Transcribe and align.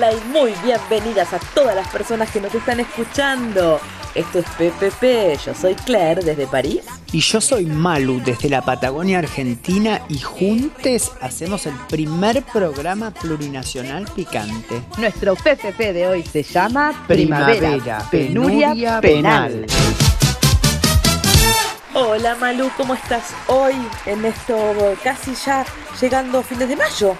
Hola 0.00 0.14
y 0.14 0.28
muy 0.30 0.54
bienvenidas 0.64 1.30
a 1.34 1.38
todas 1.54 1.76
las 1.76 1.86
personas 1.88 2.30
que 2.30 2.40
nos 2.40 2.54
están 2.54 2.80
escuchando. 2.80 3.78
Esto 4.14 4.38
es 4.38 4.46
PPP, 4.46 5.44
yo 5.44 5.54
soy 5.54 5.74
Claire 5.74 6.22
desde 6.22 6.46
París. 6.46 6.80
Y 7.12 7.20
yo 7.20 7.38
soy 7.38 7.66
Malu 7.66 8.18
desde 8.24 8.48
la 8.48 8.62
Patagonia 8.62 9.18
Argentina 9.18 10.00
y 10.08 10.18
juntos 10.18 11.12
hacemos 11.20 11.66
el 11.66 11.74
primer 11.90 12.42
programa 12.44 13.10
plurinacional 13.10 14.06
picante. 14.16 14.80
Nuestro 14.96 15.34
PPP 15.36 15.78
de 15.92 16.06
hoy 16.06 16.22
se 16.22 16.44
llama 16.44 17.04
Primavera, 17.06 18.02
Penuria, 18.10 19.02
Penal. 19.02 19.66
Hola 21.92 22.36
Malu, 22.36 22.70
¿cómo 22.78 22.94
estás 22.94 23.34
hoy 23.48 23.74
en 24.06 24.24
esto 24.24 24.56
casi 25.04 25.34
ya 25.34 25.66
llegando 26.00 26.38
a 26.38 26.42
fines 26.42 26.70
de 26.70 26.76
mayo? 26.76 27.14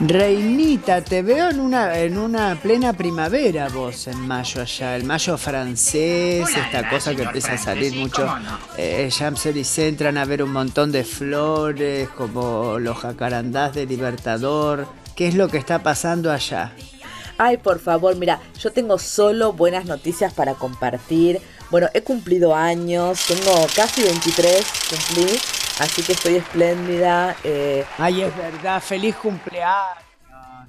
Reinita, 0.00 1.02
te 1.02 1.22
veo 1.22 1.50
en 1.50 1.60
una, 1.60 1.96
en 1.98 2.18
una 2.18 2.56
plena 2.56 2.92
primavera 2.94 3.68
vos 3.68 4.08
en 4.08 4.26
mayo 4.26 4.60
allá, 4.60 4.96
el 4.96 5.04
mayo 5.04 5.38
francés, 5.38 6.48
esta 6.48 6.88
cosa 6.90 7.14
que 7.14 7.22
empieza 7.22 7.52
a 7.52 7.58
salir 7.58 7.94
mucho. 7.94 8.26
Eh, 8.76 9.08
se 9.10 9.88
entran 9.88 10.18
a 10.18 10.24
ver 10.24 10.42
un 10.42 10.52
montón 10.52 10.90
de 10.90 11.04
flores, 11.04 12.08
como 12.08 12.78
los 12.80 12.98
jacarandás 12.98 13.74
de 13.74 13.86
Libertador. 13.86 14.88
¿Qué 15.14 15.28
es 15.28 15.36
lo 15.36 15.48
que 15.48 15.58
está 15.58 15.82
pasando 15.84 16.32
allá? 16.32 16.72
Ay, 17.38 17.56
por 17.56 17.78
favor, 17.78 18.16
mira, 18.16 18.40
yo 18.60 18.72
tengo 18.72 18.98
solo 18.98 19.52
buenas 19.52 19.86
noticias 19.86 20.32
para 20.32 20.54
compartir. 20.54 21.40
Bueno, 21.70 21.88
he 21.94 22.02
cumplido 22.02 22.54
años, 22.54 23.26
tengo 23.26 23.66
casi 23.74 24.02
23, 24.02 24.64
cumplí. 24.90 25.38
Así 25.80 26.02
que 26.02 26.12
estoy 26.12 26.36
espléndida. 26.36 27.36
Eh, 27.42 27.84
Ay, 27.98 28.22
es 28.22 28.36
verdad, 28.36 28.80
feliz 28.80 29.16
cumpleaños. 29.16 30.04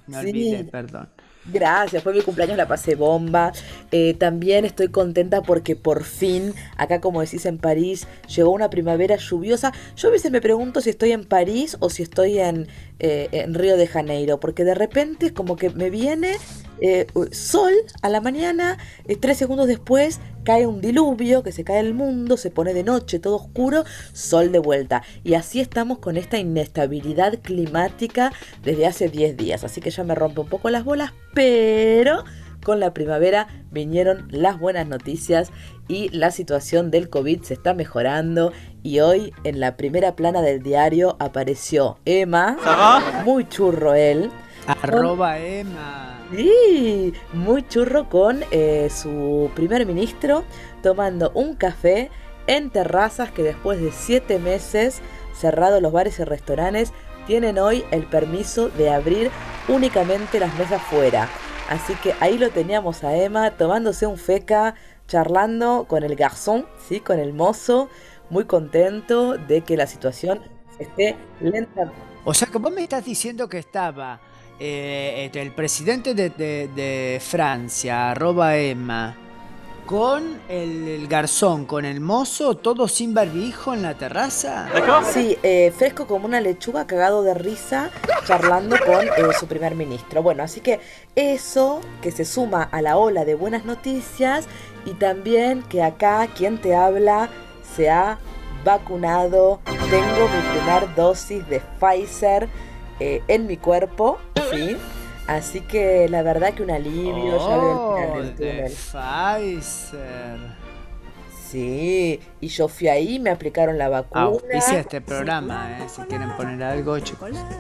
No 0.08 0.20
olvides, 0.20 0.70
perdón. 0.70 1.10
Gracias, 1.48 2.02
fue 2.02 2.14
mi 2.14 2.22
cumpleaños, 2.22 2.58
la 2.58 2.68
pasé 2.68 2.96
bomba. 2.96 3.52
Eh, 3.92 4.16
también 4.16 4.66
estoy 4.66 4.88
contenta 4.88 5.44
porque 5.44 5.76
por 5.76 6.04
fin, 6.04 6.54
acá 6.76 7.02
como 7.02 7.22
decís 7.22 7.46
en 7.46 7.60
París, 7.60 8.08
llegó 8.36 8.50
una 8.50 8.72
primavera 8.72 9.16
lluviosa. 9.18 9.72
Yo 9.96 10.08
a 10.08 10.12
veces 10.12 10.32
me 10.32 10.42
pregunto 10.42 10.82
si 10.82 10.90
estoy 10.90 11.12
en 11.12 11.24
París 11.24 11.78
o 11.80 11.92
si 11.92 12.02
estoy 12.02 12.40
en, 12.40 12.68
eh, 13.00 13.30
en 13.32 13.54
Río 13.54 13.78
de 13.78 13.86
Janeiro, 13.86 14.40
porque 14.40 14.64
de 14.64 14.74
repente 14.74 15.34
como 15.34 15.56
que 15.56 15.70
me 15.70 15.92
viene 15.92 16.38
eh, 16.82 17.08
sol 17.32 17.74
a 18.02 18.10
la 18.10 18.22
mañana, 18.22 18.78
eh, 19.08 19.16
tres 19.16 19.38
segundos 19.38 19.68
después 19.68 20.20
cae 20.44 20.68
un 20.68 20.80
diluvio, 20.80 21.44
que 21.44 21.52
se 21.52 21.64
cae 21.64 21.80
el 21.80 21.94
mundo, 21.94 22.38
se 22.38 22.52
pone 22.52 22.74
de 22.74 22.84
noche, 22.84 23.20
todo 23.20 23.36
oscuro, 23.36 23.84
sol 24.14 24.52
de 24.52 24.60
vuelta. 24.60 25.04
Y 25.24 25.34
así 25.34 25.60
estamos 25.60 25.98
con 26.00 26.18
esta 26.18 26.38
inestabilidad 26.38 27.40
climática 27.42 28.32
desde 28.64 28.86
hace 28.86 29.10
10 29.10 29.38
días. 29.38 29.64
Así 29.64 29.82
que 29.82 29.90
ya 29.90 30.04
me 30.04 30.16
rompe 30.16 30.42
un 30.42 30.48
poco 30.48 30.70
las 30.70 30.84
bolas, 30.84 31.14
pero 31.34 32.24
con 32.64 32.80
la 32.80 32.94
primavera 32.94 33.48
vinieron 33.72 34.28
las 34.32 34.60
buenas 34.60 34.88
noticias 34.88 35.52
y 35.88 36.10
la 36.10 36.32
situación 36.32 36.90
del 36.90 37.10
COVID 37.10 37.44
se 37.44 37.54
está 37.54 37.74
mejorando 37.74 38.52
y 38.82 39.00
hoy 39.00 39.34
en 39.44 39.60
la 39.60 39.78
primera 39.78 40.16
plana 40.16 40.42
del 40.42 40.64
diario 40.64 41.16
apareció 41.20 42.00
Emma, 42.06 42.58
muy 43.24 43.48
churro 43.48 43.94
él. 43.94 44.32
Arroba 44.68 45.38
Emma. 45.38 46.15
Sí, 46.32 47.14
muy 47.34 47.68
churro 47.68 48.10
con 48.10 48.44
eh, 48.50 48.90
su 48.90 49.52
primer 49.54 49.86
ministro 49.86 50.44
tomando 50.82 51.32
un 51.36 51.56
café 51.56 52.10
en 52.48 52.72
terrazas 52.72 53.32
que 53.32 53.44
después 53.44 53.80
de 53.80 53.92
siete 53.92 54.40
meses 54.40 55.02
cerrados 55.36 55.82
los 55.82 55.92
bares 55.92 56.20
y 56.20 56.24
restaurantes 56.24 56.94
tienen 57.28 57.60
hoy 57.60 57.84
el 57.92 58.08
permiso 58.08 58.70
de 58.70 58.90
abrir 58.90 59.30
únicamente 59.68 60.40
las 60.40 60.58
mesas 60.58 60.82
fuera. 60.84 61.30
Así 61.70 61.94
que 61.96 62.14
ahí 62.20 62.38
lo 62.38 62.50
teníamos 62.50 63.04
a 63.04 63.16
Emma 63.16 63.52
tomándose 63.52 64.08
un 64.08 64.18
feca, 64.18 64.76
charlando 65.08 65.86
con 65.88 66.04
el 66.04 66.16
garzón, 66.16 66.68
¿sí? 66.88 67.00
con 67.00 67.20
el 67.20 67.34
mozo, 67.34 67.90
muy 68.30 68.46
contento 68.46 69.38
de 69.38 69.62
que 69.62 69.78
la 69.78 69.86
situación 69.86 70.42
esté 70.80 71.16
lenta. 71.40 71.92
O 72.24 72.34
sea 72.34 72.48
que 72.48 72.58
vos 72.58 72.72
me 72.72 72.84
estás 72.84 73.06
diciendo 73.06 73.48
que 73.48 73.60
estaba 73.60 74.20
eh, 74.60 75.26
este, 75.26 75.42
el 75.42 75.52
presidente 75.52 76.14
de, 76.14 77.22
Francia, 77.22 78.12
arroba 78.12 78.56
Emma, 78.58 79.16
con 79.86 80.40
el, 80.50 81.08
garzón, 81.08 81.66
con 81.66 81.86
el 81.86 82.00
mozo, 82.00 82.56
todo 82.56 82.88
sin 82.88 83.14
barbijo 83.14 83.74
en 83.74 83.84
la 83.84 83.96
terraza. 83.96 84.68
Sí, 85.12 85.38
eh, 85.44 85.74
fresco 85.76 86.08
como 86.08 86.26
una 86.26 86.42
lechuga, 86.42 86.88
cagado 86.88 87.22
de 87.22 87.34
risa, 87.34 87.92
charlando 88.26 88.78
con 88.86 89.06
eh, 89.06 89.34
su 89.38 89.46
primer 89.46 89.76
ministro. 89.76 90.24
Bueno, 90.24 90.44
así 90.44 90.62
que 90.62 90.80
eso 91.16 91.82
que 92.02 92.12
se 92.12 92.26
suma 92.26 92.64
a 92.64 92.82
la 92.82 92.98
ola 92.98 93.26
de 93.26 93.36
buenas 93.36 93.66
noticias 93.66 94.48
y 94.86 94.94
también 94.94 95.64
que 95.64 95.84
acá 95.84 96.28
quien 96.36 96.60
te 96.60 96.76
habla 96.76 97.30
se 97.76 97.90
ha 97.90 98.20
vacunado. 98.64 99.60
Tengo 99.66 100.28
mi 100.28 100.42
primera 100.54 100.88
dosis 100.96 101.48
de 101.48 101.62
Pfizer 101.80 102.50
eh, 103.00 103.22
en 103.28 103.48
mi 103.48 103.58
cuerpo, 103.58 104.18
¿sí? 104.52 104.78
Así 105.28 105.62
que 105.62 106.08
la 106.08 106.22
verdad 106.22 106.54
que 106.54 106.64
un 106.64 106.72
alivio, 106.72 107.38
ya 107.38 107.58
veo 107.58 107.98
el 107.98 108.30
oh, 108.30 108.34
De 108.38 108.70
Pfizer. 108.70 110.38
Sí, 111.50 112.20
y 112.46 112.48
yo 112.48 112.68
fui 112.68 112.88
ahí, 112.90 113.18
me 113.18 113.32
aplicaron 113.32 113.80
la 113.80 113.90
vacuna. 113.90 114.22
Auspicia 114.26 114.82
este 114.82 115.02
programa, 115.02 115.80
¿eh? 115.80 115.90
Si 115.90 116.00
quieren 116.04 116.30
poner 116.38 116.62
algo, 116.62 117.00
chocolate. 117.00 117.56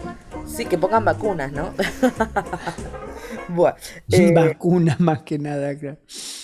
Sí, 0.46 0.66
que 0.66 0.78
pongan 0.78 1.04
vacunas, 1.04 1.52
¿no? 1.52 1.74
bueno, 3.50 3.76
eh, 4.12 4.32
vacunas 4.32 5.00
más 5.00 5.24
que 5.24 5.40
nada, 5.40 5.76
claro. 5.76 5.98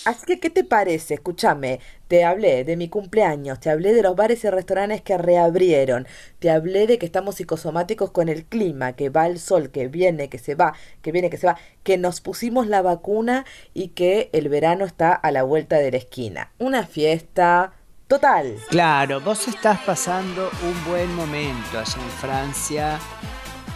Así 0.04 0.26
que, 0.26 0.40
¿qué 0.40 0.50
te 0.50 0.64
parece? 0.64 1.14
Escúchame, 1.14 1.78
te 2.08 2.24
hablé 2.24 2.64
de 2.64 2.76
mi 2.76 2.88
cumpleaños, 2.88 3.60
te 3.60 3.70
hablé 3.70 3.94
de 3.94 4.02
los 4.02 4.16
bares 4.16 4.42
y 4.42 4.50
restaurantes 4.50 5.02
que 5.02 5.16
reabrieron, 5.16 6.08
te 6.40 6.50
hablé 6.50 6.88
de 6.88 6.98
que 6.98 7.06
estamos 7.06 7.36
psicosomáticos 7.36 8.10
con 8.10 8.28
el 8.28 8.44
clima, 8.44 8.94
que 8.94 9.08
va 9.08 9.28
el 9.28 9.38
sol, 9.38 9.70
que 9.70 9.86
viene, 9.86 10.28
que 10.28 10.38
se 10.38 10.56
va, 10.56 10.74
que 11.00 11.12
viene, 11.12 11.30
que 11.30 11.36
se 11.36 11.46
va, 11.46 11.58
que 11.84 11.96
nos 11.96 12.20
pusimos 12.20 12.66
la 12.66 12.82
vacuna 12.82 13.46
y 13.72 13.90
que 13.90 14.30
el 14.32 14.48
verano 14.48 14.84
está 14.84 15.12
a 15.12 15.30
la 15.30 15.44
vuelta 15.44 15.78
de 15.78 15.92
la 15.92 15.98
esquina. 15.98 16.50
Una 16.58 16.84
fiesta 16.84 17.74
total. 18.12 18.58
Claro, 18.68 19.22
vos 19.22 19.48
estás 19.48 19.78
pasando 19.86 20.50
un 20.62 20.92
buen 20.92 21.14
momento 21.14 21.78
allá 21.78 21.96
en 21.96 22.10
Francia. 22.10 22.98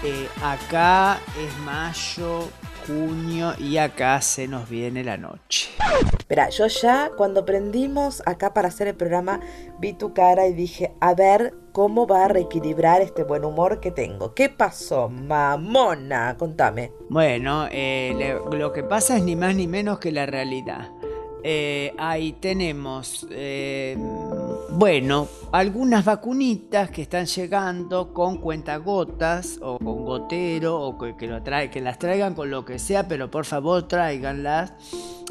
Eh, 0.05 0.29
acá 0.43 1.19
es 1.41 1.59
mayo, 1.61 2.51
junio 2.87 3.55
y 3.59 3.79
acá 3.79 4.21
se 4.21 4.47
nos 4.47 4.69
viene 4.69 5.03
la 5.03 5.17
noche. 5.17 5.71
Espera, 6.19 6.51
yo 6.51 6.67
ya 6.67 7.11
cuando 7.17 7.47
prendimos 7.47 8.23
acá 8.27 8.53
para 8.53 8.69
hacer 8.69 8.89
el 8.89 8.95
programa 8.95 9.41
vi 9.79 9.95
tu 9.95 10.13
cara 10.13 10.47
y 10.47 10.53
dije, 10.53 10.93
a 11.01 11.15
ver 11.15 11.55
cómo 11.73 12.07
va 12.07 12.27
a 12.27 12.29
reequilibrar 12.29 13.01
este 13.01 13.25
buen 13.25 13.43
humor 13.43 13.81
que 13.81 13.91
tengo. 13.91 14.35
¿Qué 14.35 14.51
pasó, 14.51 15.09
mamona? 15.09 16.37
Contame. 16.37 16.93
Bueno, 17.09 17.69
eh, 17.73 18.39
lo 18.53 18.71
que 18.75 18.83
pasa 18.83 19.17
es 19.17 19.23
ni 19.23 19.35
más 19.35 19.55
ni 19.55 19.67
menos 19.67 19.99
que 19.99 20.13
la 20.13 20.27
realidad. 20.27 20.91
Eh, 21.49 21.95
ahí 21.97 22.33
tenemos, 22.33 23.25
eh, 23.31 23.97
bueno, 24.71 25.29
algunas 25.53 26.05
vacunitas 26.05 26.91
que 26.91 27.03
están 27.03 27.27
llegando 27.27 28.13
con 28.13 28.39
cuentagotas 28.39 29.61
o 29.63 29.79
con 29.79 30.05
gotero 30.05 30.77
o 30.77 30.99
que, 30.99 31.29
lo 31.29 31.41
trae, 31.45 31.71
que 31.71 31.81
las 31.81 32.01
traigan 32.01 32.35
con 32.35 32.51
lo 32.51 32.65
que 32.65 32.81
sea, 32.81 33.07
pero 33.07 33.31
por 33.31 33.45
favor 33.45 33.87
tráiganlas. 33.87 34.73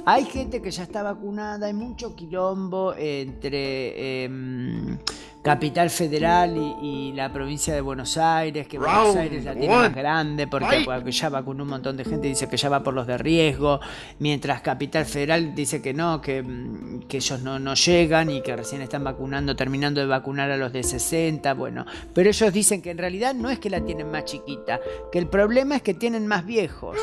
Hay 0.06 0.24
gente 0.24 0.62
que 0.62 0.72
ya 0.72 0.84
está 0.84 1.04
vacunada, 1.04 1.68
hay 1.68 1.74
mucho 1.74 2.16
quilombo 2.16 2.94
entre... 2.98 4.24
Em, 4.24 4.98
Capital 5.46 5.92
Federal 5.92 6.58
y, 6.82 7.14
la 7.14 7.32
provincia 7.32 7.72
de 7.72 7.80
Buenos 7.80 8.18
Aires, 8.18 8.68
que 8.68 8.80
Buenos 8.80 9.16
Aires 9.16 9.46
la 9.46 9.54
tiene 9.54 9.76
más 9.76 9.94
grande 9.94 10.48
porque, 10.48 11.12
ya 11.12 11.30
va 11.30 11.46
con 11.46 11.62
un 11.62 11.68
montón 11.68 11.96
de 11.96 12.04
gente, 12.04 12.28
dice 12.28 12.50
que 12.50 12.58
ya 12.58 12.68
va 12.68 12.82
por 12.82 12.96
los 12.96 13.06
de 13.06 13.16
riesgo, 13.20 13.80
mientras 14.18 14.62
Capital 14.62 15.06
Federal 15.06 15.54
dice 15.54 15.84
que 15.84 15.94
no, 15.94 16.20
que, 16.20 16.42
mm, 16.42 17.04
que 17.08 17.18
ellos 17.18 17.44
no, 17.44 17.60
no 17.60 17.76
llegan 17.76 18.32
y 18.32 18.42
que 18.42 18.56
recién 18.56 18.82
están 18.82 19.04
vacunando, 19.04 19.56
terminando 19.56 20.02
de 20.02 20.08
vacunar 20.08 20.50
a 20.50 20.58
los 20.58 20.74
de 20.74 20.82
60, 20.82 21.54
bueno, 21.54 21.86
pero 22.12 22.28
ellos 22.28 22.52
dicen 22.52 22.82
que 22.82 22.90
en 22.90 22.98
realidad 22.98 23.36
no 23.36 23.52
es 23.52 23.60
que 23.60 23.70
la 23.70 23.82
tienen 23.82 24.10
más 24.10 24.26
chiquita, 24.26 24.80
que 25.12 25.20
el 25.20 25.28
problema 25.28 25.76
es 25.76 25.84
que 25.84 25.94
tienen 25.94 26.26
más 26.26 26.44
viejos. 26.44 26.98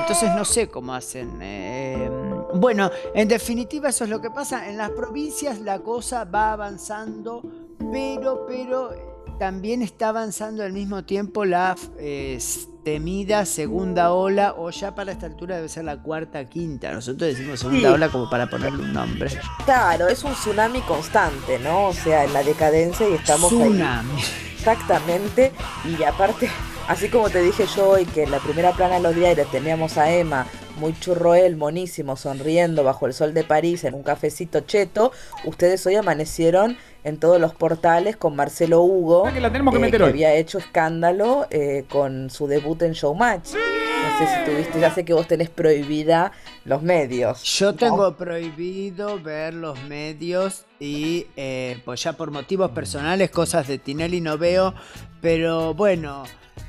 Entonces 0.00 0.34
no 0.34 0.44
sé 0.44 0.68
cómo 0.68 0.94
hacen. 0.94 1.38
Eh, 1.40 2.10
bueno, 2.54 2.90
en 3.14 3.28
definitiva 3.28 3.90
eso 3.90 4.02
es 4.02 4.10
lo 4.10 4.20
que 4.20 4.30
pasa. 4.30 4.68
En 4.68 4.76
las 4.76 4.90
provincias 4.90 5.60
la 5.60 5.78
cosa 5.78 6.24
va 6.24 6.52
avanzando 6.52 7.67
pero, 7.78 8.46
pero 8.46 8.90
también 9.38 9.82
está 9.82 10.08
avanzando 10.08 10.62
al 10.62 10.72
mismo 10.72 11.04
tiempo 11.04 11.44
la 11.44 11.76
eh, 11.98 12.38
temida 12.84 13.44
segunda 13.44 14.12
ola, 14.12 14.54
o 14.56 14.70
ya 14.70 14.94
para 14.94 15.12
esta 15.12 15.26
altura 15.26 15.56
debe 15.56 15.68
ser 15.68 15.84
la 15.84 16.02
cuarta, 16.02 16.44
quinta. 16.48 16.92
Nosotros 16.92 17.36
decimos 17.36 17.60
segunda 17.60 17.92
ola 17.92 18.08
como 18.08 18.28
para 18.28 18.48
ponerle 18.48 18.82
un 18.82 18.92
nombre. 18.92 19.30
Claro, 19.64 20.08
es 20.08 20.24
un 20.24 20.32
tsunami 20.32 20.80
constante, 20.80 21.58
¿no? 21.58 21.88
O 21.88 21.92
sea, 21.92 22.24
en 22.24 22.32
la 22.32 22.42
decadencia 22.42 23.08
y 23.08 23.14
estamos 23.14 23.50
tsunami. 23.50 24.20
Exactamente, 24.56 25.52
y 25.84 26.02
aparte, 26.02 26.50
así 26.88 27.08
como 27.08 27.30
te 27.30 27.40
dije 27.40 27.64
yo 27.76 27.90
hoy 27.90 28.04
que 28.06 28.24
en 28.24 28.32
la 28.32 28.40
primera 28.40 28.72
plana 28.72 28.96
de 28.96 29.02
los 29.02 29.14
diarios 29.14 29.48
teníamos 29.50 29.96
a 29.96 30.12
Emma 30.12 30.46
muy 30.78 30.98
churro 30.98 31.34
él, 31.34 31.56
monísimo, 31.56 32.16
sonriendo 32.16 32.84
bajo 32.84 33.06
el 33.06 33.12
sol 33.12 33.34
de 33.34 33.44
París 33.44 33.84
en 33.84 33.94
un 33.94 34.02
cafecito 34.02 34.60
cheto, 34.60 35.12
ustedes 35.44 35.84
hoy 35.86 35.96
amanecieron 35.96 36.76
en 37.04 37.18
todos 37.18 37.40
los 37.40 37.54
portales 37.54 38.16
con 38.16 38.34
Marcelo 38.36 38.82
Hugo, 38.82 39.26
Ah, 39.26 39.32
que 39.32 39.40
la 39.40 39.50
tenemos 39.50 39.72
que 39.72 39.78
eh, 39.78 39.82
meter 39.82 39.98
que 40.00 40.04
hoy. 40.04 40.10
había 40.10 40.34
hecho 40.34 40.58
escándalo 40.58 41.46
eh, 41.50 41.84
con 41.88 42.30
su 42.30 42.46
debut 42.46 42.82
en 42.82 42.92
Showmatch. 42.92 43.50
No 43.54 44.18
sé 44.18 44.26
si 44.44 44.50
tuviste, 44.50 44.80
ya 44.80 44.94
sé 44.94 45.04
que 45.04 45.12
vos 45.12 45.26
tenés 45.26 45.50
prohibida 45.50 46.32
los 46.64 46.82
medios. 46.82 47.42
Yo 47.44 47.74
tengo 47.74 48.16
prohibido 48.16 49.20
ver 49.20 49.54
los 49.54 49.80
medios 49.84 50.64
y 50.80 51.26
eh, 51.36 51.80
pues 51.84 52.02
ya 52.02 52.12
por 52.14 52.30
motivos 52.30 52.70
personales 52.70 53.30
cosas 53.30 53.66
de 53.68 53.78
Tinelli 53.78 54.20
no 54.20 54.38
veo, 54.38 54.74
pero 55.20 55.74
bueno, 55.74 56.24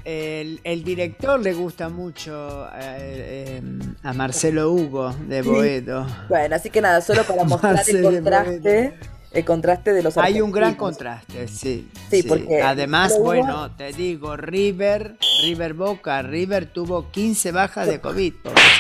el, 0.06 0.60
el 0.64 0.84
director 0.84 1.40
le 1.40 1.54
gusta 1.54 1.90
mucho 1.90 2.68
eh, 2.76 3.60
eh, 3.60 3.62
a 4.04 4.14
Marcelo 4.14 4.72
Hugo 4.72 5.14
de. 5.28 5.42
Boedo. 5.42 6.06
Bueno, 6.30 6.56
así 6.56 6.70
que 6.70 6.82
nada, 6.82 7.02
solo 7.02 7.24
para 7.24 7.44
mostrar 7.46 7.80
el 7.88 8.04
contraste, 8.04 8.94
el 9.32 9.46
contraste 9.46 9.94
de 9.94 10.02
los 10.02 10.18
Hay 10.18 10.42
un 10.42 10.52
gran 10.52 10.76
contraste, 10.76 11.48
sí. 11.48 11.90
Sí, 12.10 12.24
porque 12.24 12.62
Además, 12.62 13.18
bueno, 13.20 13.76
te 13.76 13.92
digo, 13.94 14.36
River, 14.36 15.18
River 15.44 15.74
Boca, 15.74 16.22
River 16.22 16.66
tuvo 16.66 17.12
15 17.12 17.52
bajas 17.52 17.88
de 17.88 18.00
COVID. 18.02 18.34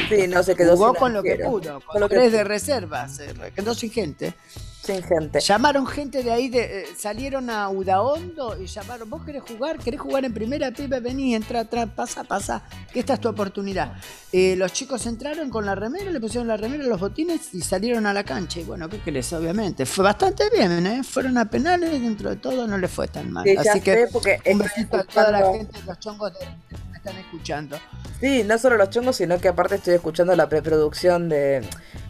Sí, 0.09 0.27
no 0.27 0.41
se 0.41 0.55
quedó 0.55 0.75
Jugó 0.75 0.93
con 0.95 1.13
lo 1.13 1.21
que 1.21 1.35
pudo, 1.35 1.73
con, 1.81 1.81
Con 1.81 2.01
lo 2.01 2.09
que 2.09 2.15
tres 2.15 2.29
pudo. 2.29 2.37
de 2.39 2.43
reservas, 2.45 3.15
se 3.17 3.33
quedó 3.55 3.75
sin 3.75 3.91
gente. 3.91 4.33
Sin 4.81 5.03
gente. 5.03 5.39
Llamaron 5.41 5.85
gente 5.85 6.23
de 6.23 6.31
ahí, 6.31 6.47
de, 6.47 6.81
eh, 6.81 6.85
salieron 6.97 7.49
a 7.49 7.69
Udaondo 7.69 8.59
y 8.59 8.65
llamaron, 8.65 9.09
vos 9.09 9.23
querés 9.25 9.43
jugar, 9.43 9.77
querés 9.77 9.99
jugar 9.99 10.23
en 10.23 10.33
primera, 10.33 10.71
pibe, 10.71 10.99
vení, 10.99 11.35
entra, 11.35 11.61
entra, 11.61 11.85
pasa, 11.85 12.23
pasa, 12.23 12.63
que 12.91 13.01
esta 13.01 13.15
es 13.15 13.19
tu 13.19 13.27
oportunidad. 13.27 13.93
Eh, 14.31 14.55
los 14.55 14.71
chicos 14.71 15.05
entraron 15.05 15.49
con 15.49 15.65
la 15.65 15.75
remera, 15.75 16.09
le 16.11 16.19
pusieron 16.19 16.47
la 16.47 16.55
remera, 16.55 16.85
los 16.85 16.99
botines 16.99 17.53
y 17.53 17.61
salieron 17.61 18.05
a 18.05 18.13
la 18.13 18.23
cancha. 18.23 18.61
Y 18.61 18.63
bueno, 18.63 18.87
¿qué 18.87 18.99
querés? 18.99 19.31
Obviamente, 19.33 19.85
fue 19.85 20.05
bastante 20.05 20.49
bien, 20.49 20.85
¿eh? 20.87 21.03
Fueron 21.03 21.37
a 21.37 21.49
penales, 21.49 21.91
dentro 21.91 22.29
de 22.29 22.37
todo 22.37 22.65
no 22.65 22.77
le 22.77 22.87
fue 22.87 23.07
tan 23.07 23.31
mal. 23.31 23.43
Sí, 23.43 23.57
Así 23.57 23.81
que 23.81 23.93
sé, 23.93 24.07
porque 24.11 24.39
un 24.45 24.59
besito 24.59 24.97
a 24.97 25.03
toda 25.03 25.31
la 25.31 25.51
gente, 25.51 25.77
los 25.85 25.99
chongos 25.99 26.31
de, 26.33 26.47
están 27.09 27.23
escuchando. 27.23 27.77
Sí, 28.19 28.43
no 28.43 28.57
solo 28.57 28.77
los 28.77 28.89
chongos, 28.89 29.15
sino 29.15 29.39
que 29.39 29.47
aparte 29.47 29.75
estoy 29.75 29.95
escuchando 29.95 30.35
la 30.35 30.49
preproducción 30.49 31.29
de, 31.29 31.61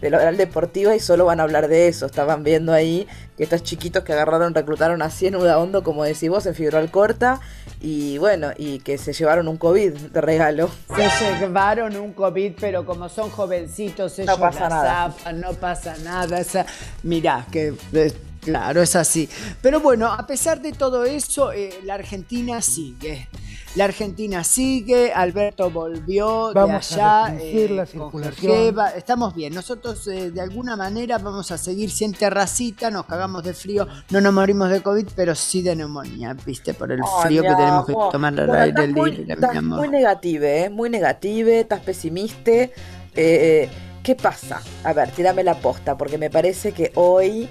de 0.01 0.09
la 0.09 0.17
oral 0.17 0.37
deportiva 0.37 0.95
y 0.95 0.99
solo 0.99 1.25
van 1.25 1.39
a 1.39 1.43
hablar 1.43 1.67
de 1.67 1.87
eso. 1.87 2.05
Estaban 2.05 2.43
viendo 2.43 2.73
ahí 2.73 3.07
que 3.37 3.43
estos 3.43 3.63
chiquitos 3.63 4.03
que 4.03 4.13
agarraron, 4.13 4.53
reclutaron 4.53 5.01
así 5.01 5.27
en 5.27 5.35
Udaondo, 5.35 5.83
como 5.83 6.03
decís 6.03 6.29
vos, 6.29 6.45
en 6.45 6.55
Fibral 6.55 6.89
Corta, 6.89 7.39
y 7.79 8.17
bueno, 8.17 8.51
y 8.57 8.79
que 8.79 8.97
se 8.97 9.13
llevaron 9.13 9.47
un 9.47 9.57
COVID 9.57 9.93
de 9.93 10.21
regalo. 10.21 10.69
Se 10.95 11.39
llevaron 11.39 11.95
un 11.95 12.13
COVID, 12.13 12.53
pero 12.59 12.85
como 12.85 13.07
son 13.07 13.29
jovencitos, 13.29 14.17
ellos 14.19 14.37
pasa 14.37 14.61
la 14.61 14.69
nada. 14.69 15.11
zapan, 15.11 15.39
no 15.39 15.53
pasa 15.53 15.95
nada. 16.03 16.39
Esa, 16.39 16.65
mirá, 17.03 17.45
que 17.51 17.73
eh, 17.93 18.13
claro, 18.41 18.81
es 18.81 18.95
así. 18.95 19.27
Pero 19.61 19.79
bueno, 19.79 20.07
a 20.11 20.25
pesar 20.27 20.61
de 20.61 20.71
todo 20.71 21.05
eso, 21.05 21.51
eh, 21.51 21.79
la 21.83 21.95
Argentina 21.95 22.61
sigue. 22.61 23.27
La 23.75 23.85
Argentina 23.85 24.43
sigue, 24.43 25.13
Alberto 25.13 25.69
volvió 25.69 26.51
Vamos 26.55 26.89
de 26.95 27.01
a 27.01 27.25
allá. 27.27 27.33
la 27.69 27.85
con 27.85 27.87
circulación. 27.87 28.51
Jeva. 28.51 28.89
Estamos 28.89 29.35
bien, 29.35 29.53
nosotros 29.53 30.07
eh, 30.07 30.31
de 30.31 30.41
alguna 30.41 30.75
manera 30.75 31.19
vamos 31.19 31.51
a 31.51 31.57
seguir 31.59 31.91
sin 31.91 32.13
terracita, 32.13 32.89
nos 32.89 33.05
cagamos 33.05 33.43
de 33.43 33.53
frío, 33.53 33.87
no 34.09 34.21
nos 34.21 34.33
morimos 34.33 34.71
de 34.71 34.81
COVID, 34.81 35.09
pero 35.15 35.35
sí 35.35 35.61
de 35.61 35.75
neumonía, 35.75 36.35
viste, 36.45 36.73
por 36.73 36.91
el 36.91 36.99
frío 37.21 37.43
que 37.43 37.49
tenemos 37.49 37.85
que 37.85 37.91
amor. 37.91 38.11
tomar 38.11 38.39
al 38.39 38.47
Bueno, 38.47 38.63
aire 38.63 38.69
estás 38.81 38.89
muy, 38.95 39.11
libre, 39.11 39.33
estás 39.33 39.63
muy 39.63 39.87
negative, 39.89 40.63
¿eh? 40.63 40.69
Muy 40.71 40.89
negative, 40.89 41.59
estás 41.59 41.81
pesimista. 41.81 42.51
Eh, 42.51 42.71
eh, 43.15 43.69
¿Qué 44.01 44.15
pasa? 44.15 44.63
A 44.83 44.93
ver, 44.93 45.11
tírame 45.11 45.43
la 45.43 45.53
posta, 45.59 45.95
porque 45.95 46.17
me 46.17 46.31
parece 46.31 46.71
que 46.71 46.91
hoy 46.95 47.47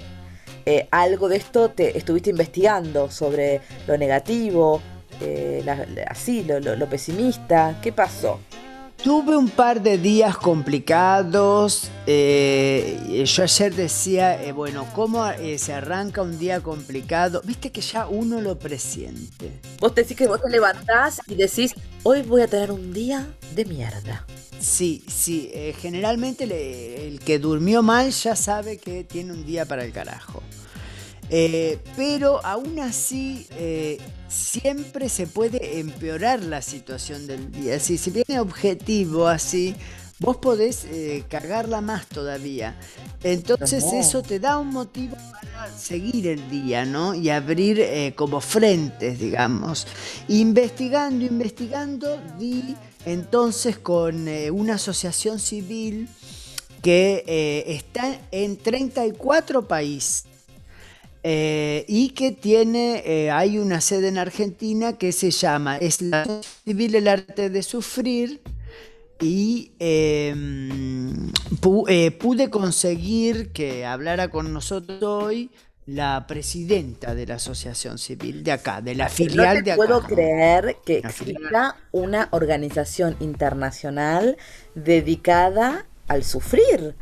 eh, 0.69 0.87
algo 0.91 1.27
de 1.29 1.37
esto 1.37 1.69
te 1.69 1.97
estuviste 1.97 2.29
investigando 2.29 3.09
sobre 3.09 3.61
lo 3.87 3.97
negativo, 3.97 4.81
eh, 5.21 5.61
la- 5.65 5.75
la- 5.95 6.03
así, 6.07 6.43
lo, 6.43 6.59
lo- 6.59 6.75
lo 6.75 6.87
pesimista. 6.87 7.79
¿Qué 7.81 7.91
pasó? 7.91 8.39
Tuve 9.03 9.35
un 9.37 9.49
par 9.49 9.81
de 9.81 9.97
días 9.97 10.35
complicados. 10.37 11.89
eh, 12.05 13.23
yo 13.25 13.43
ayer 13.43 13.73
decía, 13.73 14.43
eh, 14.43 14.51
bueno, 14.51 14.85
¿cómo 14.93 15.25
eh, 15.29 15.57
se 15.57 15.73
arranca 15.73 16.21
un 16.21 16.37
día 16.37 16.59
complicado? 16.61 17.41
Viste 17.45 17.71
que 17.71 17.81
ya 17.81 18.07
uno 18.07 18.41
lo 18.41 18.57
presiente. 18.59 19.51
Vos 19.79 19.93
te 19.95 20.01
decís 20.01 20.17
que 20.17 20.27
vos 20.27 20.41
te 20.41 20.49
levantás 20.49 21.21
y 21.27 21.35
decís, 21.35 21.73
hoy 22.03 22.21
voy 22.23 22.41
a 22.41 22.47
tener 22.47 22.71
un 22.71 22.91
día 22.93 23.27
de 23.55 23.65
mierda. 23.65 24.25
Sí, 24.59 25.01
sí, 25.07 25.49
generalmente 25.79 26.45
le- 26.45 27.07
el 27.07 27.19
que 27.21 27.39
durmió 27.39 27.81
mal 27.81 28.11
ya 28.11 28.35
sabe 28.35 28.77
que 28.77 29.03
tiene 29.05 29.31
un 29.31 29.45
día 29.45 29.63
para 29.65 29.85
el 29.85 29.93
carajo. 29.93 30.43
Eh, 31.29 31.77
pero 31.95 32.43
aún 32.45 32.79
así, 32.79 33.47
eh, 33.51 33.97
siempre 34.27 35.09
se 35.09 35.27
puede 35.27 35.79
empeorar 35.79 36.43
la 36.43 36.61
situación 36.61 37.27
del 37.27 37.51
día. 37.51 37.79
Si, 37.79 37.97
si 37.97 38.11
viene 38.11 38.39
objetivo 38.39 39.27
así, 39.27 39.75
vos 40.19 40.37
podés 40.37 40.85
eh, 40.85 41.23
cagarla 41.29 41.81
más 41.81 42.07
todavía. 42.07 42.77
Entonces 43.23 43.83
No. 43.85 43.99
eso 43.99 44.21
te 44.21 44.39
da 44.39 44.57
un 44.57 44.69
motivo 44.69 45.15
para 45.31 45.75
seguir 45.77 46.27
el 46.27 46.49
día, 46.49 46.85
¿no? 46.85 47.15
Y 47.15 47.29
abrir 47.29 47.79
eh, 47.79 48.13
como 48.15 48.41
frentes, 48.41 49.19
digamos. 49.19 49.87
Investigando, 50.27 51.25
investigando, 51.25 52.21
di 52.37 52.75
entonces 53.05 53.77
con 53.77 54.27
eh, 54.27 54.51
una 54.51 54.75
asociación 54.75 55.39
civil 55.39 56.09
que 56.81 57.23
está 57.67 58.17
en 58.31 58.55
34 58.57 59.67
países. 59.67 60.28
Eh, 61.23 61.83
y 61.87 62.09
que 62.11 62.31
tiene, 62.31 63.03
eh, 63.05 63.29
hay 63.31 63.57
una 63.59 63.81
sede 63.81 64.07
en 64.07 64.17
Argentina 64.17 64.97
que 64.97 65.11
se 65.11 65.31
llama, 65.31 65.77
es 65.77 66.01
la 66.01 66.25
Civil 66.63 66.95
El 66.95 67.07
Arte 67.09 67.49
de 67.49 67.61
Sufrir, 67.61 68.41
y 69.21 69.73
eh, 69.79 70.33
pu- 71.61 71.85
eh, 71.89 72.11
pude 72.11 72.49
conseguir 72.49 73.51
que 73.51 73.85
hablara 73.85 74.29
con 74.29 74.53
nosotros 74.53 75.03
hoy 75.03 75.51
la 75.85 76.25
presidenta 76.27 77.15
de 77.15 77.25
la 77.25 77.35
Asociación 77.35 77.97
Civil 77.97 78.43
de 78.43 78.51
acá, 78.53 78.79
de 78.81 78.95
la 78.95 79.09
filial 79.09 79.57
no 79.57 79.63
te 79.63 79.63
de 79.63 79.71
acá. 79.73 79.77
puedo 79.77 80.01
creer 80.03 80.77
que 80.85 80.99
exista 80.99 81.75
una 81.91 82.29
organización 82.31 83.17
internacional 83.19 84.37
dedicada 84.75 85.85
al 86.07 86.23
sufrir. 86.23 86.95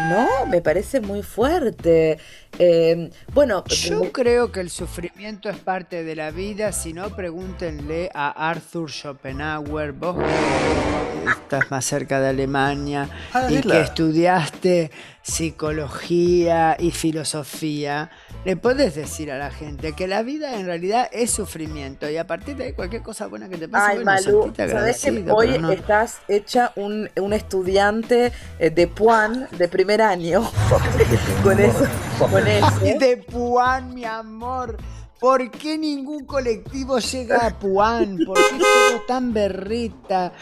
No, 0.00 0.46
me 0.46 0.60
parece 0.60 1.00
muy 1.00 1.22
fuerte. 1.22 2.18
Eh, 2.58 3.10
bueno, 3.32 3.64
Yo 3.66 4.12
creo 4.12 4.50
que 4.52 4.60
el 4.60 4.70
sufrimiento 4.70 5.48
es 5.48 5.56
parte 5.58 6.02
de 6.04 6.16
la 6.16 6.30
vida, 6.30 6.72
si 6.72 6.92
no 6.92 7.10
pregúntenle 7.10 8.10
a 8.14 8.50
Arthur 8.50 8.90
Schopenhauer, 8.90 9.92
vos 9.92 10.16
que 10.18 11.30
estás 11.30 11.70
más 11.70 11.84
cerca 11.84 12.20
de 12.20 12.28
Alemania 12.28 13.08
Ah, 13.32 13.46
y 13.50 13.60
que 13.60 13.80
estudiaste 13.80 14.90
psicología 15.22 16.76
y 16.78 16.90
filosofía, 16.90 18.10
le 18.44 18.56
podés 18.56 18.94
decir 18.94 19.30
a 19.30 19.38
la 19.38 19.50
gente 19.50 19.92
que 19.92 20.06
la 20.08 20.22
vida 20.22 20.58
en 20.58 20.66
realidad 20.66 21.08
es 21.12 21.30
sufrimiento 21.30 22.10
y 22.10 22.16
a 22.16 22.26
partir 22.26 22.56
de 22.56 22.64
ahí 22.64 22.72
cualquier 22.72 23.02
cosa 23.02 23.28
buena 23.28 23.48
que 23.48 23.56
te 23.56 23.68
pase, 23.68 23.92
Ay, 23.92 24.04
bueno, 24.04 24.10
Malú, 24.10 24.52
sabes 24.56 25.02
que 25.02 25.24
hoy 25.30 25.58
no- 25.58 25.70
estás 25.70 26.18
hecha 26.28 26.72
un, 26.76 27.08
un 27.20 27.32
estudiante 27.32 28.32
eh, 28.58 28.70
de 28.70 28.86
Puan 28.88 29.48
de 29.56 29.68
primer 29.68 30.02
año. 30.02 30.42
con 31.42 31.58
eso, 31.60 31.86
con 32.18 32.46
eso. 32.46 32.66
Ay, 32.82 32.98
de 32.98 33.16
Puan, 33.18 33.94
mi 33.94 34.04
amor. 34.04 34.76
¿Por 35.20 35.52
qué 35.52 35.78
ningún 35.78 36.24
colectivo 36.26 36.98
llega 36.98 37.46
a 37.46 37.56
Puan? 37.56 38.18
¿Por 38.26 38.36
qué 38.36 38.58
todo 38.58 39.02
tan 39.06 39.32
berrita? 39.32 40.32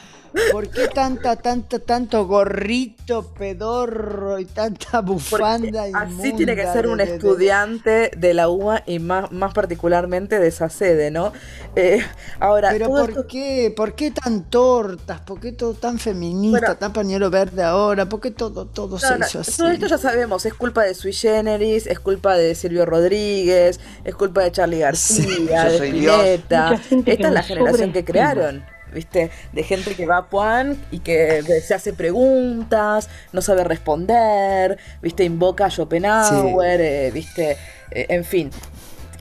¿Por 0.53 0.69
qué 0.69 0.87
tanta, 0.89 1.37
tanta, 1.37 1.79
tanto 1.81 2.27
gorrito 2.27 3.33
pedorro 3.37 4.39
y 4.39 4.45
tanta 4.45 5.01
bufanda 5.01 5.85
así 5.95 6.33
tiene 6.35 6.55
que 6.55 6.65
ser 6.67 6.87
un 6.87 6.99
de- 6.99 7.05
estudiante 7.05 8.11
de 8.17 8.35
la 8.35 8.49
UBA 8.49 8.83
y 8.87 8.99
más, 9.01 9.33
más 9.33 9.53
particularmente 9.53 10.39
de 10.39 10.47
esa 10.49 10.69
sede, 10.69 11.11
¿no? 11.11 11.33
Eh, 11.77 12.01
ahora, 12.39 12.71
Pero 12.71 12.87
todo 12.87 13.01
¿por 13.01 13.11
esto- 13.11 13.27
qué? 13.27 13.73
¿Por 13.77 13.95
qué 13.95 14.11
tan 14.13 14.45
tortas? 14.49 15.21
¿Por 15.23 15.41
qué 15.41 15.53
todo 15.53 15.75
tan 15.75 15.99
feminista, 15.99 16.59
Bueno. 16.61 16.77
tan 16.77 16.93
pañuelo 16.93 17.31
verde 17.31 17.63
ahora? 17.65 18.09
¿Por 18.09 18.21
qué 18.21 18.31
todo, 18.31 18.67
todo 18.67 18.93
No, 18.93 18.99
se 18.99 19.19
no, 19.19 19.27
hizo 19.27 19.41
así? 19.41 19.57
todo 19.57 19.69
esto 19.71 19.87
ya 19.87 19.99
sabemos, 19.99 20.47
es 20.47 20.55
culpa 20.55 20.85
de 20.85 20.95
Sui 20.95 21.13
Generis, 21.13 21.87
es 21.87 21.99
culpa 22.01 22.37
de 22.37 22.55
Silvio 22.55 22.87
Rodríguez, 22.87 23.81
es 24.05 24.15
culpa 24.15 24.43
de 24.43 24.53
Charlie 24.53 24.79
García, 24.79 25.69
Yo 25.69 25.71
de. 25.71 26.35
Spinetta. 26.35 26.81
Esta 27.07 27.29
es 27.29 27.35
la 27.35 27.43
generación 27.43 27.93
que 27.93 28.05
crearon, 28.05 28.65
¿viste? 28.93 29.31
De 29.53 29.63
gente 29.63 29.95
que 29.95 30.07
va 30.07 30.17
a 30.19 30.27
Puan 30.27 30.77
y 30.91 30.99
que 31.01 31.43
se 31.65 31.75
hace 31.75 31.93
preguntas, 31.93 33.09
no 33.33 33.43
sabe 33.43 33.65
responder, 33.65 34.79
¿viste? 35.03 35.25
Invoca 35.25 35.67
a 35.67 35.71
Schopenhauer, 35.71 36.81
eh, 36.81 37.11
¿viste? 37.13 37.57
Eh, 37.91 38.07
en 38.09 38.25
fin. 38.25 38.51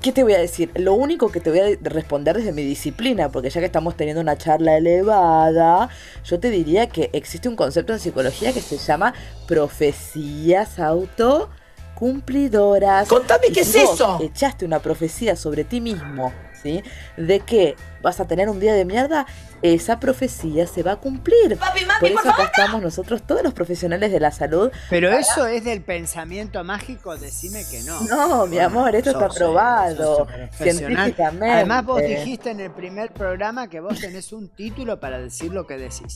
¿Qué 0.01 0.13
te 0.13 0.23
voy 0.23 0.33
a 0.33 0.39
decir? 0.39 0.71
Lo 0.75 0.93
único 0.93 1.29
que 1.29 1.41
te 1.41 1.49
voy 1.49 1.59
a 1.59 1.65
responder 1.81 2.37
desde 2.37 2.53
mi 2.53 2.63
disciplina, 2.63 3.27
porque 3.29 3.49
ya 3.49 3.59
que 3.59 3.65
estamos 3.65 3.97
teniendo 3.97 4.21
una 4.21 4.37
charla 4.37 4.77
elevada, 4.77 5.89
yo 6.23 6.39
te 6.39 6.49
diría 6.49 6.87
que 6.87 7.09
existe 7.11 7.49
un 7.49 7.57
concepto 7.57 7.91
en 7.91 7.99
psicología 7.99 8.53
que 8.53 8.61
se 8.61 8.77
llama 8.77 9.13
profecías 9.45 10.79
autocumplidoras. 10.79 13.09
Contame 13.09 13.47
qué 13.53 13.59
es 13.59 13.75
eso. 13.75 14.19
Echaste 14.21 14.63
una 14.63 14.79
profecía 14.79 15.35
sobre 15.35 15.65
ti 15.65 15.81
mismo, 15.81 16.31
¿sí? 16.61 16.83
De 17.17 17.39
que 17.39 17.75
vas 18.01 18.19
a 18.19 18.27
tener 18.27 18.49
un 18.49 18.59
día 18.59 18.73
de 18.73 18.85
mierda, 18.85 19.25
esa 19.61 19.99
profecía 19.99 20.67
se 20.67 20.83
va 20.83 20.93
a 20.93 20.95
cumplir. 20.97 21.57
por 21.99 22.09
eso 22.09 22.29
acá 22.29 22.43
estamos 22.43 22.81
nosotros, 22.81 23.23
todos 23.23 23.43
los 23.43 23.53
profesionales 23.53 24.11
de 24.11 24.19
la 24.19 24.31
salud. 24.31 24.71
Pero 24.89 25.11
eso 25.11 25.45
es 25.47 25.63
del 25.63 25.81
pensamiento 25.81 26.63
mágico, 26.63 27.17
decime 27.17 27.63
que 27.69 27.81
no. 27.83 28.01
No, 28.01 28.47
mi 28.47 28.59
amor, 28.59 28.95
esto 28.95 29.11
está 29.11 29.29
probado 29.29 30.27
científicamente. 30.51 31.51
Además 31.51 31.85
vos 31.85 32.01
dijiste 32.01 32.51
en 32.51 32.59
el 32.61 32.71
primer 32.71 33.11
programa 33.11 33.69
que 33.69 33.79
vos 33.79 33.99
tenés 33.99 34.31
un 34.33 34.49
título 34.49 34.99
para 34.99 35.19
decir 35.19 35.51
lo 35.51 35.67
que 35.67 35.77
decís. 35.77 36.15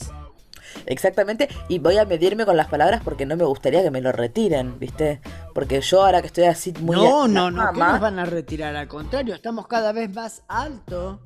Exactamente, 0.86 1.48
y 1.68 1.78
voy 1.78 1.98
a 1.98 2.04
medirme 2.04 2.44
con 2.44 2.56
las 2.56 2.68
palabras 2.68 3.02
porque 3.04 3.26
no 3.26 3.36
me 3.36 3.44
gustaría 3.44 3.82
que 3.82 3.90
me 3.90 4.00
lo 4.00 4.12
retiren, 4.12 4.78
¿viste? 4.78 5.20
Porque 5.54 5.80
yo 5.80 6.04
ahora 6.04 6.20
que 6.20 6.28
estoy 6.28 6.44
así 6.44 6.72
muy... 6.80 6.96
No, 6.96 7.28
no, 7.28 7.50
no, 7.50 7.72
¿qué 7.72 7.78
nos 7.78 8.00
van 8.00 8.18
a 8.18 8.24
retirar? 8.24 8.76
Al 8.76 8.88
contrario, 8.88 9.34
estamos 9.34 9.66
cada 9.66 9.92
vez 9.92 10.12
más 10.14 10.42
alto. 10.48 11.20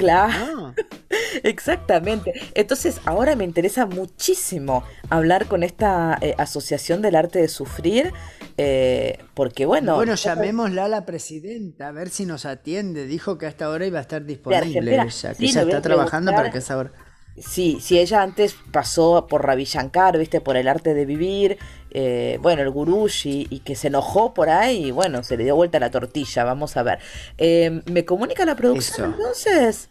Claro. 0.00 0.68
Ah. 0.68 0.74
Exactamente. 1.42 2.32
Entonces, 2.54 3.00
ahora 3.04 3.36
me 3.36 3.44
interesa 3.44 3.86
muchísimo 3.86 4.82
hablar 5.10 5.46
con 5.46 5.62
esta 5.62 6.18
eh, 6.20 6.34
Asociación 6.38 7.02
del 7.02 7.16
Arte 7.16 7.38
de 7.38 7.48
Sufrir, 7.48 8.12
eh, 8.56 9.18
porque 9.34 9.66
bueno... 9.66 9.96
Bueno, 9.96 10.14
llamémosla 10.14 10.86
a 10.86 10.88
la 10.88 11.04
presidenta, 11.04 11.88
a 11.88 11.92
ver 11.92 12.08
si 12.08 12.24
nos 12.24 12.46
atiende. 12.46 13.06
Dijo 13.06 13.36
que 13.36 13.46
hasta 13.46 13.66
ahora 13.66 13.86
iba 13.86 13.98
a 13.98 14.02
estar 14.02 14.24
disponible 14.24 14.94
ella, 14.94 15.34
que 15.34 15.46
ya 15.46 15.62
está 15.62 15.82
trabajando 15.82 16.32
para 16.32 16.50
que 16.50 16.58
esa 16.58 16.78
hora... 16.78 16.92
Sí, 17.36 17.78
si 17.80 17.98
ella 17.98 18.22
antes 18.22 18.56
pasó 18.72 19.26
por 19.28 19.44
Ravi 19.46 19.64
Shankar, 19.64 20.18
viste, 20.18 20.40
por 20.40 20.56
el 20.56 20.68
arte 20.68 20.94
de 20.94 21.06
vivir, 21.06 21.58
eh, 21.90 22.38
bueno, 22.42 22.62
el 22.62 22.70
gurushi, 22.70 23.46
y 23.48 23.60
que 23.60 23.76
se 23.76 23.88
enojó 23.88 24.34
por 24.34 24.50
ahí, 24.50 24.86
y 24.86 24.90
bueno, 24.90 25.22
se 25.22 25.36
le 25.36 25.44
dio 25.44 25.56
vuelta 25.56 25.78
la 25.78 25.90
tortilla, 25.90 26.44
vamos 26.44 26.76
a 26.76 26.82
ver. 26.82 26.98
Eh, 27.38 27.82
¿Me 27.86 28.04
comunica 28.04 28.44
la 28.44 28.56
producción 28.56 29.12
entonces? 29.12 29.88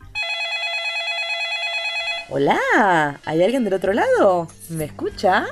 Hola, 2.30 3.20
¿hay 3.26 3.42
alguien 3.42 3.64
del 3.64 3.74
otro 3.74 3.94
lado? 3.94 4.48
¿Me 4.70 4.86
escucha? 4.86 5.48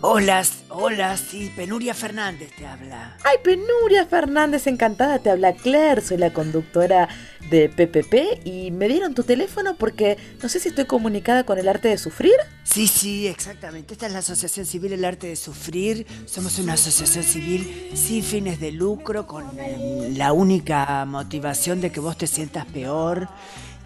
Hola, 0.00 0.44
hola, 0.68 1.16
sí, 1.16 1.50
Penuria 1.56 1.92
Fernández 1.92 2.52
te 2.56 2.64
habla. 2.64 3.16
Ay, 3.24 3.38
Penuria 3.42 4.06
Fernández, 4.06 4.68
encantada, 4.68 5.18
te 5.18 5.28
habla 5.28 5.54
Claire, 5.54 6.00
soy 6.00 6.18
la 6.18 6.32
conductora 6.32 7.08
de 7.50 7.68
PPP 7.68 8.46
y 8.46 8.70
me 8.70 8.86
dieron 8.86 9.14
tu 9.14 9.24
teléfono 9.24 9.74
porque 9.74 10.16
no 10.40 10.48
sé 10.48 10.60
si 10.60 10.68
estoy 10.68 10.84
comunicada 10.84 11.42
con 11.42 11.58
el 11.58 11.68
arte 11.68 11.88
de 11.88 11.98
sufrir. 11.98 12.34
Sí, 12.62 12.86
sí, 12.86 13.26
exactamente. 13.26 13.94
Esta 13.94 14.06
es 14.06 14.12
la 14.12 14.20
Asociación 14.20 14.66
Civil 14.66 14.92
El 14.92 15.04
Arte 15.04 15.26
de 15.26 15.34
Sufrir. 15.34 16.06
Somos 16.26 16.60
una 16.60 16.74
asociación 16.74 17.24
civil 17.24 17.90
sin 17.94 18.22
fines 18.22 18.60
de 18.60 18.70
lucro, 18.70 19.26
con 19.26 19.58
eh, 19.58 20.12
la 20.14 20.32
única 20.32 21.04
motivación 21.06 21.80
de 21.80 21.90
que 21.90 21.98
vos 21.98 22.16
te 22.16 22.28
sientas 22.28 22.66
peor 22.66 23.28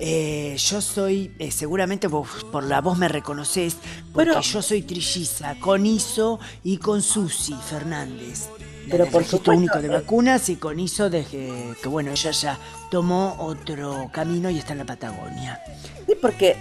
eh, 0.05 0.57
yo 0.57 0.81
soy, 0.81 1.31
eh, 1.39 1.53
seguramente 1.53 2.09
vos 2.09 2.29
por 2.51 2.65
la 2.65 2.81
voz 2.81 2.99
me 2.99 3.07
reconoces, 3.07 3.77
porque 4.13 4.43
yo 4.43 4.61
soy 4.61 4.83
trilliza, 4.83 5.55
con 5.61 5.87
Iso 5.87 6.41
y 6.65 6.79
con 6.79 7.03
Susi 7.03 7.55
Fernández. 7.55 8.49
Pero 8.91 9.07
por 9.07 9.25
supuesto, 9.25 9.53
único 9.53 9.81
de 9.81 9.89
vacunas 9.89 10.49
y 10.49 10.57
con 10.57 10.79
Iso 10.81 11.11
de 11.11 11.25
que, 11.25 11.75
bueno, 11.89 12.11
ella 12.11 12.31
ya 12.31 12.59
tomó 12.91 13.37
otro 13.39 14.11
camino 14.13 14.51
y 14.51 14.59
está 14.59 14.73
en 14.73 14.79
la 14.79 14.85
Patagonia. 14.85 15.61
Sí, 16.07 16.15
porque, 16.21 16.57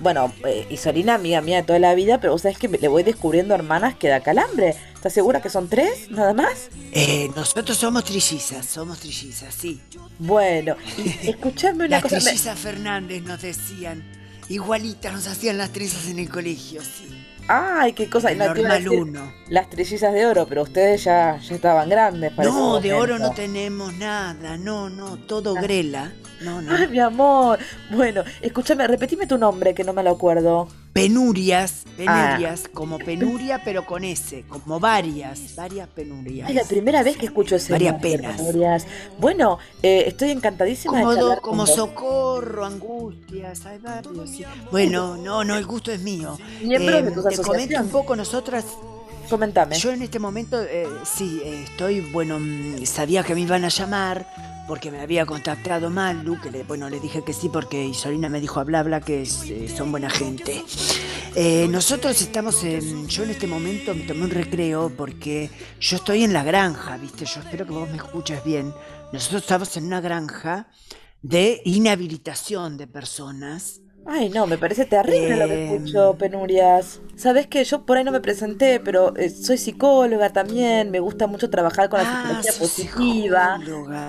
bueno, 0.00 0.32
eh, 0.46 0.66
Isolina, 0.70 1.14
amiga 1.14 1.40
mía 1.40 1.58
de 1.58 1.62
toda 1.64 1.78
la 1.78 1.94
vida, 1.94 2.20
pero 2.20 2.32
vos 2.32 2.42
sabés 2.42 2.58
que 2.58 2.68
le 2.68 2.88
voy 2.88 3.02
descubriendo 3.02 3.54
hermanas 3.54 3.96
que 3.96 4.08
da 4.08 4.20
calambre. 4.20 4.74
¿Estás 4.94 5.12
segura 5.12 5.42
que 5.42 5.50
son 5.50 5.68
tres, 5.68 6.10
nada 6.10 6.34
más? 6.34 6.68
Eh, 6.92 7.30
nosotros 7.34 7.76
somos 7.76 8.04
trillizas, 8.04 8.64
somos 8.64 8.98
trillizas, 9.00 9.54
sí. 9.54 9.80
Bueno, 10.18 10.76
escuchame 11.22 11.86
una 11.86 11.96
las 11.96 12.02
cosa. 12.02 12.18
Trillizas 12.18 12.58
Fernández 12.58 13.22
nos 13.22 13.42
decían, 13.42 14.04
igualitas 14.48 15.12
nos 15.12 15.26
hacían 15.26 15.58
las 15.58 15.70
trillizas 15.70 16.06
en 16.06 16.20
el 16.20 16.30
colegio, 16.30 16.80
sí. 16.82 17.25
Ay, 17.48 17.92
qué 17.92 18.10
cosa. 18.10 18.34
Normal 18.34 18.88
uno. 18.88 19.32
Las 19.48 19.70
trillizas 19.70 20.12
de 20.12 20.26
oro, 20.26 20.46
pero 20.48 20.62
ustedes 20.62 21.04
ya, 21.04 21.38
ya 21.38 21.54
estaban 21.54 21.88
grandes. 21.88 22.32
Para 22.32 22.48
no, 22.48 22.80
de 22.80 22.92
oro 22.92 23.18
no 23.18 23.32
tenemos 23.32 23.94
nada. 23.94 24.56
No, 24.56 24.90
no, 24.90 25.16
todo 25.16 25.54
ah. 25.56 25.60
grela. 25.60 26.12
No, 26.40 26.60
no. 26.60 26.74
Ay, 26.74 26.88
mi 26.88 26.98
amor. 26.98 27.58
Bueno, 27.90 28.22
escúchame, 28.40 28.86
repetime 28.86 29.26
tu 29.26 29.38
nombre 29.38 29.74
que 29.74 29.84
no 29.84 29.92
me 29.92 30.02
lo 30.02 30.10
acuerdo. 30.10 30.68
Penurias, 30.92 31.84
penurias, 31.96 32.62
ah. 32.64 32.70
como 32.72 32.98
penuria, 32.98 33.60
pero 33.62 33.84
con 33.84 34.02
S, 34.02 34.44
como 34.48 34.80
varias, 34.80 35.54
varias 35.54 35.88
penurias. 35.88 36.48
Es 36.48 36.56
la 36.56 36.64
primera 36.64 37.02
vez 37.02 37.18
que 37.18 37.26
escucho 37.26 37.56
ese 37.56 37.72
Varias 37.72 38.00
penas. 38.00 38.40
Bueno, 39.18 39.58
eh, 39.82 40.04
estoy 40.06 40.30
encantadísima 40.30 40.98
como 41.00 41.14
de 41.14 41.40
Como 41.42 41.66
socorro, 41.66 42.64
angustias, 42.64 43.66
hay 43.66 43.78
varios. 43.78 44.30
Bueno, 44.70 45.18
no, 45.18 45.44
no, 45.44 45.56
el 45.56 45.66
gusto 45.66 45.92
es 45.92 46.00
mío. 46.00 46.38
Miembros 46.62 47.04
de 47.04 47.10
eh, 47.10 47.36
Te 47.36 47.42
comento 47.42 47.80
un 47.80 47.88
poco, 47.88 48.16
nosotras 48.16 48.64
Comentame. 49.28 49.76
Yo 49.76 49.90
en 49.90 50.02
este 50.02 50.18
momento, 50.18 50.62
eh, 50.62 50.86
sí, 51.04 51.42
estoy, 51.44 52.00
bueno, 52.00 52.38
mm, 52.38 52.84
sabía 52.86 53.24
que 53.24 53.34
me 53.34 53.40
iban 53.40 53.64
a 53.64 53.68
llamar 53.68 54.26
porque 54.66 54.90
me 54.90 55.00
había 55.00 55.26
contactado 55.26 55.90
Malu, 55.90 56.40
que 56.40 56.50
le, 56.50 56.64
bueno, 56.64 56.90
le 56.90 57.00
dije 57.00 57.22
que 57.24 57.32
sí 57.32 57.48
porque 57.48 57.84
Isolina 57.84 58.28
me 58.28 58.40
dijo 58.40 58.60
habla, 58.60 58.80
habla, 58.80 59.00
que 59.00 59.22
eh, 59.22 59.74
son 59.74 59.90
buena 59.90 60.10
gente. 60.10 60.64
Eh, 61.34 61.68
nosotros 61.68 62.20
estamos 62.20 62.64
en, 62.64 63.06
yo 63.08 63.24
en 63.24 63.30
este 63.30 63.46
momento 63.46 63.94
me 63.94 64.02
tomé 64.02 64.24
un 64.24 64.30
recreo 64.30 64.90
porque 64.96 65.50
yo 65.80 65.96
estoy 65.96 66.24
en 66.24 66.32
la 66.32 66.42
granja, 66.42 66.96
viste, 66.96 67.24
yo 67.24 67.40
espero 67.40 67.66
que 67.66 67.72
vos 67.72 67.88
me 67.88 67.96
escuches 67.96 68.42
bien. 68.44 68.72
Nosotros 69.12 69.42
estamos 69.42 69.76
en 69.76 69.86
una 69.86 70.00
granja 70.00 70.68
de 71.22 71.60
inhabilitación 71.64 72.76
de 72.76 72.86
personas 72.86 73.80
Ay, 74.08 74.28
no, 74.28 74.46
me 74.46 74.56
parece 74.56 74.84
terrible 74.84 75.36
lo 75.36 75.48
que 75.48 75.74
escucho, 75.74 76.10
em. 76.12 76.16
Penurias. 76.16 77.00
Sabes 77.16 77.46
que 77.48 77.64
yo 77.64 77.84
por 77.84 77.96
ahí 77.96 78.04
no 78.04 78.12
me 78.12 78.20
presenté, 78.20 78.78
pero 78.78 79.16
eh, 79.16 79.30
soy 79.30 79.58
psicóloga 79.58 80.30
también, 80.30 80.90
me 80.90 81.00
gusta 81.00 81.26
mucho 81.26 81.50
trabajar 81.50 81.88
con 81.88 82.00
la 82.00 82.06
ah, 82.08 82.42
psicología 82.42 82.52
positiva. 82.58 83.60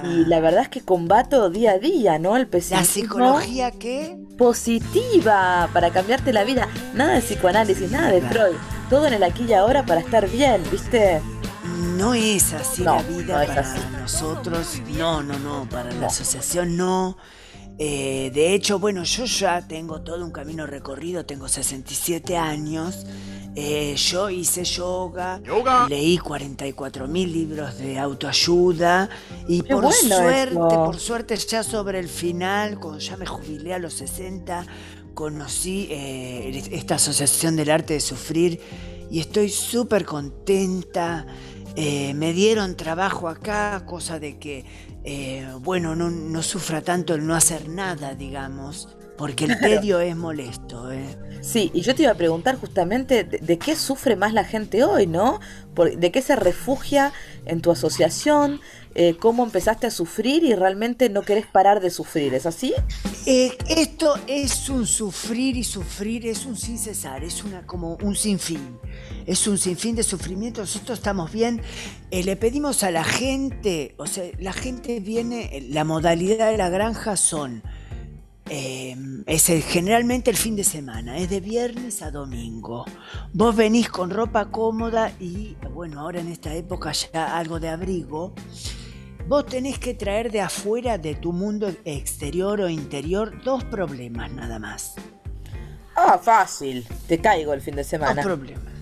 Y 0.03 0.25
la 0.25 0.39
verdad 0.39 0.63
es 0.63 0.69
que 0.69 0.81
combato 0.81 1.49
día 1.49 1.71
a 1.71 1.79
día, 1.79 2.19
¿no? 2.19 2.37
El 2.37 2.47
pesimismo. 2.47 2.79
¿La 2.79 2.85
psicología 2.85 3.71
qué? 3.71 4.17
Positiva, 4.37 5.69
para 5.73 5.89
cambiarte 5.89 6.31
la 6.31 6.43
vida. 6.43 6.67
Nada 6.93 7.15
de 7.15 7.21
psicoanálisis, 7.21 7.89
nada 7.89 8.11
de 8.11 8.21
Freud. 8.21 8.55
Todo 8.89 9.07
en 9.07 9.13
el 9.13 9.23
aquí 9.23 9.45
y 9.49 9.53
ahora 9.53 9.85
para 9.85 10.01
estar 10.01 10.29
bien, 10.29 10.61
¿viste? 10.71 11.21
No 11.97 12.13
es 12.13 12.53
así 12.53 12.83
la 12.83 13.01
vida 13.01 13.45
para 13.45 13.63
nosotros. 13.99 14.81
No, 14.95 15.23
no, 15.23 15.39
no, 15.39 15.67
para 15.69 15.91
la 15.91 16.07
asociación 16.07 16.77
no. 16.77 17.17
Eh, 17.79 18.31
de 18.33 18.53
hecho, 18.53 18.79
bueno, 18.79 19.03
yo 19.03 19.25
ya 19.25 19.67
tengo 19.67 20.01
todo 20.01 20.23
un 20.25 20.31
camino 20.31 20.65
recorrido, 20.65 21.25
tengo 21.25 21.47
67 21.47 22.35
años. 22.35 23.05
Eh, 23.59 23.95
yo 23.95 24.29
hice 24.29 24.63
yoga, 24.63 25.41
leí 25.89 26.19
44 26.19 27.07
mil 27.07 27.33
libros 27.33 27.79
de 27.79 27.97
autoayuda 27.97 29.09
y 29.47 29.63
por 29.63 29.91
suerte, 29.91 30.55
por 30.55 30.99
suerte 30.99 31.35
ya 31.37 31.63
sobre 31.63 31.97
el 31.97 32.07
final, 32.07 32.79
cuando 32.79 32.99
ya 32.99 33.17
me 33.17 33.25
jubilé 33.25 33.73
a 33.73 33.79
los 33.79 33.93
60, 33.93 34.63
conocí 35.15 35.87
eh, 35.89 36.69
esta 36.71 36.95
asociación 36.95 37.55
del 37.55 37.71
arte 37.71 37.95
de 37.95 37.99
sufrir 37.99 38.61
y 39.09 39.19
estoy 39.19 39.49
súper 39.49 40.05
contenta. 40.05 41.25
Me 41.77 42.33
dieron 42.33 42.75
trabajo 42.75 43.29
acá, 43.29 43.83
cosa 43.85 44.19
de 44.19 44.39
que 44.39 44.65
eh, 45.09 45.47
bueno, 45.61 45.95
no, 45.95 46.43
sufra 46.43 46.81
tanto 46.81 47.15
el 47.15 47.25
no 47.25 47.33
hacer 47.33 47.69
nada, 47.69 48.13
digamos, 48.13 48.89
porque 49.17 49.45
el 49.45 49.57
tedio 49.57 50.01
es 50.01 50.17
molesto. 50.17 50.91
¿eh? 50.91 51.17
Sí, 51.39 51.71
y 51.73 51.79
yo 51.79 51.95
te 51.95 52.03
iba 52.03 52.11
a 52.11 52.15
preguntar 52.15 52.57
justamente 52.57 53.23
de, 53.23 53.57
qué 53.57 53.77
sufre 53.77 54.17
más 54.17 54.33
la 54.33 54.43
gente 54.43 54.83
hoy, 54.83 55.07
¿no? 55.07 55.39
¿De 55.97 56.11
qué 56.11 56.21
se 56.21 56.35
refugia 56.35 57.13
en 57.45 57.61
tu 57.61 57.71
asociación? 57.71 58.59
Eh, 58.99 59.15
¿Cómo 59.19 59.45
empezaste 59.45 59.87
a 59.87 59.91
sufrir 59.91 60.43
y 60.43 60.55
realmente 60.55 61.09
no 61.09 61.21
querés 61.21 61.45
parar 61.45 61.79
de 61.79 61.89
sufrir? 61.89 62.33
¿Es 62.33 62.45
así? 62.45 62.73
esto 63.25 64.15
es 64.25 64.69
un 64.69 64.87
sufrir 64.87 65.57
y 65.57 65.63
sufrir 65.65 66.25
es 66.27 66.45
un 66.45 66.55
sin 66.55 66.77
cesar, 66.77 67.25
es 67.25 67.43
una, 67.43 67.67
como 67.67 67.97
un 68.01 68.15
sinfín 68.15 68.79
es 69.27 69.45
un 69.45 69.57
sinfín 69.57 69.95
de 69.95 70.03
sufrimiento, 70.03 70.61
nosotros 70.61 70.97
estamos 70.97 71.31
bien. 71.31 71.61
Eh, 72.09 72.23
le 72.23 72.37
pedimos 72.37 72.81
a 72.83 72.91
la 72.91 73.03
gente, 73.03 73.93
o 73.97 74.07
sea, 74.07 74.23
la 74.39 74.53
gente 74.53 75.01
viene, 75.01 75.67
la 75.69 75.83
modalidad 75.83 76.49
de 76.49 76.57
la 76.57 76.69
granja 76.69 77.17
son, 77.17 77.61
eh, 78.49 78.95
es 79.25 79.45
generalmente 79.67 80.31
el 80.31 80.37
fin 80.37 80.55
de 80.55 80.63
semana, 80.63 81.17
es 81.17 81.29
de 81.29 81.41
viernes 81.41 82.01
a 82.01 82.09
domingo. 82.09 82.85
Vos 83.33 83.53
venís 83.53 83.89
con 83.89 84.09
ropa 84.09 84.49
cómoda 84.49 85.11
y, 85.19 85.57
bueno, 85.73 85.99
ahora 85.99 86.21
en 86.21 86.29
esta 86.29 86.55
época 86.55 86.93
ya 86.93 87.37
algo 87.37 87.59
de 87.59 87.67
abrigo. 87.67 88.33
Vos 89.27 89.45
tenés 89.45 89.77
que 89.77 89.93
traer 89.93 90.31
de 90.31 90.39
afuera 90.39 90.97
de 90.97 91.13
tu 91.15 91.33
mundo 91.33 91.69
exterior 91.83 92.61
o 92.61 92.69
interior 92.69 93.43
dos 93.43 93.63
problemas 93.65 94.31
nada 94.31 94.57
más. 94.57 94.93
Ah, 95.97 96.17
fácil. 96.17 96.87
Te 97.07 97.19
caigo 97.19 97.51
el 97.53 97.61
fin 97.61 97.75
de 97.75 97.83
semana. 97.83 98.15
Dos 98.15 98.23
problemas. 98.23 98.73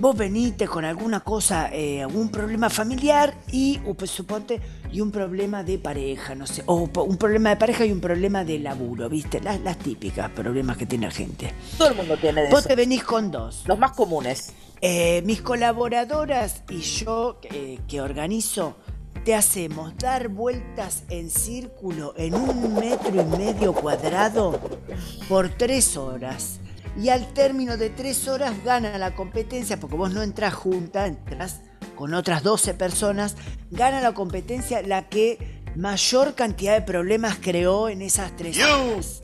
Vos 0.00 0.16
veniste 0.16 0.66
con 0.66 0.84
alguna 0.84 1.20
cosa, 1.20 1.70
eh, 1.72 2.02
algún 2.02 2.28
problema 2.28 2.70
familiar 2.70 3.34
y, 3.52 3.78
pues 3.96 4.10
suponte, 4.10 4.60
y 4.92 5.00
un 5.00 5.10
problema 5.12 5.62
de 5.62 5.78
pareja, 5.78 6.34
no 6.34 6.46
sé, 6.46 6.62
o 6.66 6.88
un 7.04 7.16
problema 7.16 7.50
de 7.50 7.56
pareja 7.56 7.84
y 7.84 7.92
un 7.92 8.00
problema 8.00 8.44
de 8.44 8.58
laburo, 8.60 9.08
¿viste? 9.08 9.40
Las, 9.40 9.60
las 9.60 9.76
típicas 9.78 10.30
problemas 10.30 10.76
que 10.76 10.86
tiene 10.86 11.06
la 11.06 11.12
gente. 11.12 11.52
Todo 11.76 11.88
el 11.88 11.96
mundo 11.96 12.16
tiene 12.16 12.42
de 12.42 12.50
Vos 12.50 12.60
eso. 12.60 12.68
te 12.68 12.76
venís 12.76 13.02
con 13.04 13.30
dos. 13.30 13.62
Los 13.66 13.78
más 13.78 13.92
comunes. 13.92 14.52
Eh, 14.80 15.22
mis 15.24 15.40
colaboradoras 15.42 16.62
y 16.68 16.78
yo 16.80 17.40
eh, 17.42 17.80
que 17.88 18.00
organizo, 18.00 18.76
te 19.28 19.34
hacemos 19.34 19.94
dar 19.98 20.28
vueltas 20.28 21.02
en 21.10 21.28
círculo 21.28 22.14
en 22.16 22.34
un 22.34 22.76
metro 22.76 23.10
y 23.14 23.36
medio 23.36 23.74
cuadrado 23.74 24.58
por 25.28 25.50
tres 25.50 25.98
horas. 25.98 26.60
Y 26.96 27.10
al 27.10 27.34
término 27.34 27.76
de 27.76 27.90
tres 27.90 28.26
horas 28.26 28.54
gana 28.64 28.96
la 28.96 29.14
competencia, 29.14 29.78
porque 29.78 29.96
vos 29.96 30.14
no 30.14 30.22
entras 30.22 30.54
junta, 30.54 31.06
entras 31.06 31.60
con 31.94 32.14
otras 32.14 32.42
12 32.42 32.72
personas, 32.72 33.36
gana 33.70 34.00
la 34.00 34.14
competencia 34.14 34.80
la 34.80 35.10
que 35.10 35.60
mayor 35.76 36.34
cantidad 36.34 36.72
de 36.72 36.80
problemas 36.80 37.36
creó 37.38 37.90
en 37.90 38.00
esas 38.00 38.34
tres 38.34 38.58
horas. 38.58 39.20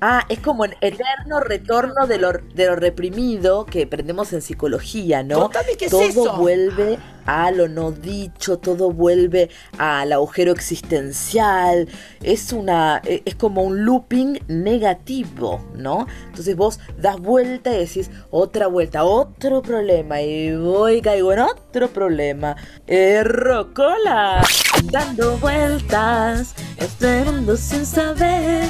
Ah, 0.00 0.24
es 0.28 0.38
como 0.38 0.66
el 0.66 0.76
eterno 0.80 1.40
retorno 1.40 2.06
de 2.06 2.18
lo, 2.18 2.30
de 2.32 2.66
lo 2.66 2.76
reprimido 2.76 3.66
que 3.66 3.82
aprendemos 3.82 4.32
en 4.32 4.40
psicología, 4.40 5.24
¿no? 5.24 5.40
Contame 5.40 5.76
qué 5.76 5.86
es 5.86 5.90
todo 5.90 6.02
eso. 6.02 6.36
vuelve 6.36 6.96
a 7.28 7.50
lo 7.50 7.68
no 7.68 7.92
dicho, 7.92 8.58
todo 8.58 8.90
vuelve 8.90 9.50
al 9.76 10.12
agujero 10.14 10.50
existencial. 10.50 11.86
Es 12.22 12.54
una, 12.54 13.02
e- 13.04 13.22
es 13.26 13.34
como 13.34 13.62
un 13.62 13.84
looping 13.84 14.40
negativo, 14.48 15.60
¿no? 15.74 16.06
Entonces 16.26 16.56
vos 16.56 16.80
das 16.96 17.20
vuelta 17.20 17.70
y 17.74 17.80
decís 17.80 18.10
otra 18.30 18.66
vuelta, 18.66 19.04
otro 19.04 19.60
problema 19.60 20.22
y 20.22 20.56
voy 20.56 21.02
caigo 21.02 21.32
en 21.34 21.40
otro 21.40 21.88
problema. 21.88 22.56
Erro 22.86 23.74
cola, 23.74 24.42
dando 24.84 25.36
vueltas, 25.36 26.54
este 26.78 27.24
mundo 27.24 27.58
sin 27.58 27.84
saber 27.84 28.64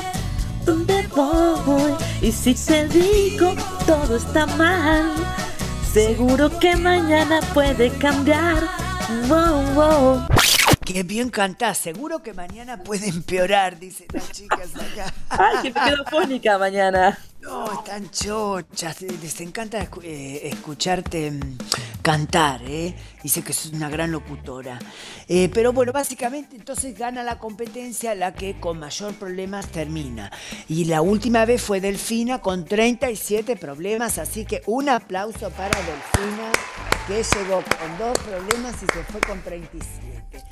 dónde 0.65 1.07
voy 1.15 1.93
y 2.23 2.33
si 2.33 2.55
te 2.55 2.87
digo 2.89 3.55
todo 3.87 4.17
está 4.17 4.47
mal 4.47 5.13
seguro 5.93 6.51
que 6.59 6.77
mañana 6.77 7.41
puede 7.55 7.91
cambiar 7.91 8.65
wow, 9.29 9.63
wow. 9.75 10.27
Qué 10.85 11.03
bien 11.03 11.29
cantás, 11.29 11.79
seguro 11.79 12.23
que 12.23 12.33
mañana 12.33 12.83
puede 12.83 13.09
empeorar, 13.09 13.79
dicen 13.79 14.07
las 14.13 14.33
chicas 14.33 14.71
acá. 14.75 15.13
ay 15.29 15.57
que 15.63 15.73
me 15.79 15.87
quedo 15.87 16.05
fónica 16.07 16.59
mañana 16.59 17.19
No, 17.49 17.65
están 17.73 18.11
chochas, 18.11 19.01
les 19.01 19.41
encanta 19.41 19.89
eh, 20.03 20.41
escucharte 20.53 21.31
mm, 21.31 21.57
cantar, 22.03 22.61
¿eh? 22.67 22.95
Dice 23.23 23.41
que 23.43 23.55
sos 23.55 23.73
una 23.73 23.89
gran 23.89 24.13
locutora. 24.13 24.79
Eh, 25.27 25.49
pero 25.55 25.73
bueno, 25.73 25.93
básicamente 25.93 26.57
entonces 26.57 26.99
gana 26.99 27.23
la 27.23 27.39
competencia 27.39 28.15
la 28.15 28.35
que 28.35 28.61
con 28.61 28.79
mayor 28.79 29.15
problemas 29.15 29.67
termina. 29.69 30.31
Y 30.69 30.85
la 30.85 31.01
última 31.01 31.47
vez 31.47 31.63
fue 31.63 31.81
Delfina 31.81 32.43
con 32.43 32.67
37 32.67 33.57
problemas, 33.57 34.19
así 34.19 34.45
que 34.45 34.63
un 34.67 34.91
aplauso 34.91 35.49
para 35.49 35.79
Delfina 35.79 36.53
que 37.07 37.23
llegó 37.23 37.63
con 37.63 37.99
dos 37.99 38.19
problemas 38.19 38.75
y 38.75 38.93
se 38.93 39.05
fue 39.05 39.21
con 39.23 39.41
37. 39.41 40.45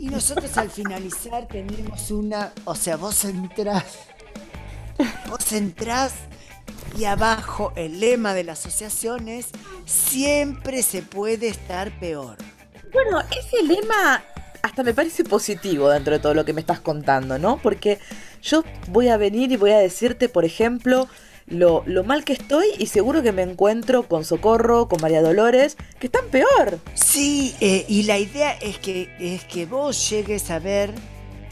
Y 0.00 0.08
nosotros 0.08 0.58
al 0.58 0.68
finalizar 0.68 1.46
tenemos 1.46 2.10
una, 2.10 2.52
o 2.64 2.74
sea, 2.74 2.96
vos 2.96 3.24
entrás 3.24 3.84
Vos 5.28 5.52
entrás 5.52 6.12
y 6.98 7.04
abajo 7.04 7.72
el 7.76 8.00
lema 8.00 8.34
de 8.34 8.44
la 8.44 8.52
asociación 8.52 9.28
es 9.28 9.48
siempre 9.86 10.82
se 10.82 11.02
puede 11.02 11.48
estar 11.48 11.98
peor. 11.98 12.36
bueno 12.92 13.20
ese 13.20 13.62
lema 13.62 14.22
hasta 14.62 14.82
me 14.82 14.94
parece 14.94 15.24
positivo 15.24 15.88
dentro 15.88 16.12
de 16.12 16.18
todo 16.18 16.34
lo 16.34 16.44
que 16.44 16.52
me 16.52 16.60
estás 16.60 16.80
contando 16.80 17.38
no 17.38 17.58
porque 17.62 17.98
yo 18.42 18.64
voy 18.88 19.08
a 19.08 19.16
venir 19.16 19.52
y 19.52 19.56
voy 19.56 19.70
a 19.70 19.78
decirte 19.78 20.28
por 20.28 20.44
ejemplo 20.44 21.08
lo, 21.50 21.82
lo 21.86 22.04
mal 22.04 22.24
que 22.24 22.32
estoy 22.32 22.66
y 22.78 22.86
seguro 22.86 23.22
que 23.22 23.32
me 23.32 23.42
encuentro 23.42 24.04
con 24.04 24.24
Socorro, 24.24 24.88
con 24.88 25.00
María 25.02 25.20
Dolores, 25.20 25.76
que 25.98 26.06
están 26.06 26.26
peor. 26.28 26.78
Sí, 26.94 27.54
eh, 27.60 27.84
y 27.88 28.04
la 28.04 28.18
idea 28.18 28.52
es 28.52 28.78
que, 28.78 29.12
es 29.18 29.44
que 29.44 29.66
vos 29.66 30.08
llegues 30.08 30.50
a 30.50 30.60
ver 30.60 30.94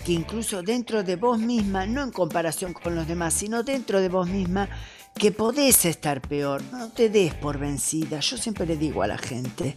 que 0.07 0.13
incluso 0.13 0.63
dentro 0.63 1.03
de 1.03 1.17
vos 1.17 1.39
misma, 1.39 1.85
no 1.87 2.03
en 2.03 2.13
comparación 2.13 2.73
con 2.73 2.95
los 2.95 3.07
demás, 3.07 3.35
sino 3.35 3.63
dentro 3.63 4.01
de 4.01 4.09
vos 4.09 4.29
misma, 4.29 4.69
que 5.19 5.33
podés 5.33 5.85
estar 5.85 6.21
peor. 6.21 6.63
No 6.71 6.91
te 6.91 7.11
des 7.11 7.35
por 7.35 7.59
vencida. 7.59 8.21
Yo 8.21 8.37
siempre 8.37 8.67
le 8.67 8.77
digo 8.77 9.03
a 9.03 9.07
la 9.07 9.19
gente 9.19 9.77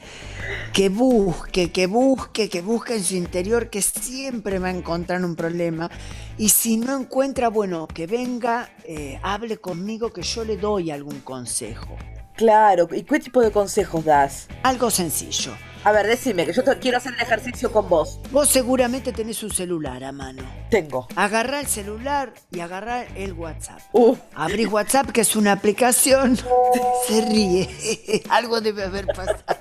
que 0.72 0.90
busque, 0.90 1.72
que 1.72 1.88
busque, 1.88 2.48
que 2.48 2.62
busque 2.62 2.96
en 2.96 3.04
su 3.04 3.16
interior, 3.16 3.70
que 3.70 3.82
siempre 3.82 4.60
va 4.60 4.68
a 4.68 4.72
encontrar 4.72 5.26
un 5.26 5.36
problema. 5.36 5.90
Y 6.38 6.50
si 6.50 6.78
no 6.78 6.98
encuentra, 6.98 7.50
bueno, 7.50 7.88
que 7.88 8.08
venga, 8.08 8.70
eh, 8.86 9.20
hable 9.24 9.58
conmigo, 9.58 10.14
que 10.14 10.22
yo 10.22 10.46
le 10.46 10.58
doy 10.58 10.92
algún 10.92 11.20
consejo. 11.22 11.98
Claro, 12.36 12.88
¿y 12.92 13.04
qué 13.04 13.20
tipo 13.20 13.42
de 13.42 13.52
consejos 13.52 14.06
das? 14.06 14.48
Algo 14.64 14.90
sencillo. 14.90 15.52
A 15.84 15.92
ver, 15.92 16.06
decime, 16.06 16.46
que 16.46 16.54
yo 16.54 16.64
te- 16.64 16.78
quiero 16.78 16.98
hacer 16.98 17.14
el 17.16 17.22
ejercicio 17.22 17.72
con 17.72 17.90
vos. 17.90 18.20
Vos 18.32 18.50
seguramente 18.50 19.12
tenés 19.14 19.42
un 19.42 19.52
celular 19.52 20.04
a 20.04 20.12
mano. 20.12 20.44
Tengo. 20.70 21.08
Agarrá 21.16 21.60
el 21.60 21.66
celular 21.68 22.34
y 22.52 22.60
agarrá 22.60 23.04
el 23.04 23.34
WhatsApp. 23.34 23.80
Uh, 23.92 24.16
Abrís 24.36 24.68
WhatsApp, 24.68 25.10
que 25.12 25.22
es 25.22 25.36
una 25.36 25.54
aplicación. 25.54 26.38
Se 27.08 27.26
ríe. 27.26 28.24
Algo 28.30 28.62
debe 28.62 28.84
haber 28.84 29.08
pasado. 29.08 29.40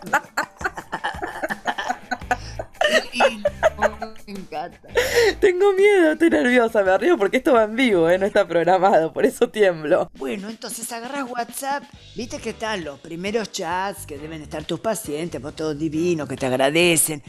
Y 3.12 3.42
me 4.30 4.40
encanta. 4.40 4.88
tengo 5.40 5.72
miedo, 5.72 6.12
estoy 6.12 6.30
nerviosa, 6.30 6.82
me 6.82 6.96
río 6.98 7.16
porque 7.18 7.38
esto 7.38 7.54
va 7.54 7.64
en 7.64 7.76
vivo, 7.76 8.08
¿eh? 8.08 8.18
no 8.18 8.26
está 8.26 8.46
programado, 8.46 9.12
por 9.12 9.24
eso 9.26 9.48
tiemblo. 9.48 10.10
Bueno, 10.14 10.48
entonces 10.48 10.90
agarrás 10.92 11.28
WhatsApp, 11.30 11.84
viste 12.14 12.38
que 12.38 12.50
están 12.50 12.84
los 12.84 12.98
primeros 13.00 13.52
chats 13.52 14.06
que 14.06 14.18
deben 14.18 14.42
estar 14.42 14.64
tus 14.64 14.80
pacientes, 14.80 15.40
vos 15.40 15.54
todos 15.54 15.78
divinos, 15.78 16.28
que 16.28 16.36
te 16.36 16.46
agradecen, 16.46 17.22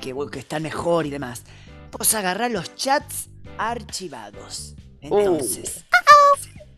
que, 0.00 0.14
que 0.30 0.38
están 0.38 0.62
mejor 0.62 1.06
y 1.06 1.10
demás. 1.10 1.44
Vos 1.90 2.14
agarrás 2.14 2.50
los 2.50 2.74
chats 2.74 3.28
archivados. 3.56 4.74
Entonces, 5.00 5.84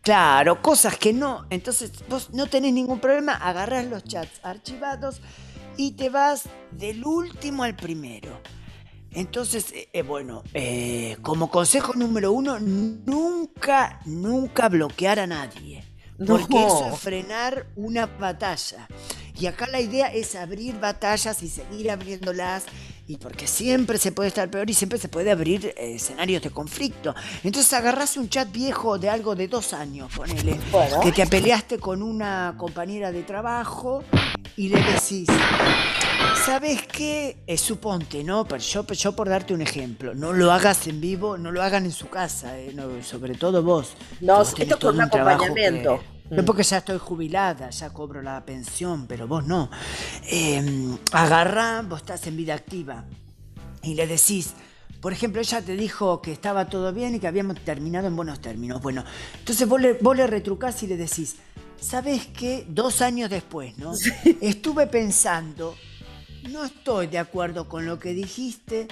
claro, 0.01 0.61
cosas 0.61 0.97
que 0.97 1.13
no. 1.13 1.45
Entonces, 1.49 1.91
vos 2.07 2.31
no 2.31 2.47
tenés 2.47 2.73
ningún 2.73 2.99
problema, 2.99 3.33
agarrás 3.33 3.85
los 3.85 4.03
chats 4.03 4.39
archivados 4.43 5.21
y 5.77 5.91
te 5.91 6.09
vas 6.09 6.43
del 6.71 7.05
último 7.05 7.63
al 7.63 7.75
primero. 7.75 8.39
Entonces, 9.13 9.71
eh, 9.73 9.89
eh, 9.93 10.01
bueno, 10.03 10.43
eh, 10.53 11.17
como 11.21 11.49
consejo 11.51 11.93
número 11.93 12.31
uno, 12.31 12.59
nunca, 12.59 13.99
nunca 14.05 14.69
bloquear 14.69 15.19
a 15.19 15.27
nadie. 15.27 15.83
Porque 16.25 16.55
No. 16.55 16.67
eso 16.67 16.89
es 16.93 16.99
frenar 16.99 17.67
una 17.75 18.05
batalla. 18.05 18.87
Y 19.37 19.47
acá 19.47 19.65
la 19.67 19.81
idea 19.81 20.07
es 20.13 20.35
abrir 20.35 20.79
batallas 20.79 21.41
y 21.41 21.49
seguir 21.49 21.89
abriéndolas. 21.89 22.65
Y 23.11 23.17
porque 23.17 23.45
siempre 23.45 23.97
se 23.97 24.13
puede 24.13 24.29
estar 24.29 24.49
peor 24.49 24.69
y 24.69 24.73
siempre 24.73 24.97
se 24.97 25.09
puede 25.09 25.31
abrir 25.31 25.65
eh, 25.75 25.95
escenarios 25.95 26.41
de 26.41 26.49
conflicto. 26.49 27.13
Entonces 27.43 27.73
agarrás 27.73 28.15
un 28.15 28.29
chat 28.29 28.49
viejo 28.49 28.97
de 28.97 29.09
algo 29.09 29.35
de 29.35 29.49
dos 29.49 29.73
años, 29.73 30.09
ponele. 30.15 30.57
Bueno. 30.71 31.01
Que 31.01 31.11
te 31.11 31.27
peleaste 31.27 31.77
con 31.77 32.01
una 32.01 32.55
compañera 32.57 33.11
de 33.11 33.23
trabajo 33.23 34.01
y 34.55 34.69
le 34.69 34.81
decís, 34.81 35.27
¿Sabes 36.45 36.83
qué? 36.83 37.35
Eh, 37.45 37.57
suponte, 37.57 38.23
¿no? 38.23 38.45
Pero 38.45 38.61
yo, 38.61 38.87
yo 38.87 39.11
por 39.13 39.27
darte 39.27 39.53
un 39.53 39.61
ejemplo, 39.61 40.15
no 40.15 40.31
lo 40.31 40.53
hagas 40.53 40.87
en 40.87 41.01
vivo, 41.01 41.37
no 41.37 41.51
lo 41.51 41.61
hagan 41.61 41.83
en 41.83 41.91
su 41.91 42.07
casa, 42.07 42.57
eh, 42.57 42.71
no, 42.73 43.03
sobre 43.03 43.35
todo 43.35 43.61
vos. 43.61 43.89
No, 44.21 44.37
Vos 44.37 44.53
esto 44.57 44.79
con 44.79 44.95
un 44.95 45.01
acompañamiento. 45.01 45.99
que- 45.99 46.20
Mm. 46.31 46.45
porque 46.45 46.63
ya 46.63 46.77
estoy 46.77 46.97
jubilada, 46.97 47.69
ya 47.69 47.91
cobro 47.91 48.21
la 48.21 48.43
pensión, 48.45 49.05
pero 49.07 49.27
vos 49.27 49.45
no. 49.45 49.69
Eh, 50.29 50.97
agarrá, 51.11 51.81
vos 51.81 51.99
estás 51.99 52.25
en 52.27 52.37
vida 52.37 52.53
activa 52.53 53.05
y 53.83 53.95
le 53.95 54.07
decís, 54.07 54.53
por 55.01 55.11
ejemplo, 55.11 55.41
ella 55.41 55.61
te 55.61 55.75
dijo 55.75 56.21
que 56.21 56.31
estaba 56.31 56.69
todo 56.69 56.93
bien 56.93 57.15
y 57.15 57.19
que 57.19 57.27
habíamos 57.27 57.59
terminado 57.61 58.07
en 58.07 58.15
buenos 58.15 58.39
términos. 58.39 58.81
Bueno, 58.81 59.03
entonces 59.39 59.67
vos 59.67 59.81
le, 59.81 59.93
vos 59.93 60.15
le 60.15 60.27
retrucás 60.27 60.81
y 60.83 60.87
le 60.87 60.95
decís, 60.95 61.37
¿sabes 61.79 62.27
qué? 62.27 62.65
Dos 62.69 63.01
años 63.01 63.29
después, 63.29 63.77
¿no? 63.77 63.93
Estuve 64.41 64.87
pensando, 64.87 65.75
no 66.49 66.63
estoy 66.63 67.07
de 67.07 67.17
acuerdo 67.17 67.67
con 67.67 67.85
lo 67.85 67.99
que 67.99 68.13
dijiste 68.13 68.87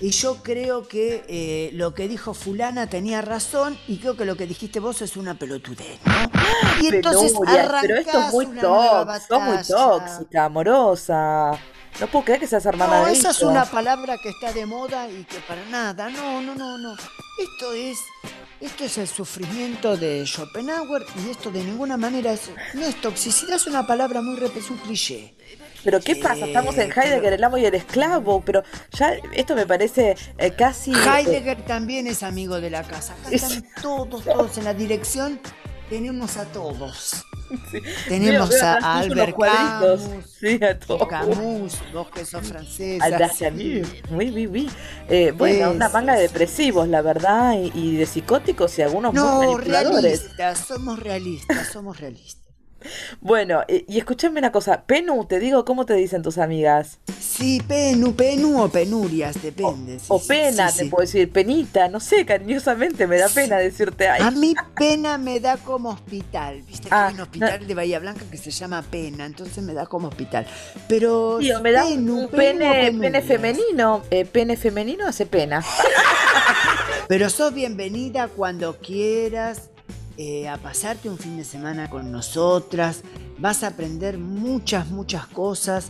y 0.00 0.10
yo 0.10 0.42
creo 0.42 0.86
que 0.86 1.24
eh, 1.28 1.70
lo 1.72 1.94
que 1.94 2.08
dijo 2.08 2.34
fulana 2.34 2.86
tenía 2.88 3.22
razón 3.22 3.76
y 3.88 3.96
creo 3.96 4.16
que 4.16 4.24
lo 4.24 4.36
que 4.36 4.46
dijiste 4.46 4.80
vos 4.80 5.02
es 5.02 5.16
una 5.16 5.34
pelotudez, 5.38 5.98
¿no? 6.04 6.30
Y 6.80 6.86
entonces 6.88 7.32
Penurias, 7.32 7.68
pero 7.80 7.96
esto 7.96 8.18
es 8.20 8.32
muy 8.32 8.46
sos 9.64 10.06
tóxica, 10.06 10.44
amorosa. 10.44 11.52
No 12.00 12.06
puedo 12.08 12.24
creer 12.24 12.40
que 12.40 12.46
seas 12.48 12.66
hermana 12.66 13.00
no, 13.00 13.06
de 13.06 13.12
esa 13.12 13.30
es 13.30 13.42
una 13.42 13.64
palabra 13.64 14.16
que 14.18 14.30
está 14.30 14.52
de 14.52 14.66
moda 14.66 15.08
y 15.08 15.24
que 15.24 15.38
para 15.46 15.64
nada. 15.66 16.08
No, 16.10 16.42
no, 16.42 16.54
no, 16.54 16.76
no. 16.76 16.94
Esto 16.94 17.72
es, 17.72 17.98
esto 18.60 18.84
es 18.84 18.98
el 18.98 19.06
sufrimiento 19.06 19.96
de 19.96 20.24
Schopenhauer 20.26 21.04
y 21.24 21.30
esto 21.30 21.52
de 21.52 21.62
ninguna 21.62 21.96
manera 21.96 22.32
es, 22.32 22.50
no 22.74 22.84
es 22.84 23.00
toxicidad, 23.00 23.56
es 23.56 23.66
una 23.68 23.86
palabra 23.86 24.20
muy 24.20 24.36
es 24.56 24.70
un 24.70 24.76
cliché. 24.78 25.36
Pero 25.84 26.00
¿qué 26.00 26.16
pasa? 26.16 26.46
Estamos 26.46 26.76
en 26.78 26.90
Eh, 26.90 26.94
Heidegger, 26.96 27.20
pero- 27.22 27.34
el 27.36 27.44
amo 27.44 27.58
y 27.58 27.64
el 27.66 27.74
esclavo, 27.74 28.42
pero 28.44 28.64
ya 28.90 29.14
esto 29.32 29.54
me 29.54 29.66
parece 29.66 30.16
eh, 30.38 30.50
casi... 30.52 30.92
eh, 30.92 30.96
Heidegger 30.96 31.62
también 31.64 32.06
es 32.06 32.22
amigo 32.22 32.60
de 32.60 32.70
la 32.70 32.82
casa. 32.82 33.12
Acá 33.12 33.28
están 33.30 33.64
todos, 33.82 34.24
todos 34.24 34.58
en 34.58 34.64
la 34.64 34.74
dirección. 34.74 35.38
Tenemos 35.88 36.36
a 36.38 36.44
todos. 36.46 37.24
Tenemos 38.08 38.48
Veo- 38.48 38.58
veo 38.58 38.64
a, 38.66 38.78
a 38.78 38.98
Albert. 39.00 39.36
Camus, 39.38 40.00
Sí, 40.40 40.58
a 40.64 40.78
todos. 40.78 41.06
Camus, 41.08 41.78
vos 41.92 42.08
que 42.10 42.24
sos 42.24 42.46
francesa. 42.48 43.04
Albert 43.04 43.32
sí. 43.34 43.82
Oui, 44.10 44.30
oui, 44.34 44.46
oui. 44.46 44.70
Eh, 45.08 45.32
bueno, 45.36 45.70
Es- 45.70 45.76
una 45.76 45.88
manga 45.90 46.14
de 46.14 46.22
depresivos, 46.22 46.88
la 46.88 47.02
verdad, 47.02 47.52
y, 47.54 47.70
y 47.74 47.96
de 47.96 48.06
psicóticos 48.06 48.78
y 48.78 48.82
algunos 48.82 49.12
muy 49.12 49.22
No, 49.22 49.38
manipuladores. 49.42 50.02
realistas, 50.22 50.58
somos 50.66 50.98
realistas, 50.98 51.68
somos 51.68 52.00
realistas. 52.00 52.43
Bueno, 53.20 53.62
y 53.68 53.98
escúchame 53.98 54.38
una 54.38 54.52
cosa, 54.52 54.82
Penu, 54.82 55.24
te 55.24 55.38
digo, 55.38 55.64
¿cómo 55.64 55.86
te 55.86 55.94
dicen 55.94 56.22
tus 56.22 56.38
amigas? 56.38 56.98
Sí, 57.18 57.62
penu, 57.66 58.14
penu 58.14 58.62
o 58.62 58.68
penurias, 58.68 59.40
depende. 59.42 59.98
sí, 59.98 60.06
o 60.08 60.18
sí, 60.18 60.28
pena, 60.28 60.68
sí, 60.68 60.84
te 60.84 60.86
puedo 60.90 61.02
decir, 61.02 61.30
penita, 61.30 61.88
no 61.88 62.00
sé, 62.00 62.24
cariñosamente 62.26 63.06
me 63.06 63.18
da 63.18 63.28
pena 63.28 63.56
decirte, 63.56 64.08
ay, 64.08 64.22
A 64.22 64.30
mí 64.30 64.54
pena 64.76 65.18
me 65.18 65.40
da 65.40 65.56
como 65.56 65.90
hospital, 65.90 66.62
viste 66.62 66.88
que 66.88 66.94
Ah, 66.94 67.08
hay 67.08 67.14
un 67.14 67.20
hospital 67.20 67.66
de 67.66 67.74
Bahía 67.74 67.98
Blanca 67.98 68.24
que 68.30 68.36
se 68.36 68.50
llama 68.50 68.82
pena, 68.82 69.26
entonces 69.26 69.62
me 69.64 69.74
da 69.74 69.86
como 69.86 70.08
hospital. 70.08 70.46
Pero 70.88 71.38
tío, 71.40 71.60
me 71.60 71.72
da 71.72 71.84
penu, 71.84 72.20
un 72.20 72.28
penu 72.28 73.00
pene, 73.00 73.22
femenino, 73.22 74.02
eh, 74.10 74.24
pene 74.24 74.56
femenino 74.56 75.06
hace 75.06 75.26
pena. 75.26 75.64
Pero 77.08 77.28
sos 77.30 77.52
bienvenida 77.52 78.28
cuando 78.28 78.78
quieras 78.78 79.70
eh, 80.16 80.48
a 80.48 80.56
pasarte 80.58 81.08
un 81.08 81.18
fin 81.18 81.36
de 81.36 81.44
semana 81.44 81.88
con 81.90 82.10
nosotras. 82.12 83.02
Vas 83.38 83.62
a 83.64 83.68
aprender 83.68 84.18
muchas, 84.18 84.88
muchas 84.90 85.26
cosas. 85.26 85.86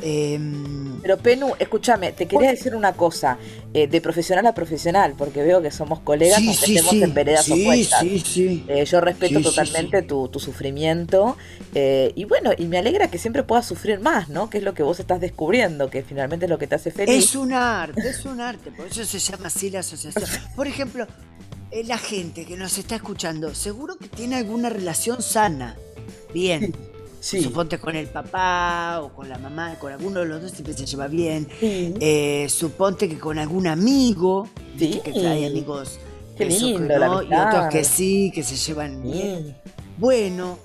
em, 0.00 1.00
Pero 1.00 1.16
Penu, 1.18 1.54
escúchame, 1.58 2.12
te 2.12 2.26
quería 2.26 2.50
decir 2.50 2.74
una 2.74 2.94
cosa, 2.94 3.38
eh, 3.72 3.86
de 3.86 4.00
profesional 4.00 4.46
a 4.46 4.54
profesional, 4.54 5.14
porque 5.16 5.42
veo 5.42 5.62
que 5.62 5.70
somos 5.70 6.00
colegas, 6.00 6.38
sí, 6.40 6.48
aunque 6.48 6.66
sí, 6.66 6.72
estemos 6.76 6.90
sí, 6.96 7.02
en 7.02 7.14
veredas 7.14 7.44
sí, 7.46 7.62
opuestas. 7.62 8.00
sí, 8.00 8.18
sí. 8.20 8.64
Eh, 8.68 8.84
yo 8.84 9.00
respeto 9.00 9.40
totalmente 9.40 10.02
Tu, 10.02 10.28
tu 10.28 10.40
sufrimiento 10.40 11.36
eh, 11.74 12.12
y 12.16 12.24
bueno, 12.24 12.50
y 12.56 12.66
me 12.66 12.78
alegra 12.78 13.10
que 13.10 13.18
siempre 13.18 13.44
puedas 13.44 13.66
sufrir 13.66 14.00
más, 14.00 14.28
¿no? 14.28 14.50
Que 14.50 14.58
es 14.58 14.64
lo 14.64 14.74
que 14.74 14.82
vos 14.82 14.98
estás 15.00 15.20
descubriendo, 15.20 15.88
que 15.90 16.02
finalmente 16.02 16.46
es 16.46 16.50
lo 16.50 16.58
que 16.58 16.66
te 16.66 16.74
hace 16.74 16.90
feliz. 16.90 17.30
Es 17.30 17.36
un 17.36 17.52
arte, 17.52 18.08
es 18.08 18.24
un 18.24 18.40
arte, 18.40 18.70
por 18.72 18.86
eso 18.88 19.04
se 19.04 19.18
llama 19.20 19.46
así 19.48 19.70
la 19.70 19.80
asociación. 19.80 20.30
Por 20.56 20.66
ejemplo, 20.66 21.06
la 21.86 21.98
gente 21.98 22.44
que 22.44 22.56
nos 22.56 22.76
está 22.78 22.96
escuchando, 22.96 23.54
seguro 23.54 23.96
que 23.96 24.08
tiene 24.08 24.36
alguna 24.36 24.68
relación 24.68 25.22
sana. 25.22 25.76
Bien. 26.32 26.74
Sí. 27.20 27.40
Suponte 27.40 27.78
con 27.78 27.94
el 27.94 28.08
papá 28.08 29.00
o 29.00 29.12
con 29.14 29.28
la 29.28 29.38
mamá, 29.38 29.76
con 29.78 29.92
alguno 29.92 30.20
de 30.20 30.26
los 30.26 30.42
dos 30.42 30.50
siempre 30.50 30.74
se 30.74 30.86
lleva 30.86 31.06
bien. 31.06 31.46
Sí. 31.60 31.94
Eh, 32.00 32.46
suponte 32.50 33.08
que 33.08 33.18
con 33.18 33.38
algún 33.38 33.68
amigo, 33.68 34.48
Sí. 34.76 35.00
que 35.04 35.12
hay 35.26 35.44
amigos 35.46 36.00
Qué 36.36 36.48
que 36.48 36.78
la 36.98 37.06
no, 37.06 37.22
y 37.22 37.26
otros 37.26 37.68
que 37.70 37.84
sí, 37.84 38.32
que 38.34 38.42
se 38.42 38.56
llevan 38.56 39.02
bien. 39.02 39.56
Bueno, 39.98 40.58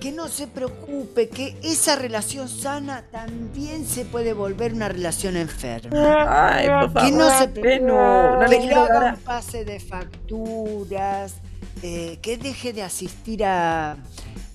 que 0.00 0.12
no 0.12 0.28
se 0.28 0.46
preocupe, 0.46 1.28
que 1.28 1.56
esa 1.62 1.94
relación 1.94 2.48
sana 2.48 3.04
también 3.10 3.86
se 3.86 4.04
puede 4.06 4.32
volver 4.32 4.72
una 4.72 4.88
relación 4.88 5.36
enferma. 5.36 6.56
Ay, 6.56 6.66
por 6.66 6.92
favor. 6.92 7.10
Que 7.10 7.16
no 7.16 7.38
se 7.38 7.48
Penu, 7.48 7.94
no 7.94 8.46
le 8.46 8.48
que 8.48 8.56
no 8.56 8.62
quiero 8.62 8.86
dar 8.86 8.96
haga 8.96 9.14
un 9.14 9.20
pase 9.20 9.64
de 9.64 9.78
facturas, 9.78 11.34
eh, 11.82 12.18
que 12.22 12.38
deje 12.38 12.72
de 12.72 12.82
asistir 12.82 13.44
a, 13.44 13.96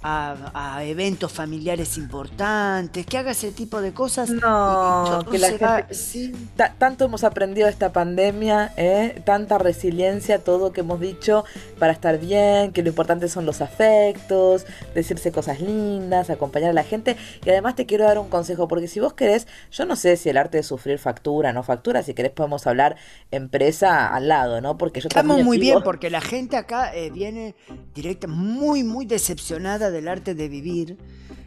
a- 0.08 0.52
a 0.76 0.84
eventos 0.84 1.32
familiares 1.32 1.98
importantes, 1.98 3.08
que 3.08 3.18
haga 3.18 3.32
ese 3.32 3.52
tipo 3.52 3.82
de 3.82 3.91
cosas. 3.91 4.30
No, 4.30 5.26
que 5.32 5.39
la 5.39 5.58
va- 5.58 5.88
sí. 5.89 6.32
Tanto 6.78 7.06
hemos 7.06 7.24
aprendido 7.24 7.65
de 7.65 7.72
esta 7.72 7.91
pandemia, 7.91 8.72
¿eh? 8.78 9.20
tanta 9.26 9.58
resiliencia, 9.58 10.38
todo 10.44 10.72
que 10.72 10.82
hemos 10.82 11.00
dicho 11.00 11.44
para 11.80 11.91
estar 11.91 12.20
bien, 12.20 12.72
que 12.72 12.84
lo 12.84 12.89
importante 12.89 13.28
son 13.30 13.48
los 13.48 13.62
afectos, 13.62 14.68
decirse 14.94 15.32
cosas 15.32 15.60
lindas, 15.60 16.30
acompañar 16.30 16.70
a 16.70 16.74
la 16.74 16.84
gente. 16.84 17.18
Y 17.44 17.50
además 17.50 17.76
te 17.76 17.88
quiero 17.88 18.06
dar 18.06 18.20
un 18.20 18.30
consejo, 18.30 18.68
porque 18.68 18.88
si 18.88 19.00
vos 19.00 19.13
querés, 19.13 19.48
yo 19.72 19.86
no 19.86 19.96
sé 19.96 20.18
si 20.18 20.30
el 20.30 20.38
arte 20.38 20.58
de 20.58 20.63
sufrir 20.63 21.00
factura, 21.00 21.52
no 21.52 21.63
factura, 21.63 22.04
si 22.04 22.13
querés 22.13 22.32
podemos 22.32 22.68
hablar 22.68 22.96
empresa 23.32 24.13
al 24.13 24.28
lado, 24.28 24.62
¿no? 24.62 24.78
Porque 24.78 25.02
yo 25.02 25.08
Estamos 25.08 25.41
muy 25.44 25.58
bien 25.58 25.82
porque 25.84 26.10
la 26.12 26.22
gente 26.22 26.58
acá 26.58 26.96
eh, 26.96 27.10
viene 27.10 27.56
directa, 27.96 28.28
muy, 28.28 28.84
muy 28.84 29.06
decepcionada 29.08 29.94
del 29.95 30.08
arte 30.08 30.36
de 30.36 30.47
vivir. 30.49 30.97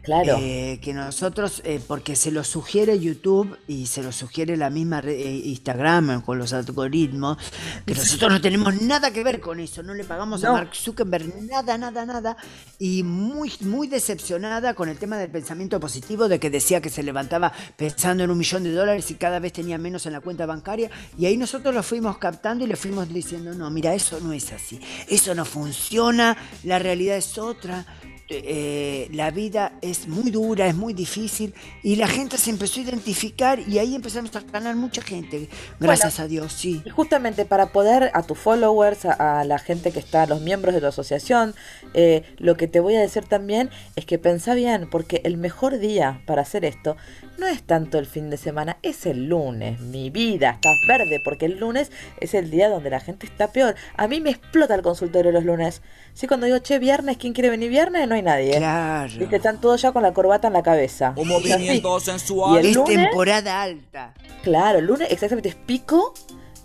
Claro. 0.03 0.39
Eh, 0.41 0.79
que 0.81 0.95
nosotros, 0.95 1.61
eh, 1.67 1.81
porque 1.87 2.17
se 2.17 2.31
lo 2.31 2.43
sugiere 2.43 2.99
YouTube 2.99 3.59
y 3.67 3.87
se 3.87 4.03
lo 4.03 4.11
sugiere 4.11 4.57
la 4.57 4.71
misma 4.71 5.03
red- 5.03 5.19
eh, 5.21 5.43
Instagram 5.45 6.23
con 6.23 6.39
los 6.39 6.55
algoritmos, 6.55 7.37
que 7.85 7.95
nosotros 7.95 8.33
no 8.33 8.41
tenemos 8.41 8.81
nada 8.81 9.13
que 9.13 9.23
ver 9.23 9.39
con 9.39 9.61
eso, 9.61 9.83
no 9.83 9.93
le 9.93 10.05
pagamos 10.05 10.43
a 10.45 10.49
No. 10.49 10.53
Mark 10.55 10.71
Zuckerberg 10.75 11.45
nada, 11.45 11.77
nada, 11.77 12.07
nada, 12.07 12.37
y 12.79 13.03
muy, 13.03 13.53
muy 13.61 13.87
decepcionada 13.87 14.73
con 14.73 14.89
el 14.89 14.97
tema 14.97 15.19
del 15.19 15.31
pensamiento 15.31 15.79
positivo, 15.79 16.27
de 16.27 16.41
que 16.41 16.49
decía 16.49 16.81
que 16.81 16.89
se 16.91 17.03
levantaba 17.03 17.53
pensando 17.77 18.25
en 18.25 18.31
un 18.31 18.39
millón 18.39 18.63
de 18.63 18.73
dólares 18.73 19.11
y 19.11 19.15
cada 19.17 19.41
vez 19.41 19.53
tenía 19.53 19.77
menos 19.77 20.07
en 20.07 20.15
la 20.15 20.21
cuenta 20.21 20.47
bancaria, 20.47 20.91
y 21.19 21.27
ahí 21.27 21.37
nosotros 21.37 21.75
lo 21.75 21.83
fuimos 21.83 22.17
captando 22.17 22.65
y 22.65 22.69
le 22.69 22.77
fuimos 22.77 23.13
diciendo, 23.13 23.53
no, 23.53 23.71
mira, 23.71 23.93
eso 23.95 24.21
no 24.21 24.33
es 24.33 24.53
así, 24.53 24.81
eso 25.07 25.35
no 25.35 25.45
funciona, 25.45 26.35
la 26.65 26.79
realidad 26.79 27.19
es 27.19 27.37
otra 27.37 27.85
eh, 28.31 29.09
la 29.13 29.31
vida 29.31 29.73
es 29.81 30.07
muy 30.07 30.31
dura, 30.31 30.67
es 30.67 30.75
muy 30.75 30.93
difícil 30.93 31.55
y 31.83 31.97
la 31.97 32.09
gente 32.09 32.37
se 32.37 32.51
empezó 32.51 32.81
a 32.81 32.83
identificar 32.83 33.59
y 33.61 33.79
ahí 33.79 33.95
empezamos 33.95 34.35
a 34.37 34.41
ganar 34.41 34.77
mucha 34.77 35.01
gente, 35.01 35.49
gracias 35.81 36.21
a 36.21 36.27
Dios, 36.27 36.53
sí. 36.53 36.83
Y 36.85 36.91
justamente 36.91 37.47
para 37.47 37.73
poder 37.73 38.11
a 38.13 38.23
tus 38.23 38.39
followers, 38.39 39.07
a, 39.07 39.41
a 39.41 39.45
la 39.45 39.59
gente 39.59 39.93
que 39.93 39.99
está, 39.99 40.23
a 40.23 40.27
los 40.27 40.43
miembros 40.43 40.75
de 40.75 40.81
tu 40.81 40.87
asociación, 40.87 41.55
eh, 41.95 42.23
lo 42.39 42.57
que 42.57 42.69
te 42.69 42.81
voy 42.81 42.97
a 42.97 43.01
decir 43.01 43.25
también 43.25 43.71
es 43.97 44.05
que 44.05 44.19
pensá 44.19 44.55
bien, 44.55 44.89
porque 44.91 45.23
el 45.25 45.37
mejor 45.39 45.79
día 45.79 46.23
para 46.27 46.43
hacer 46.43 46.65
esto 46.65 46.97
no 47.39 47.47
es 47.47 47.63
tanto 47.63 47.99
el 47.99 48.07
fin 48.07 48.31
de 48.31 48.37
semana, 48.37 48.79
es 48.83 49.07
el 49.07 49.29
lunes. 49.29 49.81
Mi 49.81 50.11
vida, 50.11 50.51
estás 50.51 50.77
verde, 50.87 51.21
porque 51.25 51.47
el 51.47 51.59
lunes 51.59 51.91
es 52.21 52.35
el 52.35 52.51
día 52.51 52.69
donde 52.69 52.91
la 52.91 53.01
gente 53.01 53.27
está 53.27 53.53
peor. 53.53 53.77
A 53.97 54.09
mí 54.09 54.21
me 54.21 54.31
explota 54.31 54.75
el 54.75 54.83
consultorio 54.83 55.31
los 55.31 55.45
lunes. 55.45 55.81
Sí, 56.19 56.27
cuando 56.27 56.47
digo, 56.47 56.59
che, 56.59 56.81
viernes, 56.81 57.17
¿quién 57.17 57.33
quiere 57.33 57.49
venir 57.49 57.71
viernes? 57.71 58.09
No 58.09 58.17
hay 58.17 58.23
nadie. 58.23 58.57
Claro. 58.57 59.13
Viste, 59.17 59.37
están 59.37 59.61
todos 59.61 59.81
ya 59.81 59.93
con 59.93 60.03
la 60.03 60.13
corbata 60.13 60.49
en 60.49 60.55
la 60.55 60.65
cabeza. 60.65 61.13
Un 61.15 61.29
movimiento 61.29 61.97
Y 61.97 62.01
sensual. 62.01 62.59
el 62.59 62.67
Es 62.67 62.75
lunes- 62.77 62.97
temporada 63.07 63.63
alta. 63.63 64.15
Claro, 64.43 64.81
el 64.81 64.87
lunes 64.87 65.07
exactamente 65.13 65.51
es 65.51 65.55
pico, 65.55 66.13